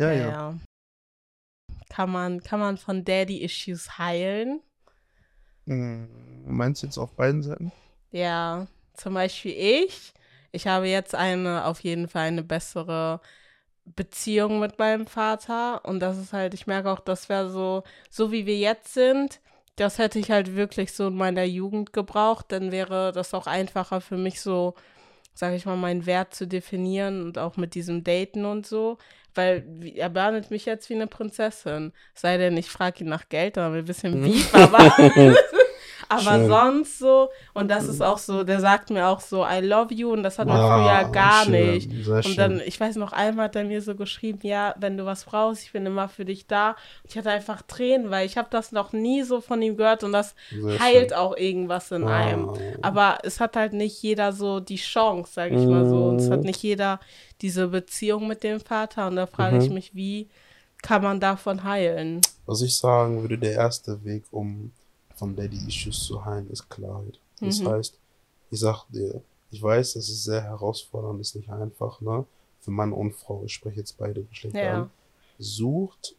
ja, 0.00 0.12
ja, 0.12 0.30
ja. 0.30 0.54
Kann 1.88 2.10
man, 2.10 2.42
kann 2.42 2.60
man 2.60 2.78
von 2.78 3.04
Daddy-Issues 3.04 3.98
heilen? 3.98 4.60
Hm, 5.66 6.08
Meinst 6.46 6.82
du 6.82 6.86
jetzt 6.86 6.98
auf 6.98 7.12
beiden 7.12 7.42
Seiten? 7.42 7.72
Ja, 8.12 8.66
zum 8.94 9.14
Beispiel 9.14 9.52
ich. 9.56 10.12
Ich 10.52 10.66
habe 10.66 10.88
jetzt 10.88 11.14
eine, 11.14 11.64
auf 11.66 11.80
jeden 11.80 12.08
Fall 12.08 12.28
eine 12.28 12.42
bessere 12.42 13.20
Beziehung 13.84 14.60
mit 14.60 14.78
meinem 14.78 15.06
Vater. 15.06 15.84
Und 15.84 16.00
das 16.00 16.18
ist 16.18 16.32
halt, 16.32 16.54
ich 16.54 16.66
merke 16.66 16.90
auch, 16.90 17.00
das 17.00 17.28
wäre 17.28 17.50
so, 17.50 17.84
so 18.10 18.32
wie 18.32 18.46
wir 18.46 18.58
jetzt 18.58 18.94
sind, 18.94 19.40
das 19.76 19.98
hätte 19.98 20.18
ich 20.18 20.30
halt 20.30 20.56
wirklich 20.56 20.92
so 20.92 21.08
in 21.08 21.16
meiner 21.16 21.44
Jugend 21.44 21.92
gebraucht. 21.92 22.46
Dann 22.50 22.72
wäre 22.72 23.12
das 23.12 23.34
auch 23.34 23.46
einfacher 23.46 24.00
für 24.00 24.16
mich 24.16 24.40
so, 24.40 24.74
sage 25.40 25.56
ich 25.56 25.64
mal, 25.64 25.74
meinen 25.76 26.04
Wert 26.04 26.34
zu 26.34 26.46
definieren 26.46 27.22
und 27.24 27.38
auch 27.38 27.56
mit 27.56 27.74
diesem 27.74 28.04
Daten 28.04 28.44
und 28.44 28.66
so. 28.66 28.98
Weil 29.34 29.64
wie- 29.66 29.96
er 29.96 30.10
behandelt 30.10 30.50
mich 30.50 30.66
jetzt 30.66 30.90
wie 30.90 30.94
eine 30.94 31.06
Prinzessin. 31.06 31.92
Sei 32.14 32.36
denn, 32.36 32.58
ich 32.58 32.68
frage 32.68 33.04
ihn 33.04 33.08
nach 33.08 33.28
Geld, 33.30 33.56
dann 33.56 33.64
haben 33.64 33.72
wir 33.74 33.80
ein 33.82 33.86
bisschen 33.86 34.20
Beef, 34.22 34.54
aber. 34.54 34.78
Aber 36.12 36.38
Schön. 36.38 36.48
sonst 36.48 36.98
so, 36.98 37.28
und 37.54 37.70
das 37.70 37.86
ist 37.86 38.00
auch 38.02 38.18
so, 38.18 38.42
der 38.42 38.58
sagt 38.58 38.90
mir 38.90 39.06
auch 39.06 39.20
so, 39.20 39.46
I 39.46 39.60
love 39.60 39.94
you, 39.94 40.10
und 40.12 40.24
das 40.24 40.40
hat 40.40 40.48
man 40.48 40.58
Ah, 40.58 41.02
früher 41.04 41.12
gar 41.12 41.44
schön, 41.44 41.52
nicht. 41.52 41.92
Und 42.26 42.36
dann, 42.36 42.60
ich 42.66 42.80
weiß 42.80 42.96
noch, 42.96 43.12
einmal 43.12 43.44
hat 43.44 43.54
er 43.54 43.62
mir 43.62 43.80
so 43.80 43.94
geschrieben, 43.94 44.40
ja, 44.42 44.74
wenn 44.76 44.96
du 44.96 45.04
was 45.06 45.24
brauchst, 45.24 45.62
ich 45.62 45.70
bin 45.70 45.86
immer 45.86 46.08
für 46.08 46.24
dich 46.24 46.48
da. 46.48 46.74
Ich 47.04 47.16
hatte 47.16 47.30
einfach 47.30 47.62
Tränen, 47.62 48.10
weil 48.10 48.26
ich 48.26 48.36
habe 48.36 48.48
das 48.50 48.72
noch 48.72 48.92
nie 48.92 49.22
so 49.22 49.40
von 49.40 49.62
ihm 49.62 49.76
gehört 49.76 50.02
und 50.02 50.10
das 50.10 50.34
Sehr 50.50 50.80
heilt 50.80 51.10
schön. 51.10 51.18
auch 51.18 51.36
irgendwas 51.36 51.92
in 51.92 52.02
Ah. 52.02 52.16
einem. 52.16 52.50
Aber 52.82 53.18
es 53.22 53.38
hat 53.38 53.54
halt 53.54 53.72
nicht 53.72 54.02
jeder 54.02 54.32
so 54.32 54.58
die 54.58 54.76
Chance, 54.76 55.32
sage 55.32 55.54
ich 55.54 55.68
mal 55.68 55.86
so. 55.86 56.08
Und 56.08 56.20
es 56.20 56.28
hat 56.28 56.40
Mhm. 56.40 56.46
nicht 56.46 56.62
jeder 56.64 56.98
diese 57.40 57.68
Beziehung 57.68 58.26
mit 58.26 58.42
dem 58.42 58.58
Vater. 58.58 59.06
Und 59.06 59.14
da 59.14 59.26
frage 59.28 59.58
ich 59.58 59.68
Mhm. 59.68 59.74
mich, 59.74 59.94
wie 59.94 60.28
kann 60.82 61.02
man 61.02 61.20
davon 61.20 61.62
heilen? 61.62 62.20
Was 62.46 62.62
ich 62.62 62.76
sagen 62.76 63.22
würde, 63.22 63.38
der 63.38 63.52
erste 63.52 64.02
Weg, 64.04 64.24
um 64.32 64.72
von 65.20 65.36
Daddy-Issues 65.36 66.02
zu 66.04 66.24
heilen, 66.24 66.50
ist 66.50 66.68
Klarheit. 66.70 67.18
Das 67.40 67.60
Mhm. 67.60 67.68
heißt, 67.68 67.94
ich 68.50 68.58
sag 68.58 68.86
dir, 68.88 69.20
ich 69.50 69.62
weiß, 69.62 69.92
das 69.94 70.08
ist 70.08 70.24
sehr 70.24 70.42
herausfordernd, 70.42 71.20
ist 71.20 71.36
nicht 71.36 71.50
einfach, 71.50 72.00
ne? 72.00 72.24
Für 72.62 72.70
Mann 72.70 72.92
und 72.92 73.12
Frau, 73.14 73.42
ich 73.44 73.52
spreche 73.52 73.80
jetzt 73.80 73.96
beide 73.98 74.22
Geschlechter 74.24 74.62
Ja. 74.62 74.82
an. 74.82 74.90
Sucht 75.38 76.14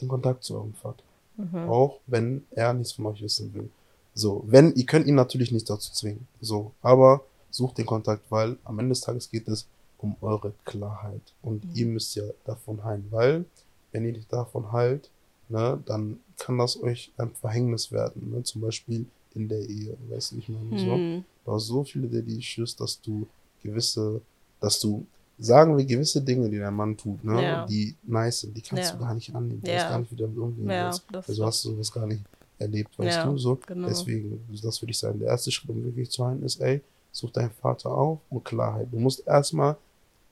den 0.00 0.08
Kontakt 0.08 0.44
zu 0.44 0.54
eurem 0.54 0.74
Vater. 0.74 1.02
Mhm. 1.36 1.68
Auch 1.68 1.98
wenn 2.06 2.44
er 2.52 2.72
nichts 2.72 2.92
von 2.92 3.06
euch 3.06 3.20
wissen 3.22 3.52
will. 3.54 3.68
So, 4.14 4.44
wenn, 4.46 4.74
ihr 4.74 4.86
könnt 4.86 5.06
ihn 5.06 5.14
natürlich 5.16 5.50
nicht 5.52 5.68
dazu 5.70 5.92
zwingen. 5.92 6.26
So, 6.40 6.72
aber 6.82 7.24
sucht 7.50 7.78
den 7.78 7.86
Kontakt, 7.86 8.22
weil 8.30 8.56
am 8.64 8.78
Ende 8.78 8.90
des 8.90 9.00
Tages 9.00 9.30
geht 9.30 9.48
es 9.48 9.66
um 9.98 10.14
eure 10.20 10.52
Klarheit. 10.64 11.22
Und 11.42 11.64
Mhm. 11.64 11.70
ihr 11.74 11.86
müsst 11.86 12.14
ja 12.16 12.24
davon 12.44 12.82
heilen, 12.84 13.06
weil, 13.10 13.44
wenn 13.92 14.04
ihr 14.04 14.12
nicht 14.12 14.32
davon 14.32 14.70
heilt, 14.72 15.08
ne, 15.50 15.78
dann 15.86 16.18
kann 16.38 16.56
das 16.58 16.82
euch 16.82 17.10
ein 17.18 17.30
Verhängnis 17.34 17.92
werden. 17.92 18.30
Ne? 18.32 18.42
Zum 18.42 18.62
Beispiel 18.62 19.04
in 19.34 19.48
der 19.48 19.60
Ehe. 19.60 19.96
Weißt 20.08 20.32
du, 20.32 20.38
ich 20.38 20.48
meine, 20.48 20.78
so. 20.78 20.96
Mhm. 20.96 21.24
Du 21.44 21.52
hast 21.52 21.66
so 21.66 21.84
viele 21.84 22.08
Daddy 22.08 22.38
Issues, 22.38 22.76
dass 22.76 23.00
du 23.00 23.26
gewisse, 23.62 24.20
dass 24.60 24.80
du, 24.80 25.04
sagen 25.38 25.76
wir, 25.76 25.84
gewisse 25.84 26.20
Dinge, 26.22 26.48
die 26.50 26.58
dein 26.58 26.74
Mann 26.74 26.96
tut, 26.96 27.22
ne, 27.24 27.42
Ja. 27.42 27.66
die 27.66 27.94
nice 28.04 28.40
sind, 28.40 28.56
die 28.56 28.62
kannst 28.62 28.90
Ja. 28.92 28.96
du 28.96 29.04
gar 29.04 29.14
nicht 29.14 29.34
annehmen. 29.34 29.60
Du 29.62 29.70
Ja. 29.70 29.76
weißt 29.76 29.88
gar 29.88 29.98
nicht, 30.00 30.12
wie 30.12 30.16
du 30.16 30.22
damit 30.24 30.38
umgehen 30.38 30.68
willst. 30.68 31.04
Also 31.28 31.46
hast 31.46 31.64
du 31.64 31.70
sowas 31.70 31.92
gar 31.92 32.06
nicht 32.06 32.22
erlebt, 32.58 32.98
weißt 32.98 33.24
du, 33.24 33.38
so. 33.38 33.58
genau. 33.66 33.88
Deswegen, 33.88 34.38
das 34.62 34.80
würde 34.82 34.90
ich 34.90 34.98
sagen, 34.98 35.18
der 35.18 35.28
erste 35.28 35.50
Schritt, 35.50 35.70
um 35.70 35.82
wirklich 35.84 36.10
zu 36.10 36.26
heilen, 36.26 36.42
ist, 36.42 36.60
ey, 36.60 36.80
such 37.12 37.30
deinen 37.32 37.50
Vater 37.50 37.90
auf 37.90 38.18
und 38.30 38.44
Klarheit. 38.44 38.88
Du 38.92 38.98
musst 38.98 39.26
erstmal 39.26 39.76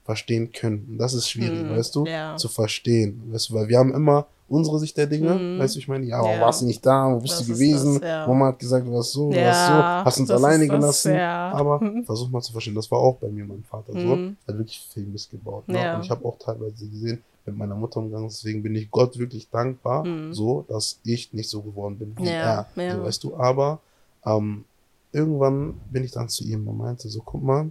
verstehen 0.05 0.53
können. 0.53 0.87
Und 0.91 0.99
das 0.99 1.13
ist 1.15 1.29
schwierig, 1.29 1.63
Mhm, 1.65 1.71
weißt 1.71 1.95
du, 1.95 2.05
zu 2.37 2.49
verstehen. 2.49 3.23
Weißt 3.33 3.49
du, 3.51 3.55
weil 3.55 3.69
wir 3.69 3.79
haben 3.79 3.93
immer 3.95 4.27
unsere 4.49 4.79
Sicht 4.79 4.97
der 4.97 5.07
Dinge, 5.07 5.35
Mhm. 5.35 5.59
weißt 5.59 5.75
du, 5.75 5.79
ich 5.79 5.89
meine, 5.89 6.07
ja, 6.07 6.19
warum 6.19 6.37
Ja. 6.37 6.41
warst 6.43 6.63
du 6.63 6.67
nicht 6.67 6.85
da, 6.85 7.13
wo 7.15 7.21
bist 7.21 7.39
Das 7.41 7.47
du 7.47 7.53
gewesen, 7.53 7.95
das, 8.01 8.03
ja. 8.03 8.27
Mama 8.27 8.47
hat 8.47 8.59
gesagt, 8.59 8.87
du 8.87 8.93
warst 8.93 9.13
so, 9.13 9.31
du 9.31 9.37
Ja, 9.37 9.47
warst 9.47 9.67
so, 9.67 9.73
hast 10.05 10.21
uns 10.21 10.31
alleine 10.31 10.67
das, 10.67 10.71
gelassen, 11.03 11.15
aber 11.51 11.81
versuch 12.07 12.31
mal 12.31 12.41
zu 12.43 12.53
verstehen, 12.53 12.75
das 12.75 12.91
war 12.91 12.99
auch 12.99 13.17
bei 13.17 13.29
mir 13.29 13.45
mein 13.45 13.63
Vater 13.65 13.93
so, 13.93 13.99
Mhm. 14.17 14.37
er 14.47 14.53
hat 14.55 14.59
wirklich 14.59 14.81
viel 14.93 15.05
missgebaut. 15.07 15.69
Ne? 15.69 15.77
Und 15.93 16.01
ich 16.05 16.11
habe 16.11 16.25
auch 16.25 16.39
teilweise 16.39 16.87
gesehen, 16.89 17.23
mit 17.45 17.57
meiner 17.57 17.75
Mutter 17.75 17.99
umgegangen, 17.99 18.29
deswegen 18.29 18.63
bin 18.63 18.75
ich 18.75 18.91
Gott 18.91 19.19
wirklich 19.19 19.49
dankbar, 19.51 20.05
Mhm. 20.05 20.33
so, 20.35 20.65
dass 20.69 20.99
ich 21.05 21.33
nicht 21.33 21.49
so 21.49 21.63
geworden 21.63 21.99
bin 21.99 22.15
wie 22.17 22.27
er, 22.29 22.67
so, 22.75 23.03
weißt 23.05 23.25
du, 23.25 23.37
aber 23.37 23.81
ähm, 24.25 24.65
irgendwann 25.13 25.75
bin 25.91 26.05
ich 26.05 26.13
dann 26.13 26.29
zu 26.29 26.45
ihm 26.45 26.67
und 26.69 26.77
meinte 26.79 27.09
so, 27.09 27.21
guck 27.25 27.43
mal, 27.43 27.71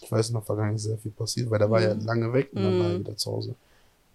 ich 0.00 0.10
weiß, 0.12 0.28
in 0.28 0.34
der 0.34 0.42
Vergangenheit 0.42 0.76
ist 0.76 0.84
sehr 0.84 0.98
viel 0.98 1.10
passiert, 1.10 1.50
weil 1.50 1.58
der 1.58 1.70
war 1.70 1.82
ja 1.82 1.94
Mhm. 1.94 2.04
lange 2.04 2.32
weg 2.32 2.50
und 2.54 2.62
dann 2.62 2.78
war 2.78 2.86
er 2.86 2.94
Mhm. 2.94 3.00
wieder 3.00 3.16
zu 3.16 3.30
Hause. 3.32 3.54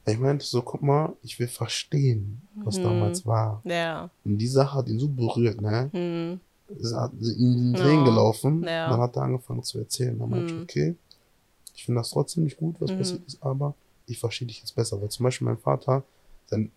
Ich 0.05 0.19
meinte 0.19 0.45
so, 0.45 0.61
guck 0.61 0.81
mal, 0.81 1.13
ich 1.21 1.39
will 1.39 1.47
verstehen, 1.47 2.41
was 2.63 2.77
Mhm. 2.77 2.83
damals 2.83 3.25
war. 3.25 3.61
Ja. 3.63 4.09
Und 4.25 4.37
die 4.37 4.47
Sache 4.47 4.77
hat 4.77 4.87
ihn 4.89 4.99
so 4.99 5.07
berührt, 5.07 5.61
ne? 5.61 5.89
Mhm. 5.93 6.39
Es 6.81 6.93
hat 6.93 7.11
in 7.13 7.71
den 7.71 7.73
Tränen 7.75 7.99
Ja. 7.99 8.03
gelaufen. 8.11 8.63
Ja. 8.63 8.89
Dann 8.89 8.99
hat 8.99 9.15
er 9.15 9.21
angefangen 9.23 9.63
zu 9.63 9.79
erzählen. 9.79 10.17
Dann 10.19 10.29
meinte 10.29 10.47
ich, 10.47 10.55
Mhm. 10.55 10.63
okay, 10.63 10.95
ich 11.75 11.85
finde 11.85 12.01
das 12.01 12.09
trotzdem 12.09 12.43
nicht 12.43 12.57
gut, 12.57 12.75
was 12.79 12.91
Mhm. 12.91 12.97
passiert 12.97 13.21
ist, 13.27 13.41
aber 13.41 13.75
ich 14.07 14.19
verstehe 14.19 14.47
dich 14.47 14.59
jetzt 14.59 14.75
besser. 14.75 15.01
Weil 15.01 15.09
zum 15.09 15.23
Beispiel 15.23 15.45
mein 15.47 15.57
Vater, 15.57 16.03
sein, 16.47 16.71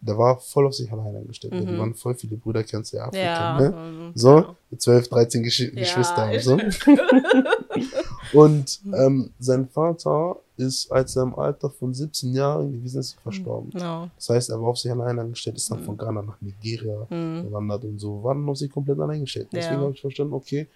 der 0.00 0.18
war 0.18 0.38
voll 0.40 0.66
auf 0.66 0.74
sich 0.74 0.90
allein 0.90 1.14
eingestellt. 1.14 1.54
Mhm. 1.54 1.66
Die 1.68 1.78
waren 1.78 1.94
voll 1.94 2.14
viele 2.16 2.36
Brüder, 2.36 2.64
kennst 2.64 2.92
du 2.92 2.96
ja 2.96 3.04
Afrika, 3.04 3.24
Ja. 3.24 3.60
ne? 3.60 3.74
ähm, 3.76 4.12
So, 4.16 4.38
ja. 4.38 4.56
12, 4.76 5.08
13 5.08 5.42
Gesch 5.44 5.60
Ja, 5.60 5.70
Geschwister 5.70 6.30
und 6.32 6.42
so. 6.42 6.58
Und 8.32 8.80
ähm, 8.94 9.30
sein 9.38 9.68
Vater 9.68 10.36
ist, 10.56 10.90
als 10.92 11.16
er 11.16 11.22
im 11.22 11.34
Alter 11.34 11.70
von 11.70 11.94
17 11.94 12.34
Jahren 12.34 12.72
gewesen 12.72 13.00
ist, 13.00 13.14
verstorben. 13.22 13.70
No. 13.74 14.10
Das 14.16 14.28
heißt, 14.28 14.50
er 14.50 14.60
war 14.60 14.68
auf 14.68 14.78
sich 14.78 14.90
allein 14.90 15.18
angestellt, 15.18 15.56
ist 15.56 15.70
dann 15.70 15.80
Mhm. 15.80 15.84
von 15.84 15.96
Ghana 15.96 16.22
nach 16.22 16.40
Nigeria 16.40 17.06
Mhm. 17.08 17.44
gewandert 17.44 17.84
und 17.84 17.98
so, 17.98 18.22
war 18.22 18.34
dann 18.34 18.48
auf 18.48 18.58
sich 18.58 18.70
komplett 18.70 18.98
allein 19.00 19.20
gestellt. 19.22 19.48
Deswegen 19.52 19.80
habe 19.80 19.92
ich 19.92 20.00
verstanden, 20.00 20.34
okay, 20.34 20.66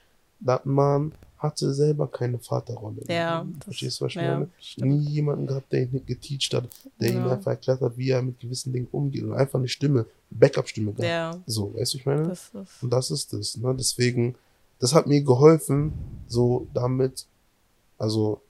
der 0.41 0.61
Mann 0.65 1.13
hatte 1.39 1.73
selber 1.75 2.07
keine 2.09 2.39
Vaterrolle. 2.39 3.03
Ja. 3.09 3.45
Das- 3.59 3.65
Verstehst 3.65 4.01
du, 4.01 4.05
was 4.07 4.13
ich 4.13 4.17
ja, 4.17 4.35
meine? 4.35 4.49
stimmt. 4.59 4.91
Nie 4.91 5.09
jemanden 5.11 5.47
gehabt, 5.47 5.71
der 5.71 5.83
ihn 5.83 6.03
geteacht 6.07 6.55
hat, 6.55 6.65
der 6.99 7.11
ihm 7.11 7.25
Ja. 7.27 7.33
einfach 7.33 7.51
erklärt 7.53 7.81
hat, 7.83 7.97
wie 7.99 8.11
er 8.11 8.23
mit 8.23 8.41
gewissen 8.41 8.73
Dingen 8.73 8.89
umgeht 8.93 9.23
und 9.25 9.35
einfach 9.35 9.59
eine 9.59 9.69
Stimme, 9.69 10.07
Backup-Stimme 10.31 10.93
gehabt. 10.93 11.07
Ja. 11.37 11.39
So, 11.47 11.75
weißt 11.75 11.95
du, 11.95 11.99
ich 11.99 12.07
meine? 12.07 12.29
Das. 12.29 12.51
Und 12.81 12.91
das 12.91 13.11
ist 13.11 13.33
es, 13.35 13.57
ne? 13.59 13.75
Deswegen, 13.79 14.35
das 14.79 14.95
hat 14.95 15.07
mir 15.07 15.23
geholfen, 15.23 15.93
so 16.27 16.67
damit, 16.73 17.27
also 17.99 18.41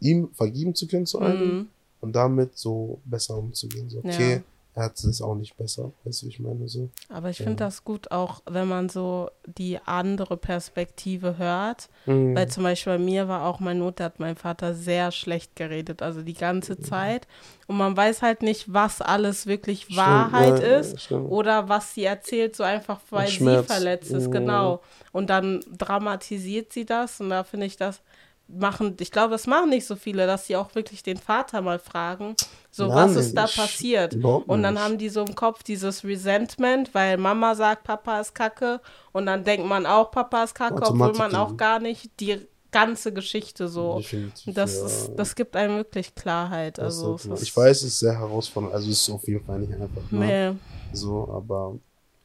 ihm 0.00 0.30
vergeben 0.34 0.74
zu 0.74 0.86
können 0.86 1.06
zu 1.06 1.18
einem 1.20 1.58
Mhm. 1.58 1.66
und 2.00 2.12
damit 2.14 2.56
so 2.58 3.00
besser 3.04 3.36
umzugehen. 3.36 3.88
So, 3.90 3.98
okay, 3.98 4.34
Ja. 4.36 4.40
er 4.74 4.84
hat 4.84 5.02
es 5.02 5.22
auch 5.22 5.34
nicht 5.34 5.56
besser, 5.56 5.90
weißt 6.04 6.22
du, 6.22 6.26
ich 6.28 6.38
meine 6.38 6.68
so. 6.68 6.90
Aber 7.08 7.30
ich 7.30 7.38
Ja. 7.38 7.44
finde 7.44 7.64
das 7.64 7.82
gut, 7.82 8.10
auch 8.10 8.42
wenn 8.44 8.68
man 8.68 8.90
so 8.90 9.30
die 9.46 9.78
andere 9.86 10.36
Perspektive 10.36 11.38
hört. 11.38 11.88
Mhm. 12.04 12.34
Weil 12.36 12.48
zum 12.48 12.62
Beispiel 12.64 12.92
bei 12.92 12.98
mir 12.98 13.26
war 13.26 13.46
auch 13.46 13.58
mein 13.58 13.78
Not, 13.78 14.00
da 14.00 14.04
hat 14.04 14.20
mein 14.20 14.36
Vater 14.36 14.74
sehr 14.74 15.12
schlecht 15.12 15.56
geredet, 15.56 16.02
also 16.02 16.20
die 16.20 16.34
ganze 16.34 16.78
Zeit. 16.78 17.26
Und 17.68 17.78
man 17.78 17.96
weiß 17.96 18.20
halt 18.20 18.42
nicht, 18.42 18.70
was 18.72 19.00
alles 19.00 19.46
wirklich 19.46 19.84
Stimmt, 19.84 19.96
Wahrheit 19.96 20.60
ja, 20.60 20.76
ist 20.78 21.00
stimmt. 21.00 21.30
oder 21.30 21.70
was 21.70 21.94
sie 21.94 22.04
erzählt, 22.04 22.54
so 22.54 22.62
einfach, 22.62 23.00
weil 23.08 23.28
sie 23.28 23.62
verletzt 23.62 24.10
ist, 24.10 24.26
Mhm. 24.28 24.32
genau. 24.32 24.82
Und 25.10 25.30
dann 25.30 25.64
dramatisiert 25.76 26.72
sie 26.74 26.84
das 26.84 27.18
und 27.20 27.30
da 27.30 27.44
finde 27.44 27.64
ich 27.66 27.76
das 27.78 28.02
machen, 28.48 28.96
ich 29.00 29.10
glaube, 29.10 29.32
das 29.32 29.46
machen 29.46 29.70
nicht 29.70 29.86
so 29.86 29.96
viele, 29.96 30.26
dass 30.26 30.46
sie 30.46 30.56
auch 30.56 30.74
wirklich 30.74 31.02
den 31.02 31.16
Vater 31.16 31.60
mal 31.62 31.78
fragen, 31.78 32.36
so 32.70 32.86
Nein, 32.86 32.96
was 32.96 33.16
ist 33.16 33.34
da 33.34 33.46
passiert. 33.46 34.14
Und 34.14 34.62
dann 34.62 34.78
haben 34.78 34.98
die 34.98 35.08
so 35.08 35.24
im 35.24 35.34
Kopf 35.34 35.62
dieses 35.62 36.04
Resentment, 36.04 36.94
weil 36.94 37.16
Mama 37.16 37.54
sagt, 37.54 37.84
Papa 37.84 38.20
ist 38.20 38.34
kacke 38.34 38.80
und 39.12 39.26
dann 39.26 39.44
denkt 39.44 39.66
man 39.66 39.86
auch, 39.86 40.10
Papa 40.10 40.44
ist 40.44 40.54
kacke, 40.54 40.82
obwohl 40.82 41.12
man 41.14 41.34
auch 41.34 41.56
gar 41.56 41.80
nicht 41.80 42.10
die 42.20 42.38
ganze 42.70 43.12
Geschichte 43.12 43.68
so. 43.68 43.98
Definitiv, 43.98 44.54
Das, 44.54 44.76
ja. 44.76 44.86
ist, 44.86 45.12
das 45.16 45.34
gibt 45.34 45.56
einem 45.56 45.76
wirklich 45.78 46.14
Klarheit. 46.14 46.78
Das 46.78 47.02
Also, 47.02 47.18
ich 47.40 47.56
weiß, 47.56 47.78
es 47.78 47.84
ist 47.84 47.98
sehr 48.00 48.18
herausfordernd, 48.18 48.74
also 48.74 48.90
es 48.90 49.00
ist 49.00 49.10
auf 49.10 49.26
jeden 49.26 49.44
Fall 49.44 49.60
nicht 49.60 49.72
einfach. 49.72 50.10
Ne? 50.10 50.52
Nee, 50.52 50.58
So, 50.92 51.28
aber 51.32 51.76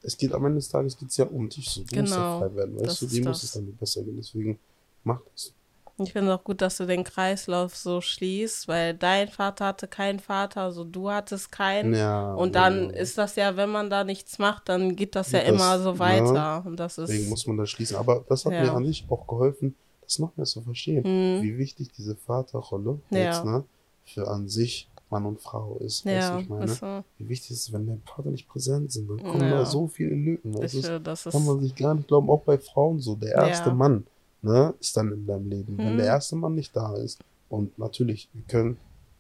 es 0.04 0.18
geht 0.18 0.34
am 0.34 0.46
Ende 0.46 0.58
des 0.58 0.70
Tages 0.70 0.98
geht's 0.98 1.18
ja 1.18 1.26
um 1.26 1.48
dich. 1.48 1.70
So. 1.70 1.84
Du 1.84 2.00
musst 2.00 2.12
ja 2.14 2.18
Genau, 2.18 2.40
frei 2.40 2.56
werden, 2.56 2.80
weißt 2.80 3.02
du, 3.02 3.08
dir 3.08 3.24
muss 3.24 3.44
es 3.44 3.52
dann 3.54 3.76
besser 3.78 4.04
gehen. 4.04 4.18
Deswegen 4.18 4.60
mach 5.04 5.20
das. 5.32 5.54
Ich 5.98 6.14
finde 6.14 6.34
auch 6.34 6.44
gut, 6.44 6.62
dass 6.62 6.78
du 6.78 6.86
den 6.86 7.04
Kreislauf 7.04 7.76
so 7.76 8.02
schließt, 8.02 8.68
weil 8.68 8.94
dein 8.96 9.28
Vater 9.28 9.66
hatte 9.68 9.88
keinen 9.88 10.20
Vater, 10.20 10.62
also 10.62 10.84
du 10.84 11.10
hattest 11.12 11.52
keinen. 11.52 11.94
Ja, 11.94 12.34
Und 12.34 12.56
dann 12.56 12.86
ja. 12.90 12.96
ist 12.98 13.18
das 13.18 13.36
ja, 13.36 13.56
wenn 13.56 13.70
man 13.70 13.90
da 13.90 14.04
nichts 14.04 14.40
macht, 14.40 14.70
dann 14.70 14.96
geht 14.96 15.16
das 15.16 15.32
ja 15.32 15.40
das, 15.42 15.50
immer 15.50 15.80
so 15.80 15.94
ne? 15.94 16.00
weiter. 16.00 16.64
Und 16.66 16.78
das 16.80 16.96
Deswegen 16.96 17.24
ist. 17.24 17.30
muss 17.30 17.48
man 17.48 17.58
das 17.58 17.70
schließen. 17.70 17.98
Aber 17.98 18.24
das 18.28 18.46
hat 18.46 18.54
Ja. 18.54 18.64
mir 18.64 18.72
an 18.74 18.86
sich 18.86 19.06
auch 19.10 19.28
geholfen, 19.28 19.76
das 20.02 20.20
noch 20.20 20.36
mehr 20.36 20.46
zu 20.46 20.62
verstehen, 20.62 21.04
Mhm. 21.04 21.44
wie 21.44 21.58
wichtig 21.58 21.90
diese 21.98 22.16
Vaterrolle 22.16 23.00
Ja. 23.12 23.18
jetzt, 23.20 23.46
ne, 23.46 23.64
für 24.06 24.28
an 24.28 24.50
sich 24.50 24.88
Mann 25.10 25.26
und 25.26 25.42
Frau 25.42 25.76
ist. 25.82 26.06
weißt 26.06 26.06
du, 26.06 26.10
Ja, 26.10 26.40
ich 26.40 26.48
meine? 26.50 26.66
ist 26.66 26.80
so. 26.80 27.04
Wie 27.18 27.28
wichtig 27.28 27.52
ist 27.52 27.68
es, 27.68 27.74
wenn 27.74 27.86
der 27.86 27.98
Vater 28.06 28.30
nicht 28.30 28.48
präsent 28.48 28.92
sind, 28.94 29.10
dann 29.10 29.18
kommen 29.22 29.42
Ja. 29.42 29.58
da 29.60 29.66
so 29.66 29.88
viele 29.88 30.16
Lücken. 30.16 30.54
du? 30.54 30.68
finde, 30.68 31.02
das 31.02 31.26
ist. 31.26 31.34
kann 31.34 31.46
man 31.46 31.60
sich 31.60 31.76
gar 31.76 31.94
nicht 31.96 32.08
glauben, 32.08 32.30
auch 32.30 32.42
bei 32.44 32.58
Frauen 32.58 33.00
so. 33.02 33.16
Der 33.16 33.34
erste 33.36 33.70
Ja. 33.70 33.76
Mann 33.76 34.06
ne, 34.42 34.74
ist 34.80 34.96
dann 34.98 35.12
in 35.12 35.26
deinem 35.28 35.50
Leben. 35.50 35.78
Wenn 35.78 35.94
Mhm. 35.94 35.98
der 35.98 36.06
erste 36.08 36.36
Mann 36.36 36.56
nicht 36.56 36.76
da 36.76 36.96
ist, 36.96 37.20
und 37.50 37.78
natürlich, 37.78 38.30
wir 38.34 38.44
können, 38.48 38.78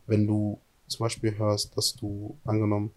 wenn 0.07 0.25
du 0.25 0.57
zum 0.87 1.05
Beispiel 1.05 1.37
hörst, 1.37 1.75
dass 1.77 1.95
du 1.95 2.35
angenommen 2.45 2.91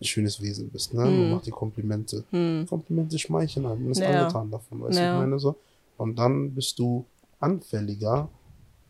ein 0.00 0.04
schönes 0.04 0.40
Wesen 0.40 0.68
bist, 0.70 0.94
ne? 0.94 1.04
Mhm. 1.06 1.16
Du 1.16 1.34
machst 1.34 1.46
dir 1.46 1.50
Komplimente. 1.50 2.24
Hm. 2.30 2.66
Komplimente 2.68 3.18
schmeicheln 3.18 3.66
halt, 3.66 3.80
man 3.80 3.90
ist 3.90 4.00
Ja. 4.00 4.08
angetan 4.20 4.50
davon, 4.50 4.80
weißt 4.82 4.96
du, 4.98 5.02
Ja. 5.02 5.14
ich 5.14 5.18
meine 5.20 5.38
so. 5.38 5.56
Und 5.96 6.16
dann 6.16 6.54
bist 6.54 6.78
du 6.78 7.04
anfälliger, 7.40 8.28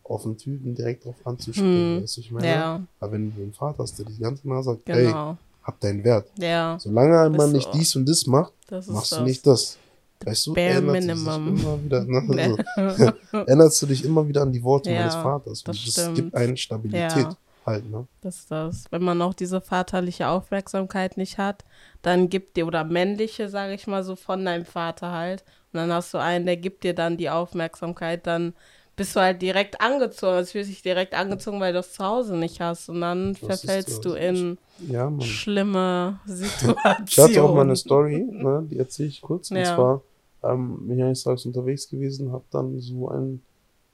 auf 0.04 0.24
einen 0.24 0.36
Typen 0.38 0.74
direkt 0.74 1.04
drauf 1.04 1.14
anzuspringen, 1.24 1.96
Hm. 1.96 2.02
weißt 2.02 2.16
du, 2.16 2.20
ich 2.20 2.30
meine. 2.30 2.46
Ja, 2.46 2.82
Aber 3.00 3.12
wenn 3.12 3.34
du 3.34 3.42
einen 3.42 3.52
Vater 3.52 3.82
hast, 3.82 3.98
der 3.98 4.06
dich 4.06 4.18
ganz 4.18 4.42
genau 4.42 4.60
sagt, 4.62 4.82
hey, 4.86 5.06
genau. 5.06 5.36
hab 5.62 5.78
deinen 5.80 6.02
Wert. 6.04 6.30
Ja, 6.38 6.78
Solange 6.80 7.18
ein 7.20 7.32
Mann 7.32 7.50
so. 7.50 7.56
nicht 7.56 7.72
dies 7.74 7.94
und 7.96 8.06
das 8.08 8.26
macht, 8.26 8.52
das 8.68 8.86
machst 8.88 9.12
das. 9.12 9.18
du 9.18 9.24
nicht 9.24 9.46
das. 9.46 9.78
Weißt 10.24 10.46
du, 10.46 10.54
bare 10.54 10.80
minimum. 10.80 11.48
immer 11.58 11.84
wieder, 11.84 12.04
ne? 12.04 12.58
Ja. 12.76 12.92
so, 12.96 13.12
erinnerst 13.46 13.82
du 13.82 13.86
dich 13.86 14.04
immer 14.04 14.26
wieder 14.26 14.42
an 14.42 14.52
die 14.52 14.62
Worte 14.62 14.90
Ja, 14.90 14.98
meines 14.98 15.14
Vaters. 15.16 15.62
das 15.64 15.76
Und 15.76 15.96
das 15.96 16.14
gibt 16.14 16.34
eine 16.34 16.56
Stabilität 16.56 17.24
Ja. 17.24 17.36
halt, 17.64 17.88
ne? 17.90 18.06
Das 18.20 18.36
ist 18.36 18.50
das. 18.50 18.86
Wenn 18.90 19.04
man 19.04 19.22
auch 19.22 19.32
diese 19.34 19.60
vaterliche 19.60 20.26
Aufmerksamkeit 20.26 21.16
nicht 21.16 21.38
hat, 21.38 21.64
dann 22.02 22.28
gibt 22.28 22.56
dir, 22.56 22.66
oder 22.66 22.82
männliche, 22.82 23.48
sage 23.48 23.74
ich 23.74 23.86
mal 23.86 24.02
so, 24.02 24.16
von 24.16 24.44
deinem 24.44 24.64
Vater 24.64 25.12
halt. 25.12 25.44
Und 25.72 25.78
dann 25.78 25.92
hast 25.92 26.12
du 26.14 26.18
einen, 26.18 26.44
der 26.44 26.56
gibt 26.56 26.82
dir 26.82 26.94
dann 26.94 27.16
die 27.16 27.30
Aufmerksamkeit, 27.30 28.26
dann 28.26 28.54
bist 28.96 29.14
du 29.14 29.20
halt 29.20 29.40
direkt 29.40 29.80
angezogen. 29.80 30.32
Also 30.34 30.50
fühlst 30.52 30.68
dich 30.68 30.82
direkt 30.82 31.14
angezogen, 31.14 31.60
weil 31.60 31.72
du 31.72 31.78
es 31.78 31.92
zu 31.92 32.04
Hause 32.04 32.36
nicht 32.36 32.60
hast. 32.60 32.88
Und 32.88 33.00
dann 33.02 33.32
ist 33.32 33.38
verfällst 33.46 34.04
du 34.04 34.14
in 34.14 34.58
Ja, 34.78 35.12
schlimme 35.20 36.18
Situationen. 36.26 37.06
Ich 37.06 37.18
hatte 37.18 37.42
auch 37.44 37.54
mal 37.54 37.60
eine 37.62 37.76
Story, 37.76 38.24
ne, 38.28 38.66
die 38.68 38.78
erzähle 38.78 39.08
ich 39.08 39.20
kurz. 39.20 39.52
Und 39.52 39.58
Ja. 39.58 39.76
zwar 39.76 40.02
ähm, 40.42 40.86
bin 40.86 40.98
ich 40.98 41.04
eines 41.04 41.22
Tages 41.22 41.46
unterwegs 41.46 41.88
gewesen, 41.88 42.32
habe 42.32 42.44
dann 42.50 42.80
so 42.80 43.08
ein 43.08 43.42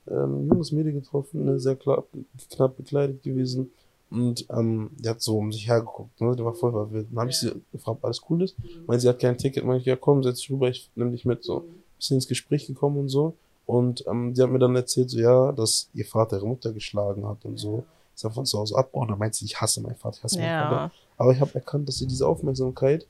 ähm, 0.09 0.47
junges 0.47 0.71
Mädel 0.71 0.93
getroffen, 0.93 1.45
ne, 1.45 1.59
sehr 1.59 1.75
knapp, 1.75 2.07
knapp 2.51 2.77
bekleidet 2.77 3.23
gewesen. 3.23 3.71
Und 4.11 4.45
ähm, 4.49 4.91
die 4.99 5.09
hat 5.09 5.21
so 5.21 5.37
um 5.37 5.51
sich 5.51 5.67
hergeguckt, 5.67 6.21
ne? 6.21 6.35
Die 6.35 6.45
war 6.45 6.53
voll 6.53 6.71
verwirrt. 6.71 7.07
Dann 7.09 7.19
habe 7.19 7.31
ich 7.31 7.37
sie 7.37 7.51
gefragt, 7.71 7.97
ob 7.97 8.05
alles 8.05 8.21
cool 8.29 8.43
ist. 8.43 8.55
Meinte, 8.85 9.01
sie 9.01 9.09
hat 9.09 9.19
kein 9.19 9.37
Ticket. 9.37 9.65
Meinte 9.65 9.81
ich, 9.81 9.87
ja 9.87 9.95
komm, 9.95 10.23
setz 10.23 10.39
dich 10.39 10.51
rüber, 10.51 10.69
ich 10.69 10.89
nimm 10.95 11.11
dich 11.11 11.25
mit. 11.25 11.43
So 11.43 11.65
bisschen 11.97 12.17
ins 12.17 12.27
Gespräch 12.27 12.67
gekommen 12.67 12.97
und 12.97 13.09
so. 13.09 13.33
Und 13.65 14.05
ähm, 14.07 14.33
die 14.33 14.41
hat 14.41 14.49
mir 14.49 14.59
dann 14.59 14.75
erzählt, 14.75 15.09
so 15.09 15.19
ja, 15.19 15.51
dass 15.51 15.89
ihr 15.93 16.05
Vater 16.05 16.37
ihre 16.37 16.47
Mutter 16.47 16.71
geschlagen 16.71 17.27
hat 17.27 17.43
und 17.45 17.57
so. 17.57 17.83
Ist 18.13 18.23
dann 18.23 18.31
von 18.31 18.45
zu 18.45 18.59
Hause 18.59 18.77
abgehauen. 18.77 19.09
Dann 19.09 19.17
meint 19.17 19.35
sie, 19.35 19.45
ich 19.45 19.59
hasse 19.59 19.81
meinen 19.81 19.95
Vater, 19.95 20.17
ich 20.17 20.23
hasse 20.23 20.39
meinen 20.39 20.63
Vater. 20.63 20.75
Ja. 20.75 20.91
Aber 21.17 21.31
ich 21.31 21.41
habe 21.41 21.55
erkannt, 21.55 21.87
dass 21.87 21.97
sie 21.97 22.07
diese 22.07 22.27
Aufmerksamkeit 22.27 23.07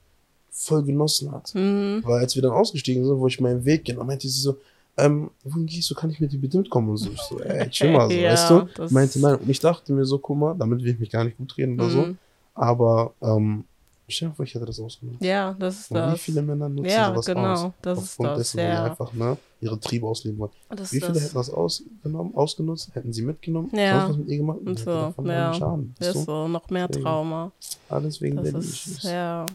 voll 0.58 0.82
genossen 0.82 1.30
hat. 1.32 1.54
Mhm. 1.54 2.00
Weil 2.04 2.20
als 2.20 2.34
wir 2.34 2.42
dann 2.42 2.52
ausgestiegen 2.52 3.04
sind, 3.04 3.18
wo 3.18 3.26
ich 3.26 3.40
meinen 3.40 3.64
Weg 3.64 3.84
ging, 3.84 3.96
dann 3.96 4.06
meinte 4.06 4.28
sie 4.28 4.40
so, 4.40 4.56
ähm, 4.98 5.30
wohin 5.44 5.66
gehst 5.66 5.90
du, 5.90 5.94
kann 5.94 6.08
ich 6.10 6.18
mit 6.20 6.32
dir 6.32 6.40
bitte 6.40 6.56
mitkommen 6.58 6.88
und 6.88 6.96
so. 6.96 7.10
Ich 7.10 7.20
so, 7.20 7.38
ey, 7.40 7.68
chill 7.70 7.92
mal 7.92 8.08
so, 8.08 8.16
Ja, 8.16 8.32
weißt 8.32 8.50
du? 8.50 8.94
Meinte 8.94 9.20
nein. 9.20 9.34
Und 9.36 9.48
ich 9.50 9.60
dachte 9.60 9.92
mir 9.92 10.04
so, 10.06 10.18
guck 10.18 10.38
mal, 10.38 10.54
damit 10.58 10.82
will 10.82 10.92
ich 10.92 10.98
mich 10.98 11.10
gar 11.10 11.24
nicht 11.24 11.36
gut 11.36 11.56
reden 11.58 11.78
oder 11.78 11.90
so. 11.90 12.02
Mhm. 12.02 12.18
Aber 12.54 13.12
ähm, 13.20 13.64
Stell 14.08 14.28
dir 14.28 14.34
vor, 14.36 14.44
ich 14.44 14.54
hätte 14.54 14.64
das 14.64 14.78
ausgenutzt. 14.78 15.20
Ja, 15.20 15.52
das 15.58 15.80
ist 15.80 15.90
Und 15.90 15.96
das. 15.96 16.14
wie 16.14 16.18
viele 16.18 16.40
Männer 16.40 16.68
nutzen 16.68 16.88
ja, 16.88 17.08
sowas 17.08 17.26
genau, 17.26 17.52
aus? 17.54 17.72
das 17.82 17.98
ist 17.98 18.04
Aufgrund 18.04 18.28
das. 18.30 18.38
dessen, 18.38 18.58
weil 18.58 18.66
die 18.66 18.72
Ja. 18.72 18.84
einfach 18.84 19.12
ne, 19.12 19.36
ihre 19.60 19.80
Triebe 19.80 20.06
ausleben 20.06 20.38
wollen. 20.38 20.52
Das 20.68 20.92
Wie 20.92 20.98
ist 20.98 21.02
viele 21.02 21.14
das. 21.14 21.24
hätten 21.24 21.34
das 21.34 21.50
ausgenommen, 21.50 22.34
ausgenutzt, 22.36 22.90
hätten 22.94 23.12
sie 23.12 23.22
mitgenommen, 23.22 23.68
Ja. 23.74 24.02
sonst 24.02 24.10
was 24.10 24.16
mit 24.18 24.28
ihr 24.28 24.36
gemacht 24.36 24.58
Und 24.64 24.78
so, 24.78 24.90
ja. 25.24 25.52
Schaden. 25.54 25.94
Ist 25.98 26.24
so, 26.24 26.46
noch 26.46 26.70
mehr. 26.70 26.88
Trauma. 26.88 27.50
Alles 27.88 28.20
wegen 28.20 28.36
Das 28.36 28.50
der 28.52 28.60
ist, 28.60 29.02
ja. 29.02 29.46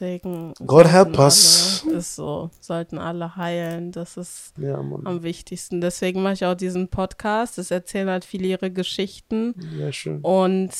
Deswegen. 0.00 0.54
God 0.66 0.86
help 0.86 1.08
sollten 1.16 1.20
us. 1.20 1.84
Alle, 1.86 1.96
ist 1.96 2.16
so. 2.16 2.50
Sollten 2.60 2.98
alle 2.98 3.36
heilen. 3.36 3.92
Das 3.92 4.16
ist 4.16 4.52
Ja, 4.56 4.76
am 4.76 5.22
wichtigsten. 5.22 5.80
Deswegen 5.80 6.22
mache 6.22 6.34
ich 6.34 6.44
auch 6.46 6.54
diesen 6.54 6.88
Podcast. 6.88 7.58
Es 7.58 7.70
erzählen 7.70 8.08
halt 8.08 8.24
viele 8.24 8.46
ihre 8.46 8.70
Geschichten. 8.70 9.54
Ja, 9.78 9.90
schön. 9.92 10.20
Und 10.20 10.70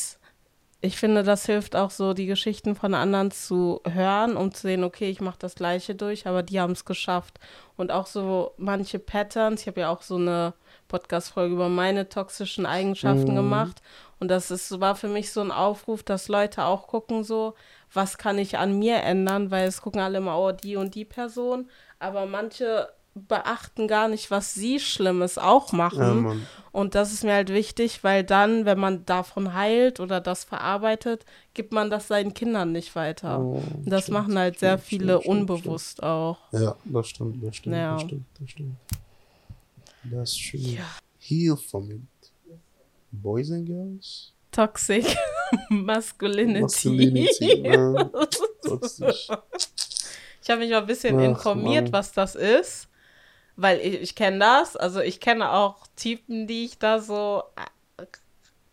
ich 0.81 0.97
finde, 0.97 1.25
das 1.25 1.47
hilft 1.47 1.75
auch 1.75 1.91
so, 1.91 2.15
die 2.15 2.27
Geschichten 2.27 2.77
von 2.77 2.95
anderen 2.95 3.33
zu 3.33 3.81
hören, 3.85 4.37
um 4.37 4.55
zu 4.55 4.63
sehen, 4.63 4.85
okay, 4.85 5.11
ich 5.11 5.21
mache 5.21 5.39
das 5.41 5.57
Gleiche 5.57 5.97
durch, 5.97 6.29
aber 6.29 6.45
die 6.45 6.61
haben 6.61 6.73
es 6.73 6.85
geschafft. 6.85 7.41
Und 7.77 7.91
auch 7.91 8.07
so 8.07 8.53
manche 8.59 9.01
Patterns. 9.01 9.63
Ich 9.63 9.67
habe 9.67 9.81
ja 9.81 9.91
auch 9.91 10.03
so 10.03 10.15
eine 10.17 10.55
Podcast-Folge 10.87 11.55
über 11.55 11.69
meine 11.69 12.09
toxischen 12.09 12.65
Eigenschaften 12.65 13.33
Mhm. 13.33 13.37
gemacht. 13.37 13.83
Und 14.21 14.29
das 14.29 14.51
ist, 14.53 14.81
war 14.81 14.95
für 14.95 15.09
mich 15.09 15.33
so 15.33 15.41
ein 15.41 15.51
Aufruf, 15.53 16.03
dass 16.05 16.29
Leute 16.29 16.65
auch 16.65 16.87
gucken, 16.87 17.25
so, 17.25 17.55
was 17.93 18.19
kann 18.19 18.39
ich 18.39 18.59
an 18.59 18.79
mir 18.79 18.97
ändern, 19.03 19.51
weil 19.51 19.67
es 19.69 19.81
gucken 19.83 20.01
alle 20.01 20.19
immer, 20.19 20.39
oh, 20.39 20.53
die 20.53 20.77
und 20.77 20.95
die 20.95 21.05
Person. 21.05 21.69
Aber 21.99 22.27
manche 22.27 22.89
beachten 23.15 23.89
gar 23.89 24.07
nicht, 24.07 24.31
was 24.31 24.55
sie 24.55 24.79
Schlimmes 24.79 25.39
auch 25.39 25.73
machen. 25.73 26.25
Ja. 26.27 26.37
Und 26.71 26.95
das 26.95 27.13
ist 27.13 27.25
mir 27.25 27.33
halt 27.33 27.49
wichtig, 27.53 28.05
weil 28.05 28.23
dann, 28.23 28.65
wenn 28.65 28.79
man 28.79 29.05
davon 29.07 29.55
heilt 29.55 29.99
oder 29.99 30.21
das 30.21 30.45
verarbeitet, 30.45 31.25
gibt 31.55 31.73
man 31.73 31.91
das 31.91 32.07
seinen 32.07 32.33
Kindern 32.35 32.71
nicht 32.71 32.95
weiter. 32.95 33.41
Oh, 33.41 33.61
das 33.85 34.05
stimmt, 34.05 34.19
machen 34.19 34.39
halt 34.39 34.61
sehr 34.61 34.79
stimmt, 34.79 34.87
viele 34.89 35.21
stimmt, 35.21 35.23
stimmt, 35.25 35.51
unbewusst 35.51 36.03
auch. 36.05 36.39
stimmt. 36.49 36.63
Ja, 36.63 36.77
das 36.85 37.09
stimmt, 37.09 37.45
das 37.45 37.57
stimmt, 37.57 37.75
Ja. 37.77 37.93
das 37.95 38.03
stimmt, 38.03 38.25
das 38.39 38.51
stimmt. 38.51 38.77
Das 40.05 40.29
ist 40.31 40.39
schön. 40.39 40.61
Ja. 40.77 40.85
Heal 41.19 41.57
from 41.57 41.91
it. 41.91 42.01
Boys 43.11 43.51
and 43.51 43.67
girls? 43.67 44.33
Toxic 44.53 45.05
Masculinity. 45.69 46.61
Masculinity, 46.63 47.61
ne? 47.61 48.11
Toxisch. 48.63 49.29
Ich 50.41 50.51
habe 50.51 50.63
mich 50.63 50.71
mal 50.71 50.79
ein 50.79 50.87
bisschen 50.87 51.21
Ach, 51.21 51.25
informiert, 51.25 51.85
Mann. 51.85 51.93
was 51.93 52.13
das 52.13 52.35
ist, 52.35 52.89
weil 53.57 53.81
ich, 53.81 54.01
ich 54.01 54.15
kenne 54.15 54.39
das. 54.39 54.77
Also 54.77 55.01
ich 55.01 55.21
kenne 55.21 55.53
auch 55.53 55.87
Typen, 55.95 56.47
die 56.47 56.65
ich 56.65 56.79
da 56.79 57.01
so 57.01 57.43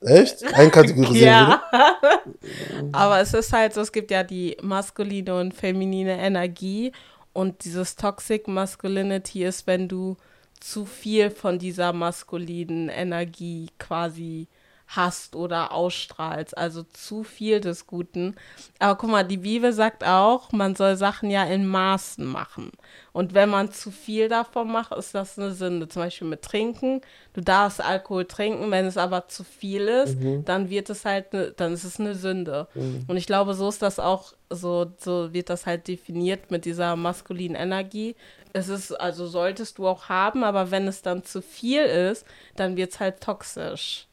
Echt? 0.01 0.43
Einkategorisieren 0.53 1.28
Ja. 1.28 1.63
Aber 2.91 3.19
es 3.19 3.34
ist 3.34 3.51
halt 3.51 3.73
so, 3.73 3.82
es 3.82 3.91
gibt 3.91 4.11
ja 4.11 4.23
die 4.23 4.57
maskuline 4.61 5.36
und 5.36 5.53
feminine 5.53 6.17
Energie 6.17 6.91
und 7.34 7.63
dieses 7.65 7.95
Toxic 7.95 8.47
Masculinity 8.47 9.43
ist, 9.43 9.67
wenn 9.67 9.88
du 9.88 10.15
zu 10.59 10.86
viel 10.86 11.30
von 11.32 11.59
dieser 11.59 11.91
maskulinen 11.91 12.89
Energie 12.89 13.67
quasi 13.78 14.47
hast 14.88 15.36
oder 15.36 15.71
ausstrahlst, 15.71 16.57
also 16.57 16.83
zu 16.83 17.23
viel 17.23 17.59
des 17.59 17.88
Guten. 17.88 18.36
Aber 18.79 18.95
guck 18.95 19.09
mal, 19.09 19.23
die 19.23 19.38
Bibel 19.38 19.73
sagt 19.73 20.03
auch, 20.03 20.51
man 20.51 20.75
soll 20.75 20.95
Sachen 20.95 21.31
ja 21.31 21.43
in 21.43 21.65
Maßen 21.67 22.25
machen. 22.25 22.71
Und 23.11 23.33
wenn 23.33 23.49
man 23.49 23.71
zu 23.71 23.91
viel 23.91 24.29
davon 24.29 24.71
macht, 24.71 24.93
ist 24.93 25.15
das 25.15 25.39
eine 25.39 25.51
Sünde. 25.51 25.88
Zum 25.88 26.03
Beispiel 26.03 26.27
mit 26.27 26.41
Trinken. 26.41 27.01
Du 27.33 27.41
darfst 27.41 27.81
Alkohol 27.81 28.25
trinken, 28.25 28.71
wenn 28.71 28.86
es 28.86 28.97
aber 28.97 29.27
zu 29.27 29.43
viel 29.43 29.88
ist, 29.88 30.17
dann 30.45 30.69
wird 30.69 30.89
es 30.89 31.05
halt, 31.05 31.33
ne, 31.33 31.53
dann 31.55 31.73
ist 31.73 31.83
es 31.83 31.99
eine 31.99 32.13
Sünde. 32.15 32.67
Und 33.07 33.17
ich 33.17 33.25
glaube, 33.25 33.53
so 33.53 33.69
ist 33.69 33.81
das 33.81 33.99
auch, 33.99 34.33
so, 34.49 34.86
so 34.97 35.33
wird 35.33 35.49
das 35.49 35.65
halt 35.65 35.88
definiert 35.88 36.51
mit 36.51 36.65
dieser 36.65 36.95
maskulinen 36.95 37.55
Energie. 37.55 38.15
Es 38.53 38.69
ist, 38.69 38.91
also 38.93 39.25
solltest 39.27 39.79
du 39.79 39.88
auch 39.88 40.07
haben, 40.09 40.43
aber 40.43 40.71
wenn 40.71 40.88
es 40.88 41.01
dann 41.01 41.23
zu 41.23 41.41
viel 41.41 41.81
ist, 41.81 42.25
dann 42.55 42.77
wird 42.77 42.91
es 42.91 42.99
halt 42.99 43.19
toxisch. 43.21 44.07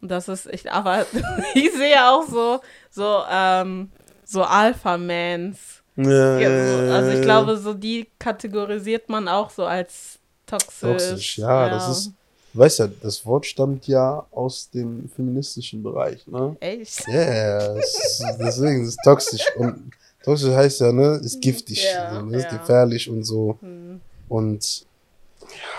Und 0.00 0.10
das 0.10 0.28
ist, 0.28 0.46
ich, 0.46 0.70
aber 0.70 1.06
ich 1.54 1.72
sehe 1.72 1.96
auch 2.08 2.26
so, 2.28 2.60
so, 2.90 3.22
ähm, 3.30 3.90
so 4.24 4.42
Alpha-Mans. 4.42 5.58
Ja, 5.96 6.38
Ja, 6.38 6.38
ja, 6.40 6.48
so, 6.48 6.82
ja, 6.82 6.94
also 6.94 7.08
ja, 7.08 7.12
ich 7.14 7.18
ja. 7.20 7.24
glaube, 7.24 7.56
so 7.56 7.72
die 7.74 8.08
kategorisiert 8.18 9.08
man 9.08 9.28
auch 9.28 9.50
so 9.50 9.64
als 9.64 10.18
toxisch. 10.46 10.80
Toxisch, 10.80 11.38
ja, 11.38 11.68
das 11.68 11.88
ist, 11.88 12.12
weißt 12.52 12.78
ja, 12.80 12.88
das 13.00 13.24
Wort 13.24 13.46
stammt 13.46 13.86
ja 13.86 14.26
aus 14.32 14.68
dem 14.70 15.08
feministischen 15.14 15.82
Bereich, 15.82 16.26
ne? 16.26 16.56
Echt? 16.60 17.06
Ja, 17.08 17.74
ist- 17.76 18.24
deswegen 18.40 18.82
ist 18.82 18.88
es 18.90 18.96
toxisch. 19.04 19.46
Und 19.56 19.92
toxisch 20.24 20.50
heißt 20.52 20.80
ja, 20.80 20.92
ne, 20.92 21.20
ist 21.22 21.40
giftig, 21.40 21.84
Ja, 21.94 22.20
ne, 22.22 22.38
ist 22.38 22.50
ja. 22.50 22.58
gefährlich 22.58 23.08
und 23.08 23.22
so. 23.24 23.56
Hm. 23.60 24.00
Und 24.28 24.64
ja, 24.80 24.86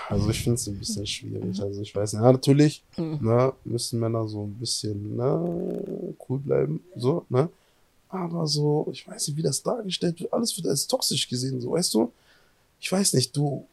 also 0.08 0.30
ich 0.30 0.42
finde 0.42 0.54
es 0.54 0.66
ein 0.66 0.78
bisschen 0.78 1.06
schwierig. 1.06 1.60
Also 1.60 1.80
ich 1.82 1.94
weiß 1.94 2.12
nicht, 2.14 2.22
ja, 2.22 2.32
natürlich, 2.32 2.82
Mhm. 2.96 3.18
ne, 3.20 3.52
müssen 3.64 4.00
Männer 4.00 4.26
so 4.28 4.44
ein 4.44 4.54
bisschen 4.54 5.16
ne, 5.16 6.14
cool 6.28 6.38
bleiben, 6.38 6.80
so, 6.96 7.24
ne? 7.28 7.48
Aber 8.08 8.46
so, 8.46 8.86
ich 8.92 9.06
weiß 9.06 9.28
nicht, 9.28 9.36
wie 9.36 9.42
das 9.42 9.62
dargestellt 9.62 10.20
wird, 10.20 10.32
alles 10.32 10.56
wird 10.56 10.68
als 10.68 10.86
toxisch 10.86 11.28
gesehen, 11.28 11.60
so, 11.60 11.72
weißt 11.72 11.92
du? 11.94 12.12
Ich 12.80 12.90
weiß 12.90 13.14
nicht, 13.14 13.36
du 13.36 13.66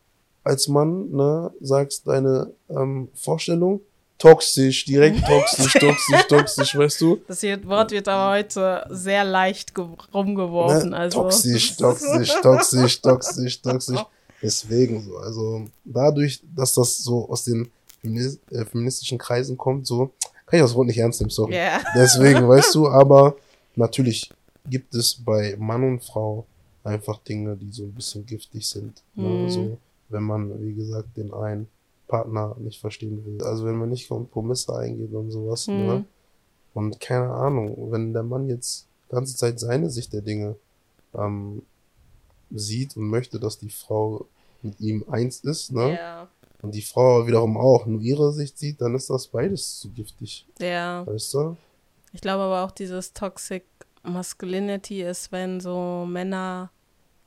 als 0.43 0.67
Mann, 0.67 1.11
ne, 1.11 1.51
sagst 1.61 2.07
deine 2.07 2.51
ähm, 2.69 3.07
Vorstellung, 3.13 3.79
toxisch, 4.17 4.85
direkt 4.85 5.19
toxisch, 5.27 5.73
toxisch, 5.73 6.27
toxisch, 6.27 6.75
weißt 6.77 7.01
du? 7.01 7.21
Das 7.27 7.41
hier, 7.41 7.63
Wort 7.67 7.91
wird 7.91 8.07
aber 8.07 8.33
heute 8.33 8.85
sehr 8.89 9.23
leicht 9.23 9.75
ge- 9.75 9.85
rumgeworfen. 10.13 10.89
Ne? 10.91 10.97
Also. 10.97 11.21
Toxisch, 11.23 11.77
toxisch, 11.77 12.33
toxisch, 12.41 13.01
toxisch, 13.01 13.61
toxisch. 13.61 13.99
Deswegen 14.43 15.01
so. 15.01 15.17
Also 15.17 15.65
dadurch, 15.85 16.43
dass 16.55 16.73
das 16.73 16.97
so 16.97 17.29
aus 17.29 17.45
den 17.45 17.69
Feminis 18.01 18.39
äh, 18.51 18.65
feministischen 18.65 19.17
Kreisen 19.17 19.57
kommt, 19.57 19.87
so 19.87 20.11
kann 20.45 20.59
ich 20.59 20.61
das 20.61 20.75
Wort 20.75 20.87
nicht 20.87 20.97
ernst 20.97 21.21
nehmen, 21.21 21.29
sorry. 21.29 21.55
Ja. 21.55 21.81
Deswegen, 21.95 22.47
weißt 22.47 22.75
du, 22.75 22.87
aber 22.87 23.35
natürlich 23.75 24.29
gibt 24.69 24.93
es 24.93 25.15
bei 25.15 25.55
Mann 25.57 25.83
und 25.83 26.03
Frau 26.03 26.45
einfach 26.83 27.17
Dinge, 27.19 27.55
die 27.55 27.71
so 27.71 27.83
ein 27.83 27.93
bisschen 27.93 28.25
giftig 28.25 28.67
sind. 28.67 29.01
Ne? 29.15 29.27
Mhm. 29.27 29.49
So, 29.49 29.77
wenn 30.09 30.23
man, 30.23 30.61
wie 30.61 30.73
gesagt, 30.73 31.15
den 31.17 31.33
einen 31.33 31.67
Partner 32.07 32.55
nicht 32.59 32.79
verstehen 32.79 33.25
will. 33.25 33.41
Also 33.43 33.65
wenn 33.65 33.77
man 33.77 33.89
nicht 33.89 34.07
Kompromisse 34.07 34.75
eingeht 34.75 35.13
und 35.13 35.31
sowas. 35.31 35.67
Mhm. 35.67 35.73
Ne? 35.73 36.05
Und 36.73 36.99
keine 36.99 37.29
Ahnung, 37.29 37.91
wenn 37.91 38.13
der 38.13 38.23
Mann 38.23 38.49
jetzt 38.49 38.87
die 39.07 39.15
ganze 39.15 39.35
Zeit 39.35 39.59
seine 39.59 39.89
Sicht 39.89 40.11
der 40.13 40.21
Dinge 40.21 40.55
ähm, 41.15 41.61
sieht 42.51 42.97
und 42.97 43.07
möchte, 43.07 43.39
dass 43.39 43.57
die 43.57 43.69
Frau 43.69 44.27
mit 44.63 44.79
ihm 44.79 45.05
eins 45.11 45.39
ist, 45.41 45.71
ne? 45.71 45.95
Ja. 45.97 46.27
Und 46.61 46.73
die 46.73 46.81
Frau 46.81 47.27
wiederum 47.27 47.57
auch 47.57 47.85
nur 47.85 47.99
ihre 48.01 48.31
Sicht 48.31 48.57
sieht, 48.57 48.79
dann 48.81 48.95
ist 48.95 49.09
das 49.09 49.27
beides 49.27 49.79
zu 49.79 49.89
giftig. 49.89 50.47
ja. 50.59 51.05
Weißt 51.05 51.33
du? 51.33 51.57
Ich 52.13 52.21
glaube 52.21 52.43
aber 52.43 52.63
auch, 52.63 52.71
dieses 52.71 53.11
Toxic 53.13 53.63
Masculinity 54.03 55.01
ist, 55.01 55.31
wenn 55.31 55.59
so 55.59 56.05
Männer 56.07 56.69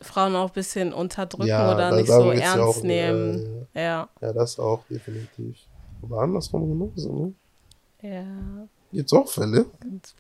Frauen 0.01 0.37
auch 0.37 0.49
ein 0.49 0.53
bisschen 0.55 0.93
unterdrücken 0.93 1.49
Ja, 1.49 1.75
oder 1.75 1.91
da- 1.91 1.97
nicht 1.97 2.07
so 2.09 2.31
geht's 2.31 2.41
ja 2.41 2.55
ernst 2.57 2.79
auch, 2.79 2.83
nehmen. 2.83 3.67
Ja. 3.75 4.09
Ja, 4.21 4.33
das 4.33 4.59
auch, 4.59 4.81
definitiv. 4.89 5.57
Aber 6.03 6.21
andersrum 6.23 6.69
genauso, 6.69 7.13
ne? 7.13 7.35
Ja. 8.11 8.25
Gibt's 8.93 9.13
auch 9.13 9.29
Fälle? 9.29 9.67
Gibt's 9.81 10.15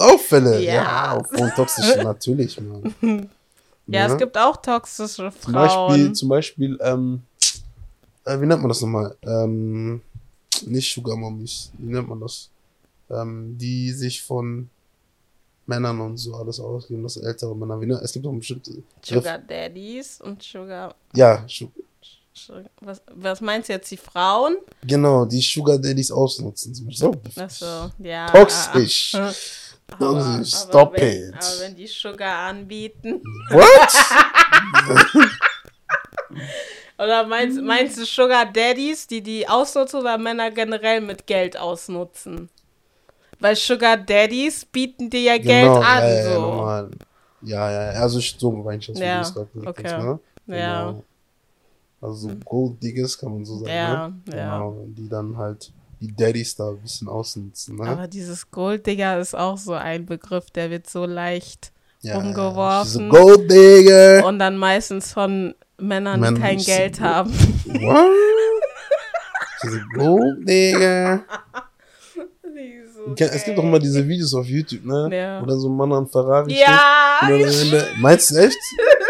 auch 0.00 0.18
Fälle? 0.20 0.60
Ja. 0.62 0.74
Ja, 0.74 1.16
aufgrund 1.18 1.54
toxischen, 1.54 2.02
natürlich, 2.02 2.60
Mann. 2.60 2.94
Ja, 3.88 4.06
Ne? 4.06 4.12
es 4.12 4.18
gibt 4.18 4.36
auch 4.36 4.56
toxische 4.56 5.30
Zum 5.40 5.52
Beispiel, 5.52 5.74
Frauen. 5.74 6.14
zum 6.14 6.28
Beispiel, 6.28 6.78
ähm, 6.82 7.22
äh, 8.24 8.40
wie 8.40 8.46
nennt 8.46 8.60
man 8.60 8.68
das 8.68 8.80
nochmal? 8.80 9.16
Ähm, 9.22 10.00
nicht 10.66 10.92
Sugar 10.92 11.16
Mommies, 11.16 11.70
wie 11.78 11.92
nennt 11.92 12.08
man 12.08 12.20
das? 12.20 12.50
Ähm, 13.10 13.56
die 13.56 13.92
sich 13.92 14.22
von 14.22 14.68
Männern 15.66 16.00
und 16.00 16.16
so 16.16 16.34
alles 16.34 16.58
ausgeben, 16.60 17.02
das 17.04 17.16
ältere 17.16 17.54
Männer. 17.56 17.80
Wie, 17.80 17.86
ne- 17.86 18.00
es 18.02 18.12
gibt 18.12 18.26
auch 18.26 18.32
bestimmte. 18.32 18.82
Sugar 19.04 19.38
Daddies 19.38 20.20
und 20.20 20.42
Sugar. 20.42 20.94
Ja, 21.14 21.44
Su- 21.48 21.70
Sugar 22.32 22.64
was, 22.80 23.00
was 23.14 23.40
meinst 23.40 23.68
du 23.68 23.72
jetzt, 23.74 23.90
die 23.90 23.96
Frauen? 23.96 24.56
genau, 24.84 25.24
die 25.24 25.40
Sugar 25.40 25.78
Daddies 25.78 26.10
ausnutzen. 26.10 26.74
So, 26.74 26.84
so. 26.90 27.14
Achso, 27.40 27.90
ja. 27.98 28.26
Toxisch. 28.26 29.14
Aber, 29.92 29.98
Toxisch, 29.98 30.54
aber 30.54 30.72
stop 30.72 30.92
wenn, 30.94 31.28
it. 31.28 31.34
Aber 31.34 31.60
wenn 31.60 31.76
die 31.76 31.86
Sugar 31.86 32.38
anbieten. 32.48 33.22
What? 33.50 35.30
Oder 36.98 37.26
meinst, 37.26 37.60
meinst 37.60 37.98
du 37.98 38.04
Sugar 38.06 38.46
Daddies, 38.50 39.06
die 39.06 39.20
die 39.20 39.46
ausnutzen 39.46 40.00
oder 40.00 40.16
Männer 40.16 40.50
generell 40.50 41.00
mit 41.02 41.26
Geld 41.26 41.56
ausnutzen? 41.56 42.48
Weil 43.38 43.54
Sugar 43.54 43.98
Daddies 43.98 44.64
bieten 44.64 45.10
dir 45.10 45.20
ja 45.20 45.36
Geld 45.38 45.66
genau, 45.66 45.80
an. 45.80 45.98
ja, 46.02 46.08
ja, 46.08 46.34
so. 46.34 46.40
normal. 46.40 46.90
Ja, 47.42 47.70
ja, 47.70 47.92
ja, 47.92 48.00
also 48.00 48.18
ich- 48.18 48.34
so 48.38 48.50
meine 48.50 48.78
ich 48.78 48.86
das, 48.86 48.98
Ja, 48.98 49.20
okay. 49.66 49.84
hast, 49.84 49.98
ne? 50.04 50.18
Ja. 50.46 50.90
Genau. 50.90 51.04
Also 52.00 52.14
so 52.30 52.34
Gold 52.44 52.82
Diggers 52.82 53.18
kann 53.18 53.32
man 53.32 53.44
so 53.44 53.58
sagen, 53.58 53.70
Ja, 53.70 54.08
ne? 54.08 54.14
ja. 54.34 54.58
Genau, 54.58 54.84
die 54.88 55.08
dann 55.08 55.36
halt 55.36 55.70
die 56.00 56.14
Daddys 56.14 56.56
da 56.56 56.68
ein 56.70 56.78
bisschen 56.82 57.08
ausnutzen. 57.08 57.76
Ne? 57.76 57.86
Aber 57.88 58.06
dieses 58.06 58.50
Golddigger 58.50 59.18
ist 59.18 59.34
auch 59.34 59.56
so 59.58 59.72
ein 59.74 60.06
Begriff, 60.06 60.50
der 60.50 60.70
wird 60.70 60.88
so 60.90 61.06
leicht 61.06 61.72
Ja, 62.02 62.18
umgeworfen. 62.18 63.08
Gold 63.08 63.50
digger. 63.50 64.24
Und 64.26 64.38
dann 64.38 64.56
meistens 64.58 65.12
von 65.12 65.54
Männern, 65.78 66.16
die 66.16 66.20
Männern, 66.20 66.40
kein 66.42 66.58
Geld 66.58 67.00
haben. 67.00 67.32
What? 67.66 68.10
A 69.62 69.96
gold 69.96 70.48
digger. 70.48 71.24
Es 73.18 73.44
gibt 73.44 73.56
doch 73.58 73.62
mal 73.62 73.78
diese 73.78 74.06
Videos 74.06 74.34
auf 74.34 74.46
YouTube, 74.46 74.84
ne? 74.84 75.08
Ja. 75.12 75.40
Wo 75.40 75.46
dann 75.46 75.58
so 75.60 75.68
ein 75.68 75.76
Mann 75.76 75.92
an 75.92 76.06
Ferrari 76.06 76.52
Ja! 76.58 77.18
steht. 77.22 77.46
Am 77.46 77.62
Ende- 77.62 77.86
Meinst 77.98 78.30
du 78.30 78.36
echt? 78.36 78.56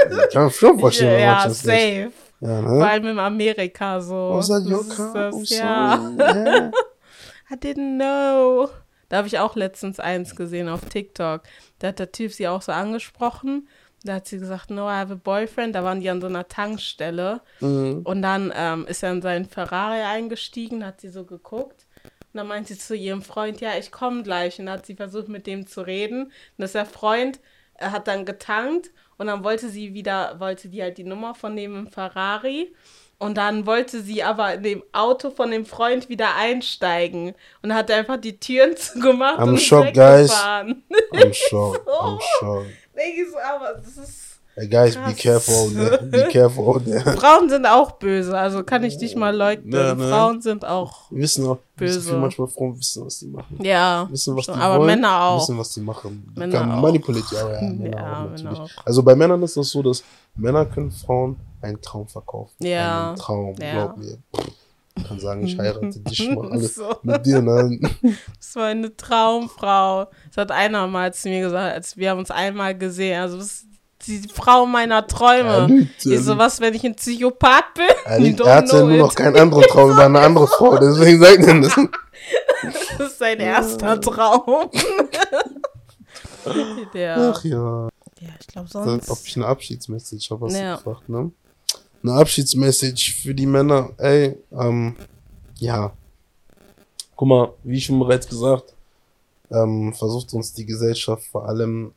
Ich 0.08 0.32
kann 0.32 0.44
mir 0.44 0.50
schon 0.50 0.78
vorstellen, 0.78 1.20
ja, 1.20 1.32
manchmal 1.46 1.50
ist 1.52 1.66
echt. 1.66 2.12
Ja, 2.40 2.62
Vor 2.62 2.72
ne? 2.78 2.86
allem 2.86 3.06
in 3.06 3.18
Amerika 3.18 4.00
so. 4.00 4.34
Was 4.34 4.48
that 4.48 4.62
Das 4.64 4.70
your 4.70 4.80
ist 4.80 4.96
car? 4.96 5.14
das, 5.14 5.34
Oh, 5.34 5.42
ja. 5.46 6.10
Yeah. 6.18 6.70
I 7.50 7.54
didn't 7.54 7.96
know. 7.96 8.68
Da 9.08 9.18
habe 9.18 9.28
ich 9.28 9.38
auch 9.38 9.54
letztens 9.56 10.00
eins 10.00 10.34
gesehen 10.34 10.68
auf 10.68 10.84
TikTok. 10.86 11.42
Da 11.78 11.88
hat 11.88 11.98
der 11.98 12.10
Typ 12.12 12.32
sie 12.32 12.48
auch 12.48 12.60
so 12.62 12.72
angesprochen. 12.72 13.68
Da 14.04 14.14
hat 14.14 14.26
sie 14.26 14.38
gesagt, 14.38 14.70
no, 14.70 14.86
I 14.88 14.94
have 14.94 15.12
a 15.12 15.16
boyfriend. 15.22 15.74
Da 15.74 15.84
waren 15.84 16.00
die 16.00 16.10
an 16.10 16.20
so 16.20 16.26
einer 16.26 16.48
Tankstelle. 16.48 17.40
Mhm. 17.60 18.02
Und 18.04 18.22
dann 18.22 18.52
ähm, 18.54 18.86
ist 18.86 19.02
er 19.02 19.12
in 19.12 19.22
seinen 19.22 19.46
Ferrari 19.46 20.00
eingestiegen, 20.02 20.84
hat 20.84 21.00
sie 21.00 21.08
so 21.08 21.24
geguckt. 21.24 21.86
Und 22.04 22.38
dann 22.38 22.48
meint 22.48 22.66
sie 22.68 22.76
zu 22.76 22.94
ihrem 22.94 23.22
Freund, 23.22 23.60
ja, 23.60 23.70
ich 23.78 23.90
komme 23.92 24.22
gleich. 24.22 24.58
Und 24.58 24.66
dann 24.66 24.78
hat 24.78 24.86
sie 24.86 24.96
versucht, 24.96 25.28
mit 25.28 25.46
dem 25.46 25.66
zu 25.66 25.80
reden. 25.82 26.24
Und 26.24 26.32
dass 26.58 26.72
der 26.72 26.86
Freund 26.86 27.40
er 27.78 27.92
hat 27.92 28.08
dann 28.08 28.24
getankt 28.24 28.90
und 29.18 29.26
dann 29.26 29.44
wollte 29.44 29.68
sie 29.68 29.94
wieder, 29.94 30.38
wollte 30.38 30.68
die 30.68 30.82
halt 30.82 30.98
die 30.98 31.04
Nummer 31.04 31.34
von 31.34 31.56
dem 31.56 31.76
im 31.76 31.86
Ferrari. 31.88 32.74
Und 33.18 33.38
dann 33.38 33.64
wollte 33.64 34.02
sie 34.02 34.22
aber 34.22 34.54
in 34.54 34.62
dem 34.62 34.82
Auto 34.92 35.30
von 35.30 35.50
dem 35.50 35.64
Freund 35.64 36.10
wieder 36.10 36.34
einsteigen. 36.36 37.34
Und 37.62 37.72
hat 37.74 37.90
einfach 37.90 38.18
die 38.18 38.38
Türen 38.38 38.76
zugemacht 38.76 39.38
I'm 39.38 39.48
und 39.48 39.54
ist 39.54 39.64
shocked, 39.64 39.94
guys. 39.94 40.28
weggefahren. 40.30 40.82
I'm 41.12 41.32
shocked. 41.48 41.88
I'm 41.88 42.20
shocked. 42.40 42.70
Denk 42.94 43.16
ich 43.18 43.30
so, 43.30 43.38
aber 43.38 43.74
das 43.74 43.96
ist. 43.96 44.25
Hey 44.58 44.68
guys, 44.68 44.94
be 44.96 45.02
Krass. 45.02 45.16
careful 45.18 45.54
out 45.54 45.74
there. 45.74 46.02
Be 46.04 46.28
careful 46.32 46.80
there. 46.82 47.00
Frauen 47.18 47.50
sind 47.50 47.66
auch 47.66 47.92
böse, 47.98 48.36
also 48.38 48.64
kann 48.64 48.82
ich 48.84 48.98
nicht 48.98 49.14
mal 49.14 49.36
leugnen. 49.36 49.70
Ja, 49.74 49.94
ne? 49.94 50.08
Frauen 50.08 50.40
sind 50.40 50.64
auch. 50.64 51.10
Wir 51.10 51.20
wissen 51.24 51.46
auch, 51.46 51.58
Böse. 51.76 51.98
böse. 52.00 52.16
manchmal 52.16 52.48
Frauen 52.48 52.78
wissen, 52.78 53.04
was 53.04 53.18
die 53.18 53.26
machen. 53.26 53.58
Ja, 53.62 54.08
Wissen, 54.10 54.34
was 54.34 54.46
die 54.46 54.52
aber 54.52 54.78
wollen, 54.78 54.86
Männer 54.86 55.20
auch. 55.24 55.42
Wissen, 55.42 55.58
was 55.58 55.74
die 55.74 55.80
machen. 55.80 56.32
Männer 56.34 56.58
kann 56.58 56.72
auch. 56.72 56.80
manipuliert, 56.80 57.26
ja, 57.32 57.52
ja, 57.52 57.60
Männer 57.70 57.90
Ja, 57.98 58.12
auch 58.24 58.30
Männer 58.30 58.50
natürlich. 58.50 58.58
auch. 58.78 58.86
Also 58.86 59.02
bei 59.02 59.14
Männern 59.14 59.42
ist 59.42 59.58
das 59.58 59.68
so, 59.68 59.82
dass 59.82 60.02
Männer 60.36 60.64
können 60.64 60.90
Frauen 60.90 61.36
einen 61.60 61.78
Traum 61.82 62.08
verkaufen. 62.08 62.54
Ja. 62.60 63.08
Einen 63.08 63.16
Traum, 63.18 63.54
Ja. 63.60 63.72
glaub 63.72 63.96
mir. 63.98 64.16
Ich 64.98 65.04
kann 65.06 65.20
sagen, 65.20 65.44
ich 65.46 65.58
heirate 65.58 66.00
dich, 66.00 66.20
ich 66.30 66.34
mach 66.34 66.50
alles 66.50 66.76
So. 66.76 66.94
mit 67.02 67.26
dir. 67.26 67.42
Ne? 67.42 67.78
Das 68.38 68.56
war 68.56 68.64
eine 68.68 68.96
Traumfrau. 68.96 70.06
Das 70.28 70.38
hat 70.38 70.50
einer 70.50 70.86
mal 70.86 71.12
zu 71.12 71.28
mir 71.28 71.42
gesagt, 71.42 71.74
als 71.74 71.98
wir 71.98 72.08
haben 72.08 72.20
uns 72.20 72.30
einmal 72.30 72.74
gesehen. 72.78 73.20
Also 73.20 73.36
das 73.36 73.46
ist 73.48 73.66
die 74.06 74.22
Frau 74.32 74.66
meiner 74.66 74.96
Er 74.96 75.06
Träume. 75.06 75.66
lügt, 75.66 76.06
ich 76.06 76.20
so, 76.20 76.38
was, 76.38 76.60
wenn 76.60 76.74
ich 76.74 76.84
ein 76.84 76.94
Psychopath 76.94 77.74
bin? 77.74 77.86
Er, 78.04 78.18
don't 78.20 78.44
er 78.46 78.54
hat 78.56 78.72
ja 78.72 78.80
nur 78.82 78.96
noch 78.96 79.14
keinen 79.14 79.36
anderen 79.36 79.64
Traum 79.64 79.90
über 79.90 80.04
eine 80.04 80.20
andere 80.20 80.46
Frau, 80.46 80.76
deswegen 80.78 81.20
sagt 81.20 81.44
er 81.46 81.60
das. 81.60 81.76
Das 82.98 83.12
ist 83.12 83.18
sein 83.18 83.38
erster 83.38 84.00
Traum. 84.00 84.70
ja. 86.94 87.30
Ach 87.32 87.44
ja. 87.44 87.88
ja, 88.20 88.28
ich 88.40 88.46
glaube 88.48 88.68
Dann, 88.72 88.84
sonst. 88.84 89.10
ob 89.10 89.18
ich 89.24 89.36
eine 89.36 89.46
Abschiedsmessage 89.46 90.30
habe, 90.30 90.46
hast 90.46 90.56
Ja. 90.58 90.76
gefragt, 90.76 91.08
ne? 91.08 91.30
Eine 92.02 92.12
Abschiedsmessage 92.14 93.14
für 93.22 93.34
die 93.34 93.46
Männer, 93.46 93.90
ey, 93.98 94.36
ähm, 94.52 94.96
ja. 95.58 95.92
Guck 97.14 97.28
mal, 97.28 97.52
wie 97.64 97.80
schon 97.80 97.98
bereits 97.98 98.28
gesagt, 98.28 98.74
ähm, 99.50 99.92
versucht 99.94 100.32
uns 100.34 100.52
die 100.52 100.66
Gesellschaft 100.66 101.24
vor 101.30 101.48
allem 101.48 101.92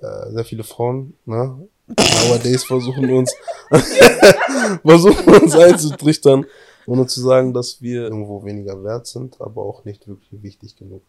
äh, 0.00 0.30
sehr 0.32 0.44
viele 0.44 0.64
Frauen, 0.64 1.14
ne? 1.26 1.68
Nowadays 1.88 2.64
versuchen 2.64 3.10
uns 3.10 3.34
versuchen 4.82 5.42
uns 5.42 5.56
einzutrichtern, 5.56 6.46
ohne 6.86 7.06
zu 7.06 7.20
sagen, 7.20 7.52
dass 7.52 7.82
wir 7.82 8.02
irgendwo 8.02 8.44
weniger 8.44 8.82
wert 8.84 9.06
sind, 9.06 9.40
aber 9.40 9.62
auch 9.62 9.84
nicht 9.84 10.06
wirklich 10.06 10.42
wichtig 10.42 10.76
genug. 10.76 11.02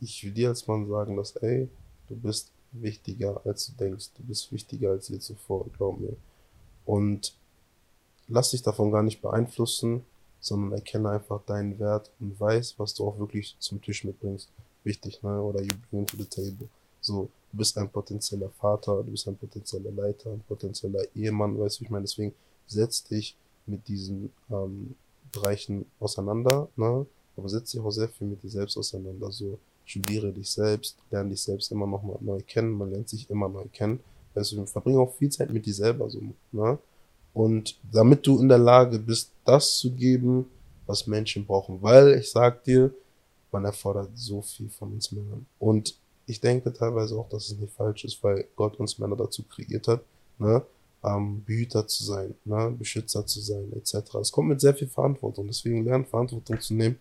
Ich 0.00 0.24
will 0.24 0.32
dir 0.32 0.48
als 0.48 0.66
Mann 0.66 0.88
sagen, 0.88 1.16
dass, 1.16 1.36
ey, 1.36 1.68
du 2.08 2.16
bist 2.16 2.52
wichtiger, 2.72 3.40
als 3.44 3.66
du 3.66 3.72
denkst. 3.72 4.10
Du 4.16 4.22
bist 4.22 4.52
wichtiger 4.52 4.90
als 4.90 5.08
je 5.08 5.18
zuvor, 5.18 5.66
glaub 5.76 6.00
mir. 6.00 6.16
Und 6.86 7.34
lass 8.28 8.50
dich 8.50 8.62
davon 8.62 8.90
gar 8.90 9.02
nicht 9.02 9.20
beeinflussen, 9.20 10.04
sondern 10.40 10.72
erkenne 10.72 11.10
einfach 11.10 11.42
deinen 11.44 11.78
Wert 11.78 12.10
und 12.18 12.38
weiß, 12.40 12.74
was 12.78 12.94
du 12.94 13.06
auch 13.06 13.18
wirklich 13.18 13.56
zum 13.58 13.82
Tisch 13.82 14.04
mitbringst. 14.04 14.48
Wichtig, 14.84 15.22
ne? 15.22 15.40
Oder 15.42 15.60
you 15.60 15.74
bring 15.90 16.06
to 16.06 16.16
the 16.16 16.24
table. 16.24 16.68
So, 17.00 17.28
du 17.52 17.58
bist 17.58 17.76
ein 17.78 17.90
potenzieller 17.90 18.50
Vater, 18.50 19.02
du 19.02 19.10
bist 19.10 19.26
ein 19.28 19.36
potenzieller 19.36 19.90
Leiter, 19.90 20.30
ein 20.30 20.42
potenzieller 20.46 21.02
Ehemann, 21.14 21.58
weißt 21.58 21.80
du, 21.80 21.84
ich 21.84 21.90
meine, 21.90 22.04
deswegen 22.04 22.34
setz 22.66 23.04
dich 23.04 23.36
mit 23.66 23.86
diesen 23.88 24.32
ähm, 24.50 24.94
Bereichen 25.32 25.86
auseinander, 25.98 26.68
ne? 26.76 27.06
Aber 27.36 27.48
setz 27.48 27.70
dich 27.70 27.80
auch 27.80 27.90
sehr 27.90 28.08
viel 28.08 28.26
mit 28.26 28.42
dir 28.42 28.50
selbst 28.50 28.76
auseinander. 28.76 29.30
So, 29.30 29.58
studiere 29.84 30.32
dich 30.32 30.50
selbst, 30.50 30.96
lerne 31.10 31.30
dich 31.30 31.42
selbst 31.42 31.70
immer 31.72 31.86
noch 31.86 32.02
mal 32.02 32.18
neu 32.20 32.40
kennen, 32.46 32.72
man 32.72 32.90
lernt 32.90 33.08
sich 33.08 33.30
immer 33.30 33.48
neu 33.48 33.64
kennen. 33.72 34.00
Weißt 34.34 34.52
du, 34.52 34.66
verbringe 34.66 35.00
auch 35.00 35.14
viel 35.14 35.30
Zeit 35.30 35.50
mit 35.50 35.64
dir 35.66 35.74
selber 35.74 36.10
so, 36.10 36.20
ne? 36.52 36.78
Und 37.32 37.78
damit 37.92 38.26
du 38.26 38.40
in 38.40 38.48
der 38.48 38.58
Lage 38.58 38.98
bist, 38.98 39.30
das 39.44 39.78
zu 39.78 39.92
geben, 39.92 40.46
was 40.86 41.06
Menschen 41.06 41.46
brauchen. 41.46 41.80
Weil 41.80 42.14
ich 42.14 42.30
sag 42.30 42.64
dir, 42.64 42.92
man 43.52 43.64
erfordert 43.64 44.10
so 44.14 44.42
viel 44.42 44.68
von 44.68 44.92
uns 44.92 45.12
Männern. 45.12 45.46
Und 45.58 45.96
ich 46.30 46.40
denke 46.40 46.72
teilweise 46.72 47.16
auch, 47.16 47.28
dass 47.28 47.50
es 47.50 47.58
nicht 47.58 47.72
falsch 47.72 48.04
ist, 48.04 48.22
weil 48.22 48.46
Gott 48.56 48.78
uns 48.78 48.98
Männer 48.98 49.16
dazu 49.16 49.42
kreiert 49.42 49.88
hat, 49.88 50.02
ne? 50.38 50.62
ähm, 51.02 51.42
Behüter 51.44 51.86
zu 51.86 52.04
sein, 52.04 52.34
ne? 52.44 52.74
Beschützer 52.78 53.26
zu 53.26 53.40
sein, 53.40 53.72
etc. 53.74 54.14
Es 54.20 54.30
kommt 54.30 54.48
mit 54.48 54.60
sehr 54.60 54.74
viel 54.74 54.88
Verantwortung. 54.88 55.46
Deswegen 55.46 55.84
lernt 55.84 56.08
Verantwortung 56.08 56.60
zu 56.60 56.74
nehmen 56.74 57.00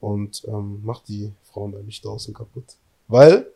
und 0.00 0.44
ähm, 0.46 0.80
macht 0.84 1.08
die 1.08 1.32
Frauen 1.44 1.72
da 1.72 1.78
nicht 1.78 2.04
draußen 2.04 2.34
kaputt. 2.34 2.76
Weil 3.08 3.46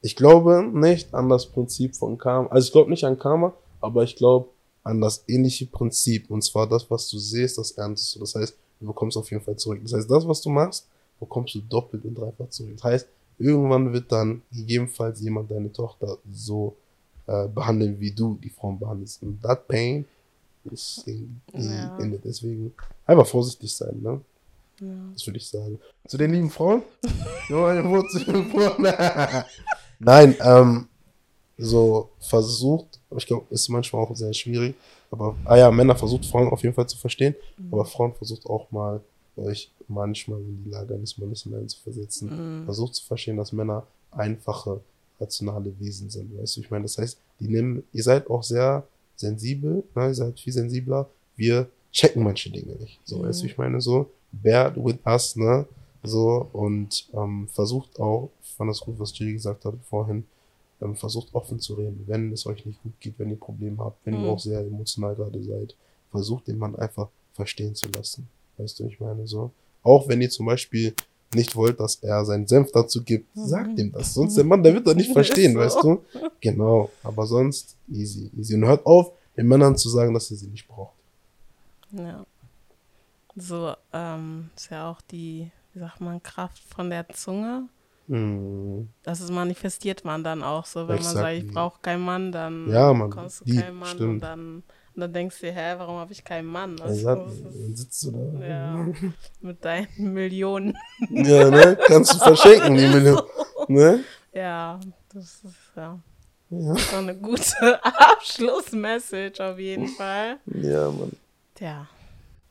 ich 0.00 0.16
glaube 0.16 0.68
nicht 0.72 1.12
an 1.14 1.28
das 1.28 1.46
Prinzip 1.46 1.94
von 1.96 2.18
Karma. 2.18 2.48
Also 2.48 2.66
ich 2.66 2.72
glaube 2.72 2.90
nicht 2.90 3.04
an 3.04 3.18
Karma, 3.18 3.52
aber 3.80 4.02
ich 4.02 4.16
glaube 4.16 4.48
an 4.82 5.00
das 5.00 5.24
ähnliche 5.28 5.66
Prinzip. 5.66 6.30
Und 6.30 6.42
zwar 6.42 6.66
das, 6.66 6.90
was 6.90 7.08
du 7.08 7.18
siehst, 7.18 7.58
das 7.58 7.72
erntest 7.72 8.14
du. 8.14 8.20
Das 8.20 8.34
heißt, 8.34 8.56
du 8.80 8.86
bekommst 8.86 9.16
auf 9.16 9.30
jeden 9.30 9.44
Fall 9.44 9.56
zurück. 9.56 9.80
Das 9.82 9.92
heißt, 9.92 10.10
das, 10.10 10.26
was 10.26 10.40
du 10.40 10.48
machst, 10.48 10.88
bekommst 11.20 11.54
du 11.54 11.60
doppelt 11.60 12.04
und 12.04 12.14
dreifach 12.14 12.48
zurück. 12.48 12.72
Das 12.76 12.84
heißt, 12.84 13.08
irgendwann 13.38 13.92
wird 13.92 14.10
dann 14.10 14.42
gegebenenfalls 14.52 15.20
jemand 15.20 15.50
deine 15.50 15.72
Tochter 15.72 16.18
so 16.32 16.76
äh, 17.26 17.46
behandeln, 17.48 17.98
wie 18.00 18.10
du 18.10 18.38
die 18.42 18.50
Frauen 18.50 18.78
behandelst. 18.78 19.22
Und 19.22 19.42
that 19.42 19.66
pain 19.68 20.04
ist 20.64 21.04
in, 21.06 21.40
Ja. 21.52 21.96
Ende. 21.98 22.18
Deswegen 22.22 22.72
einfach 23.06 23.26
vorsichtig 23.26 23.72
sein, 23.72 24.00
ne? 24.02 24.20
Ja. 24.80 24.86
Das 25.12 25.26
würde 25.26 25.38
ich 25.38 25.48
sagen. 25.48 25.78
Zu 26.06 26.16
den 26.18 26.32
lieben 26.32 26.50
Frauen? 26.50 26.82
Nein, 29.98 30.36
ähm, 30.40 30.86
so 31.56 32.10
versucht, 32.20 33.00
ich 33.16 33.26
glaube, 33.26 33.46
ist 33.50 33.68
manchmal 33.68 34.02
auch 34.02 34.14
sehr 34.14 34.32
schwierig, 34.32 34.74
aber, 35.10 35.34
ah 35.44 35.56
ja, 35.56 35.70
Männer 35.70 35.96
versucht 35.96 36.26
Frauen 36.26 36.48
auf 36.48 36.62
jeden 36.62 36.74
Fall 36.74 36.86
zu 36.86 36.96
verstehen, 36.98 37.34
aber 37.72 37.84
Frauen 37.84 38.14
versucht 38.14 38.46
auch 38.46 38.70
mal, 38.70 39.00
euch 39.38 39.70
manchmal 39.88 40.40
in 40.40 40.64
die 40.64 40.70
Lage 40.70 40.94
eines 40.94 41.16
Mannes 41.18 41.42
hineinzuversetzen. 41.44 42.28
Mhm. 42.28 42.64
Versucht 42.64 42.94
zu 42.96 43.04
verstehen, 43.06 43.36
dass 43.36 43.52
Männer 43.52 43.86
einfache, 44.10 44.80
rationale 45.20 45.72
Wesen 45.80 46.10
sind, 46.10 46.36
weißt 46.38 46.56
du, 46.56 46.60
ich 46.60 46.70
meine, 46.70 46.84
das 46.84 46.96
heißt, 46.98 47.18
die 47.40 47.48
nehmen, 47.48 47.82
ihr 47.92 48.02
seid 48.04 48.30
auch 48.30 48.42
sehr 48.42 48.86
sensibel, 49.16 49.82
ne, 49.94 50.06
ihr 50.08 50.14
seid 50.14 50.38
viel 50.38 50.52
sensibler, 50.52 51.08
wir 51.36 51.68
checken 51.92 52.22
manche 52.22 52.50
Dinge 52.50 52.74
nicht, 52.76 53.00
so, 53.04 53.18
Mhm. 53.18 53.22
weißt 53.24 53.42
du, 53.42 53.46
ich 53.46 53.58
meine, 53.58 53.80
so, 53.80 54.10
bear 54.30 54.74
with 54.76 54.98
us, 55.04 55.34
ne, 55.36 55.66
so, 56.04 56.48
und 56.52 57.08
ähm, 57.14 57.48
versucht 57.52 57.98
auch, 57.98 58.30
ich 58.44 58.52
fand 58.54 58.70
das 58.70 58.80
gut, 58.80 58.98
was 58.98 59.16
Jiri 59.18 59.32
gesagt 59.32 59.64
hat 59.64 59.74
vorhin, 59.90 60.24
ähm, 60.80 60.94
versucht 60.94 61.34
offen 61.34 61.58
zu 61.58 61.74
reden, 61.74 62.04
wenn 62.06 62.32
es 62.32 62.46
euch 62.46 62.64
nicht 62.64 62.80
gut 62.84 62.92
geht, 63.00 63.18
wenn 63.18 63.30
ihr 63.30 63.40
Probleme 63.40 63.78
habt, 63.78 64.04
wenn 64.06 64.14
Mhm. 64.18 64.24
ihr 64.24 64.28
auch 64.30 64.38
sehr 64.38 64.60
emotional 64.60 65.16
gerade 65.16 65.42
seid, 65.42 65.74
versucht 66.12 66.46
den 66.46 66.58
Mann 66.58 66.76
einfach 66.76 67.08
verstehen 67.34 67.74
zu 67.74 67.88
lassen, 67.88 68.28
weißt 68.58 68.80
du, 68.80 68.84
ich 68.86 69.00
meine, 69.00 69.26
so, 69.26 69.50
auch 69.82 70.08
wenn 70.08 70.20
ihr 70.20 70.30
zum 70.30 70.46
Beispiel 70.46 70.94
nicht 71.34 71.54
wollt, 71.56 71.78
dass 71.80 71.96
er 71.96 72.24
seinen 72.24 72.46
Senf 72.46 72.72
dazu 72.72 73.02
gibt, 73.02 73.34
Mhm. 73.36 73.46
sagt 73.46 73.78
ihm 73.78 73.92
das, 73.92 74.14
sonst 74.14 74.36
der 74.36 74.44
Mann, 74.44 74.62
der 74.62 74.74
wird 74.74 74.86
das 74.86 74.94
nicht 74.96 75.12
verstehen, 75.12 75.52
so. 75.54 75.58
weißt 75.60 75.82
du, 75.82 76.02
genau, 76.40 76.90
aber 77.02 77.26
sonst 77.26 77.76
easy, 77.88 78.30
easy, 78.36 78.54
und 78.54 78.64
hört 78.66 78.84
auf, 78.86 79.12
den 79.36 79.46
Männern 79.46 79.76
zu 79.76 79.88
sagen, 79.88 80.14
dass 80.14 80.30
ihr 80.30 80.36
sie 80.36 80.48
nicht 80.48 80.66
braucht. 80.66 80.94
Ja. 81.92 82.24
So, 83.36 83.74
ähm, 83.92 84.50
ist 84.56 84.70
ja 84.70 84.90
auch 84.90 85.00
die, 85.02 85.50
wie 85.72 85.78
sagt 85.78 86.00
man, 86.00 86.22
Kraft 86.22 86.58
von 86.58 86.90
der 86.90 87.08
Zunge. 87.10 87.68
Mhm. 88.08 88.88
Das 89.02 89.20
ist 89.20 89.30
manifestiert 89.30 90.04
man 90.04 90.24
dann 90.24 90.42
auch 90.42 90.64
so. 90.64 90.88
Wenn 90.88 90.96
man 91.02 91.14
sagt, 91.14 91.36
ich 91.36 91.46
brauche 91.46 91.78
keinen 91.80 92.02
Mann, 92.04 92.32
dann 92.32 92.68
Ja, 92.70 92.92
Mann, 92.92 93.10
bekommst 93.10 93.40
du 93.42 93.44
die, 93.44 93.56
keinen 93.56 93.76
Mann 93.78 93.88
stimmt. 93.90 94.10
und 94.14 94.20
dann 94.20 94.62
Und 94.98 95.02
dann 95.02 95.12
denkst 95.12 95.38
du 95.38 95.46
dir, 95.46 95.52
hä, 95.52 95.74
warum 95.78 95.94
habe 95.98 96.10
ich 96.12 96.24
keinen 96.24 96.48
Mann? 96.48 96.80
Also, 96.80 96.92
ist- 96.94 97.44
dann 97.44 97.76
sitzt 97.76 98.02
du 98.02 98.10
da. 98.10 98.44
ja, 98.44 98.86
mit 99.40 99.64
deinen 99.64 99.86
Millionen. 100.12 100.76
Ja, 101.08 101.48
ne? 101.48 101.78
Kannst 101.86 102.14
du 102.14 102.18
verschenken, 102.18 102.74
die 102.76 102.88
Million. 102.94 103.22
Ne? 103.68 104.02
Ja, 104.32 104.80
das 105.14 105.24
ist 105.44 105.54
ja 105.76 106.00
Ja. 106.50 106.74
so 106.74 106.96
eine 106.96 107.16
gute 107.16 107.78
Abschlussmessage 107.84 109.40
auf 109.40 109.60
jeden 109.60 109.86
Fall. 109.86 110.40
ja, 110.46 110.90
Mann. 110.90 111.12
Ja, 111.60 111.86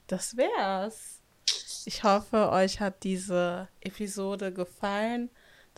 das 0.07 0.37
wär's. 0.37 1.19
Ich 1.85 2.03
hoffe, 2.05 2.49
euch 2.51 2.79
hat 2.79 3.03
diese 3.03 3.67
Episode 3.81 4.53
gefallen, 4.53 5.29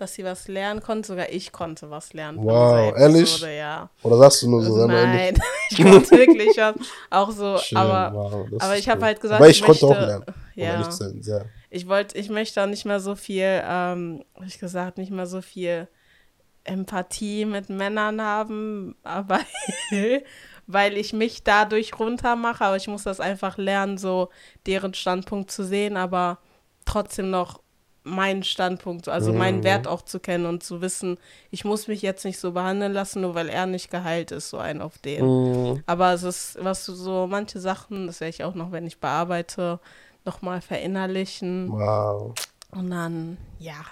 dass 0.02 0.18
ihr 0.18 0.26
was 0.26 0.48
lernen 0.48 0.82
konntet. 0.82 1.06
Sogar 1.08 1.30
ich 1.30 1.52
konnte 1.52 1.90
was 1.90 2.14
lernen. 2.14 2.38
von 2.40 2.48
Wow, 2.48 2.94
ehrlich? 2.98 3.40
Ja. 3.42 3.90
Oder 4.04 4.18
sagst 4.18 4.42
du 4.44 4.50
nur 4.50 4.64
so, 4.64 4.78
ehrlich? 4.80 4.96
Nein, 4.96 5.38
ich 5.70 5.78
konnte 5.84 6.12
wirklich 6.12 6.58
was. 6.58 6.76
Auch 7.10 7.32
so, 7.32 7.58
Schön, 7.58 7.78
aber, 7.78 8.14
wow, 8.16 8.48
aber 8.60 8.78
ich 8.78 8.88
habe 8.90 9.04
halt 9.06 9.20
gesagt, 9.20 9.40
Aber 9.42 9.50
ich, 9.50 9.60
ich 9.60 9.66
konnte 9.66 9.86
auch 9.86 9.90
möchte- 9.90 10.06
lernen. 10.06 10.26
Um 10.28 10.34
ja. 10.56 10.92
sein, 10.92 11.22
sehr. 11.22 11.46
ich 11.70 11.88
wollte, 11.88 12.18
ich 12.18 12.30
möchte 12.30 12.62
auch 12.62 12.68
nicht 12.68 12.86
mehr 12.86 13.00
so 13.00 13.16
viel, 13.16 13.62
ähm, 13.64 14.24
hab 14.36 14.46
ich 14.46 14.60
gesagt, 14.60 14.98
nicht 14.98 15.12
mehr 15.12 15.26
so 15.28 15.42
viel 15.42 15.88
Empathie 16.66 17.46
mit 17.46 17.70
Männern 17.70 18.22
haben, 18.22 18.96
aber 19.04 19.40
weil 20.68 20.98
ich 20.98 21.14
mich 21.14 21.44
dadurch 21.44 21.98
runtermache, 21.98 22.64
aber 22.64 22.76
ich 22.76 22.88
muss 22.88 23.04
das 23.04 23.20
einfach 23.20 23.58
lernen, 23.58 23.98
so 23.98 24.30
deren 24.68 24.94
Standpunkt 24.94 25.50
zu 25.52 25.64
sehen, 25.64 25.98
aber 25.98 26.40
trotzdem 26.86 27.30
noch 27.30 27.62
meinen 28.10 28.44
Standpunkt, 28.44 29.08
also 29.08 29.34
meinen 29.34 29.60
Mhm. 29.60 29.64
Wert 29.64 29.88
auch 29.88 30.02
zu 30.02 30.20
kennen 30.20 30.46
und 30.46 30.64
zu 30.64 30.82
wissen, 30.82 31.18
ich 31.52 31.66
muss 31.66 31.88
mich 31.88 32.02
jetzt 32.02 32.26
nicht 32.26 32.40
so 32.40 32.52
behandeln 32.52 32.94
lassen, 32.94 33.22
nur 33.22 33.36
weil 33.36 33.50
er 33.50 33.66
nicht 33.66 33.92
geheilt 33.92 34.32
ist, 34.32 34.50
so 34.50 34.58
ein 34.58 34.82
auf 34.82 34.98
den. 34.98 35.26
Mhm. 35.26 35.84
Aber 35.86 36.14
es 36.14 36.24
ist, 36.24 36.58
was 36.62 36.86
du 36.86 36.94
so, 36.94 37.28
manche 37.28 37.60
Sachen, 37.60 38.08
das 38.08 38.20
werde 38.20 38.30
ich 38.30 38.44
auch 38.44 38.56
noch, 38.56 38.72
wenn 38.72 38.88
ich 38.88 39.00
bearbeite, 39.00 39.80
nochmal 40.26 40.62
verinnerlichen. 40.62 41.72
Wow. 41.72 42.34
Und 42.72 42.90
dann, 42.92 43.38
ja. 43.58 43.86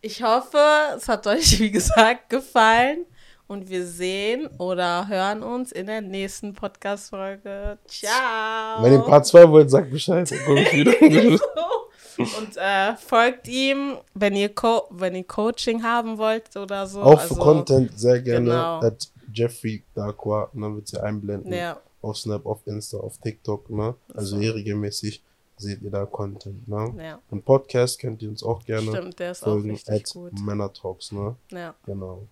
Ich 0.00 0.22
hoffe, 0.22 0.58
es 0.96 1.08
hat 1.08 1.26
euch, 1.26 1.58
wie 1.60 1.70
gesagt, 1.70 2.30
gefallen. 2.30 3.06
Und 3.46 3.68
wir 3.68 3.86
sehen 3.86 4.48
oder 4.58 5.06
hören 5.06 5.42
uns 5.42 5.70
in 5.70 5.86
der 5.86 6.00
nächsten 6.00 6.54
Podcast-Folge. 6.54 7.78
Ciao. 7.86 8.82
Wenn 8.82 8.94
ihr 8.94 9.00
Part 9.00 9.26
2 9.26 9.50
wollt, 9.50 9.70
sagt 9.70 9.90
Bescheid. 9.90 10.30
Dann 10.30 10.56
ich 10.56 10.72
wieder. 10.72 11.38
Und 12.38 12.56
äh, 12.56 12.96
folgt 12.96 13.48
ihm, 13.48 13.96
wenn 14.14 14.36
ihr, 14.36 14.54
Co 14.54 14.88
wenn 14.90 15.14
ihr 15.14 15.24
Coaching 15.24 15.82
haben 15.82 16.18
wollt 16.18 16.56
oder 16.56 16.86
so. 16.86 17.02
Auch 17.02 17.18
also, 17.20 17.34
für 17.34 17.40
Content 17.40 17.98
sehr 17.98 18.20
gerne 18.20 18.50
genau. 18.50 18.80
at 18.80 19.10
Jeffrey. 19.32 19.82
Und 19.94 20.62
dann 20.62 20.76
wird 20.76 20.88
sie 20.88 21.02
einblenden. 21.02 21.52
Ja, 21.52 21.80
Auf 22.02 22.18
Snap, 22.18 22.46
auf 22.46 22.60
Insta, 22.66 22.98
auf 22.98 23.18
TikTok. 23.18 23.70
Ne? 23.70 23.94
Also 24.14 24.36
So. 24.36 24.40
hier 24.40 24.54
regelmäßig 24.54 25.22
seht 25.56 25.82
ihr 25.82 25.90
da 25.90 26.04
Content. 26.04 26.66
Ne? 26.68 26.94
ja. 27.02 27.18
Und 27.30 27.44
Podcast 27.44 27.98
könnt 27.98 28.22
ihr 28.22 28.28
uns 28.28 28.42
auch 28.42 28.64
gerne 28.64 28.90
Stimmt, 28.90 29.18
der 29.18 29.30
ist 29.32 29.42
auch 29.42 29.52
folgen. 29.52 29.70
richtig 29.70 29.94
At 30.06 30.12
gut. 30.12 30.40
Männer 30.40 30.72
Talks. 30.72 31.12
Ne? 31.12 31.36
Ja, 31.50 31.74
Genau. 31.86 32.26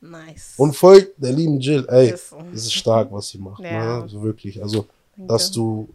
nice. 0.00 0.54
Und 0.56 0.74
folgt 0.76 1.22
der 1.22 1.32
lieben 1.32 1.60
Jill. 1.60 1.86
Ey, 1.88 2.10
das 2.10 2.32
ist 2.52 2.72
stark, 2.72 3.12
was 3.12 3.28
sie 3.28 3.38
macht. 3.38 3.62
Ja. 3.62 3.96
Ne? 3.98 4.02
Also 4.02 4.22
wirklich. 4.22 4.62
Also, 4.62 4.86
Danke. 5.16 5.32
dass 5.32 5.50
du, 5.50 5.88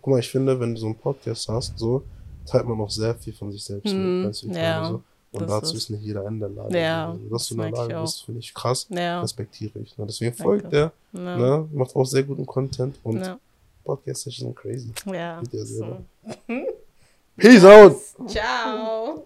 guck 0.00 0.12
mal, 0.12 0.20
ich 0.20 0.30
finde, 0.30 0.58
wenn 0.60 0.74
du 0.74 0.80
so 0.80 0.86
einen 0.86 0.96
Podcast 0.98 1.48
hast, 1.48 1.78
so, 1.78 2.02
teilt 2.46 2.66
man 2.66 2.80
auch 2.80 2.90
sehr 2.90 3.14
viel 3.14 3.32
von 3.32 3.50
sich 3.52 3.62
selbst 3.64 3.92
Mhm, 3.92 4.20
mit. 4.22 4.28
Weißt 4.30 4.42
du, 4.42 4.46
wie 4.48 4.50
ich 4.52 4.56
ja, 4.58 4.84
so. 4.88 5.02
Und 5.32 5.42
das 5.42 5.50
dazu 5.50 5.76
ist- 5.76 5.82
ist 5.84 5.90
nicht 5.90 6.02
jeder 6.02 6.26
in 6.26 6.40
der 6.40 6.48
Lage. 6.48 6.76
Ja, 6.78 7.10
Also, 7.10 7.22
dass 7.24 7.30
das 7.30 7.48
du 7.48 7.54
in 7.54 7.60
der 7.60 7.70
Lage 7.70 8.00
bist, 8.02 8.24
finde 8.24 8.40
ich 8.40 8.52
krass. 8.54 8.86
Ja, 8.90 9.20
Respektiere 9.20 9.78
ich. 9.78 9.96
Ne? 9.96 10.06
Deswegen 10.06 10.30
Danke. 10.36 10.42
folgt 10.42 10.72
der, 10.72 10.92
ja, 11.12 11.36
ne? 11.36 11.68
macht 11.72 11.94
auch 11.94 12.04
sehr 12.04 12.24
guten 12.24 12.44
Content 12.46 12.96
und 13.04 13.20
ja, 13.20 13.38
Podcasts 13.84 14.24
sind 14.24 14.56
crazy. 14.56 14.92
ja. 15.06 15.40
So. 15.52 15.98
Peace 17.36 17.64
out! 17.64 17.96
Ciao. 18.26 19.24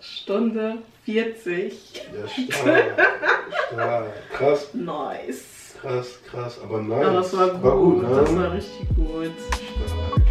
Stunde 0.00 0.78
40. 1.04 1.72
Ja, 1.94 2.28
stark. 2.28 3.00
stark. 3.72 4.30
Krass, 4.32 4.74
Nice. 4.74 5.74
krass, 5.80 6.06
krass. 6.28 6.58
Aber 6.62 6.82
nice. 6.82 7.06
Aber 7.06 7.20
es 7.20 7.36
war 7.36 7.50
gut. 7.72 8.02
ne? 8.02 8.08
Das 8.10 8.36
war 8.36 8.52
richtig 8.52 8.88
gut. 8.96 9.32
Stark. 9.86 10.23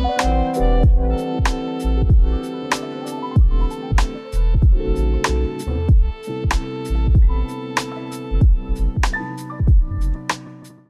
Thank 0.00 1.48
you. 1.48 1.67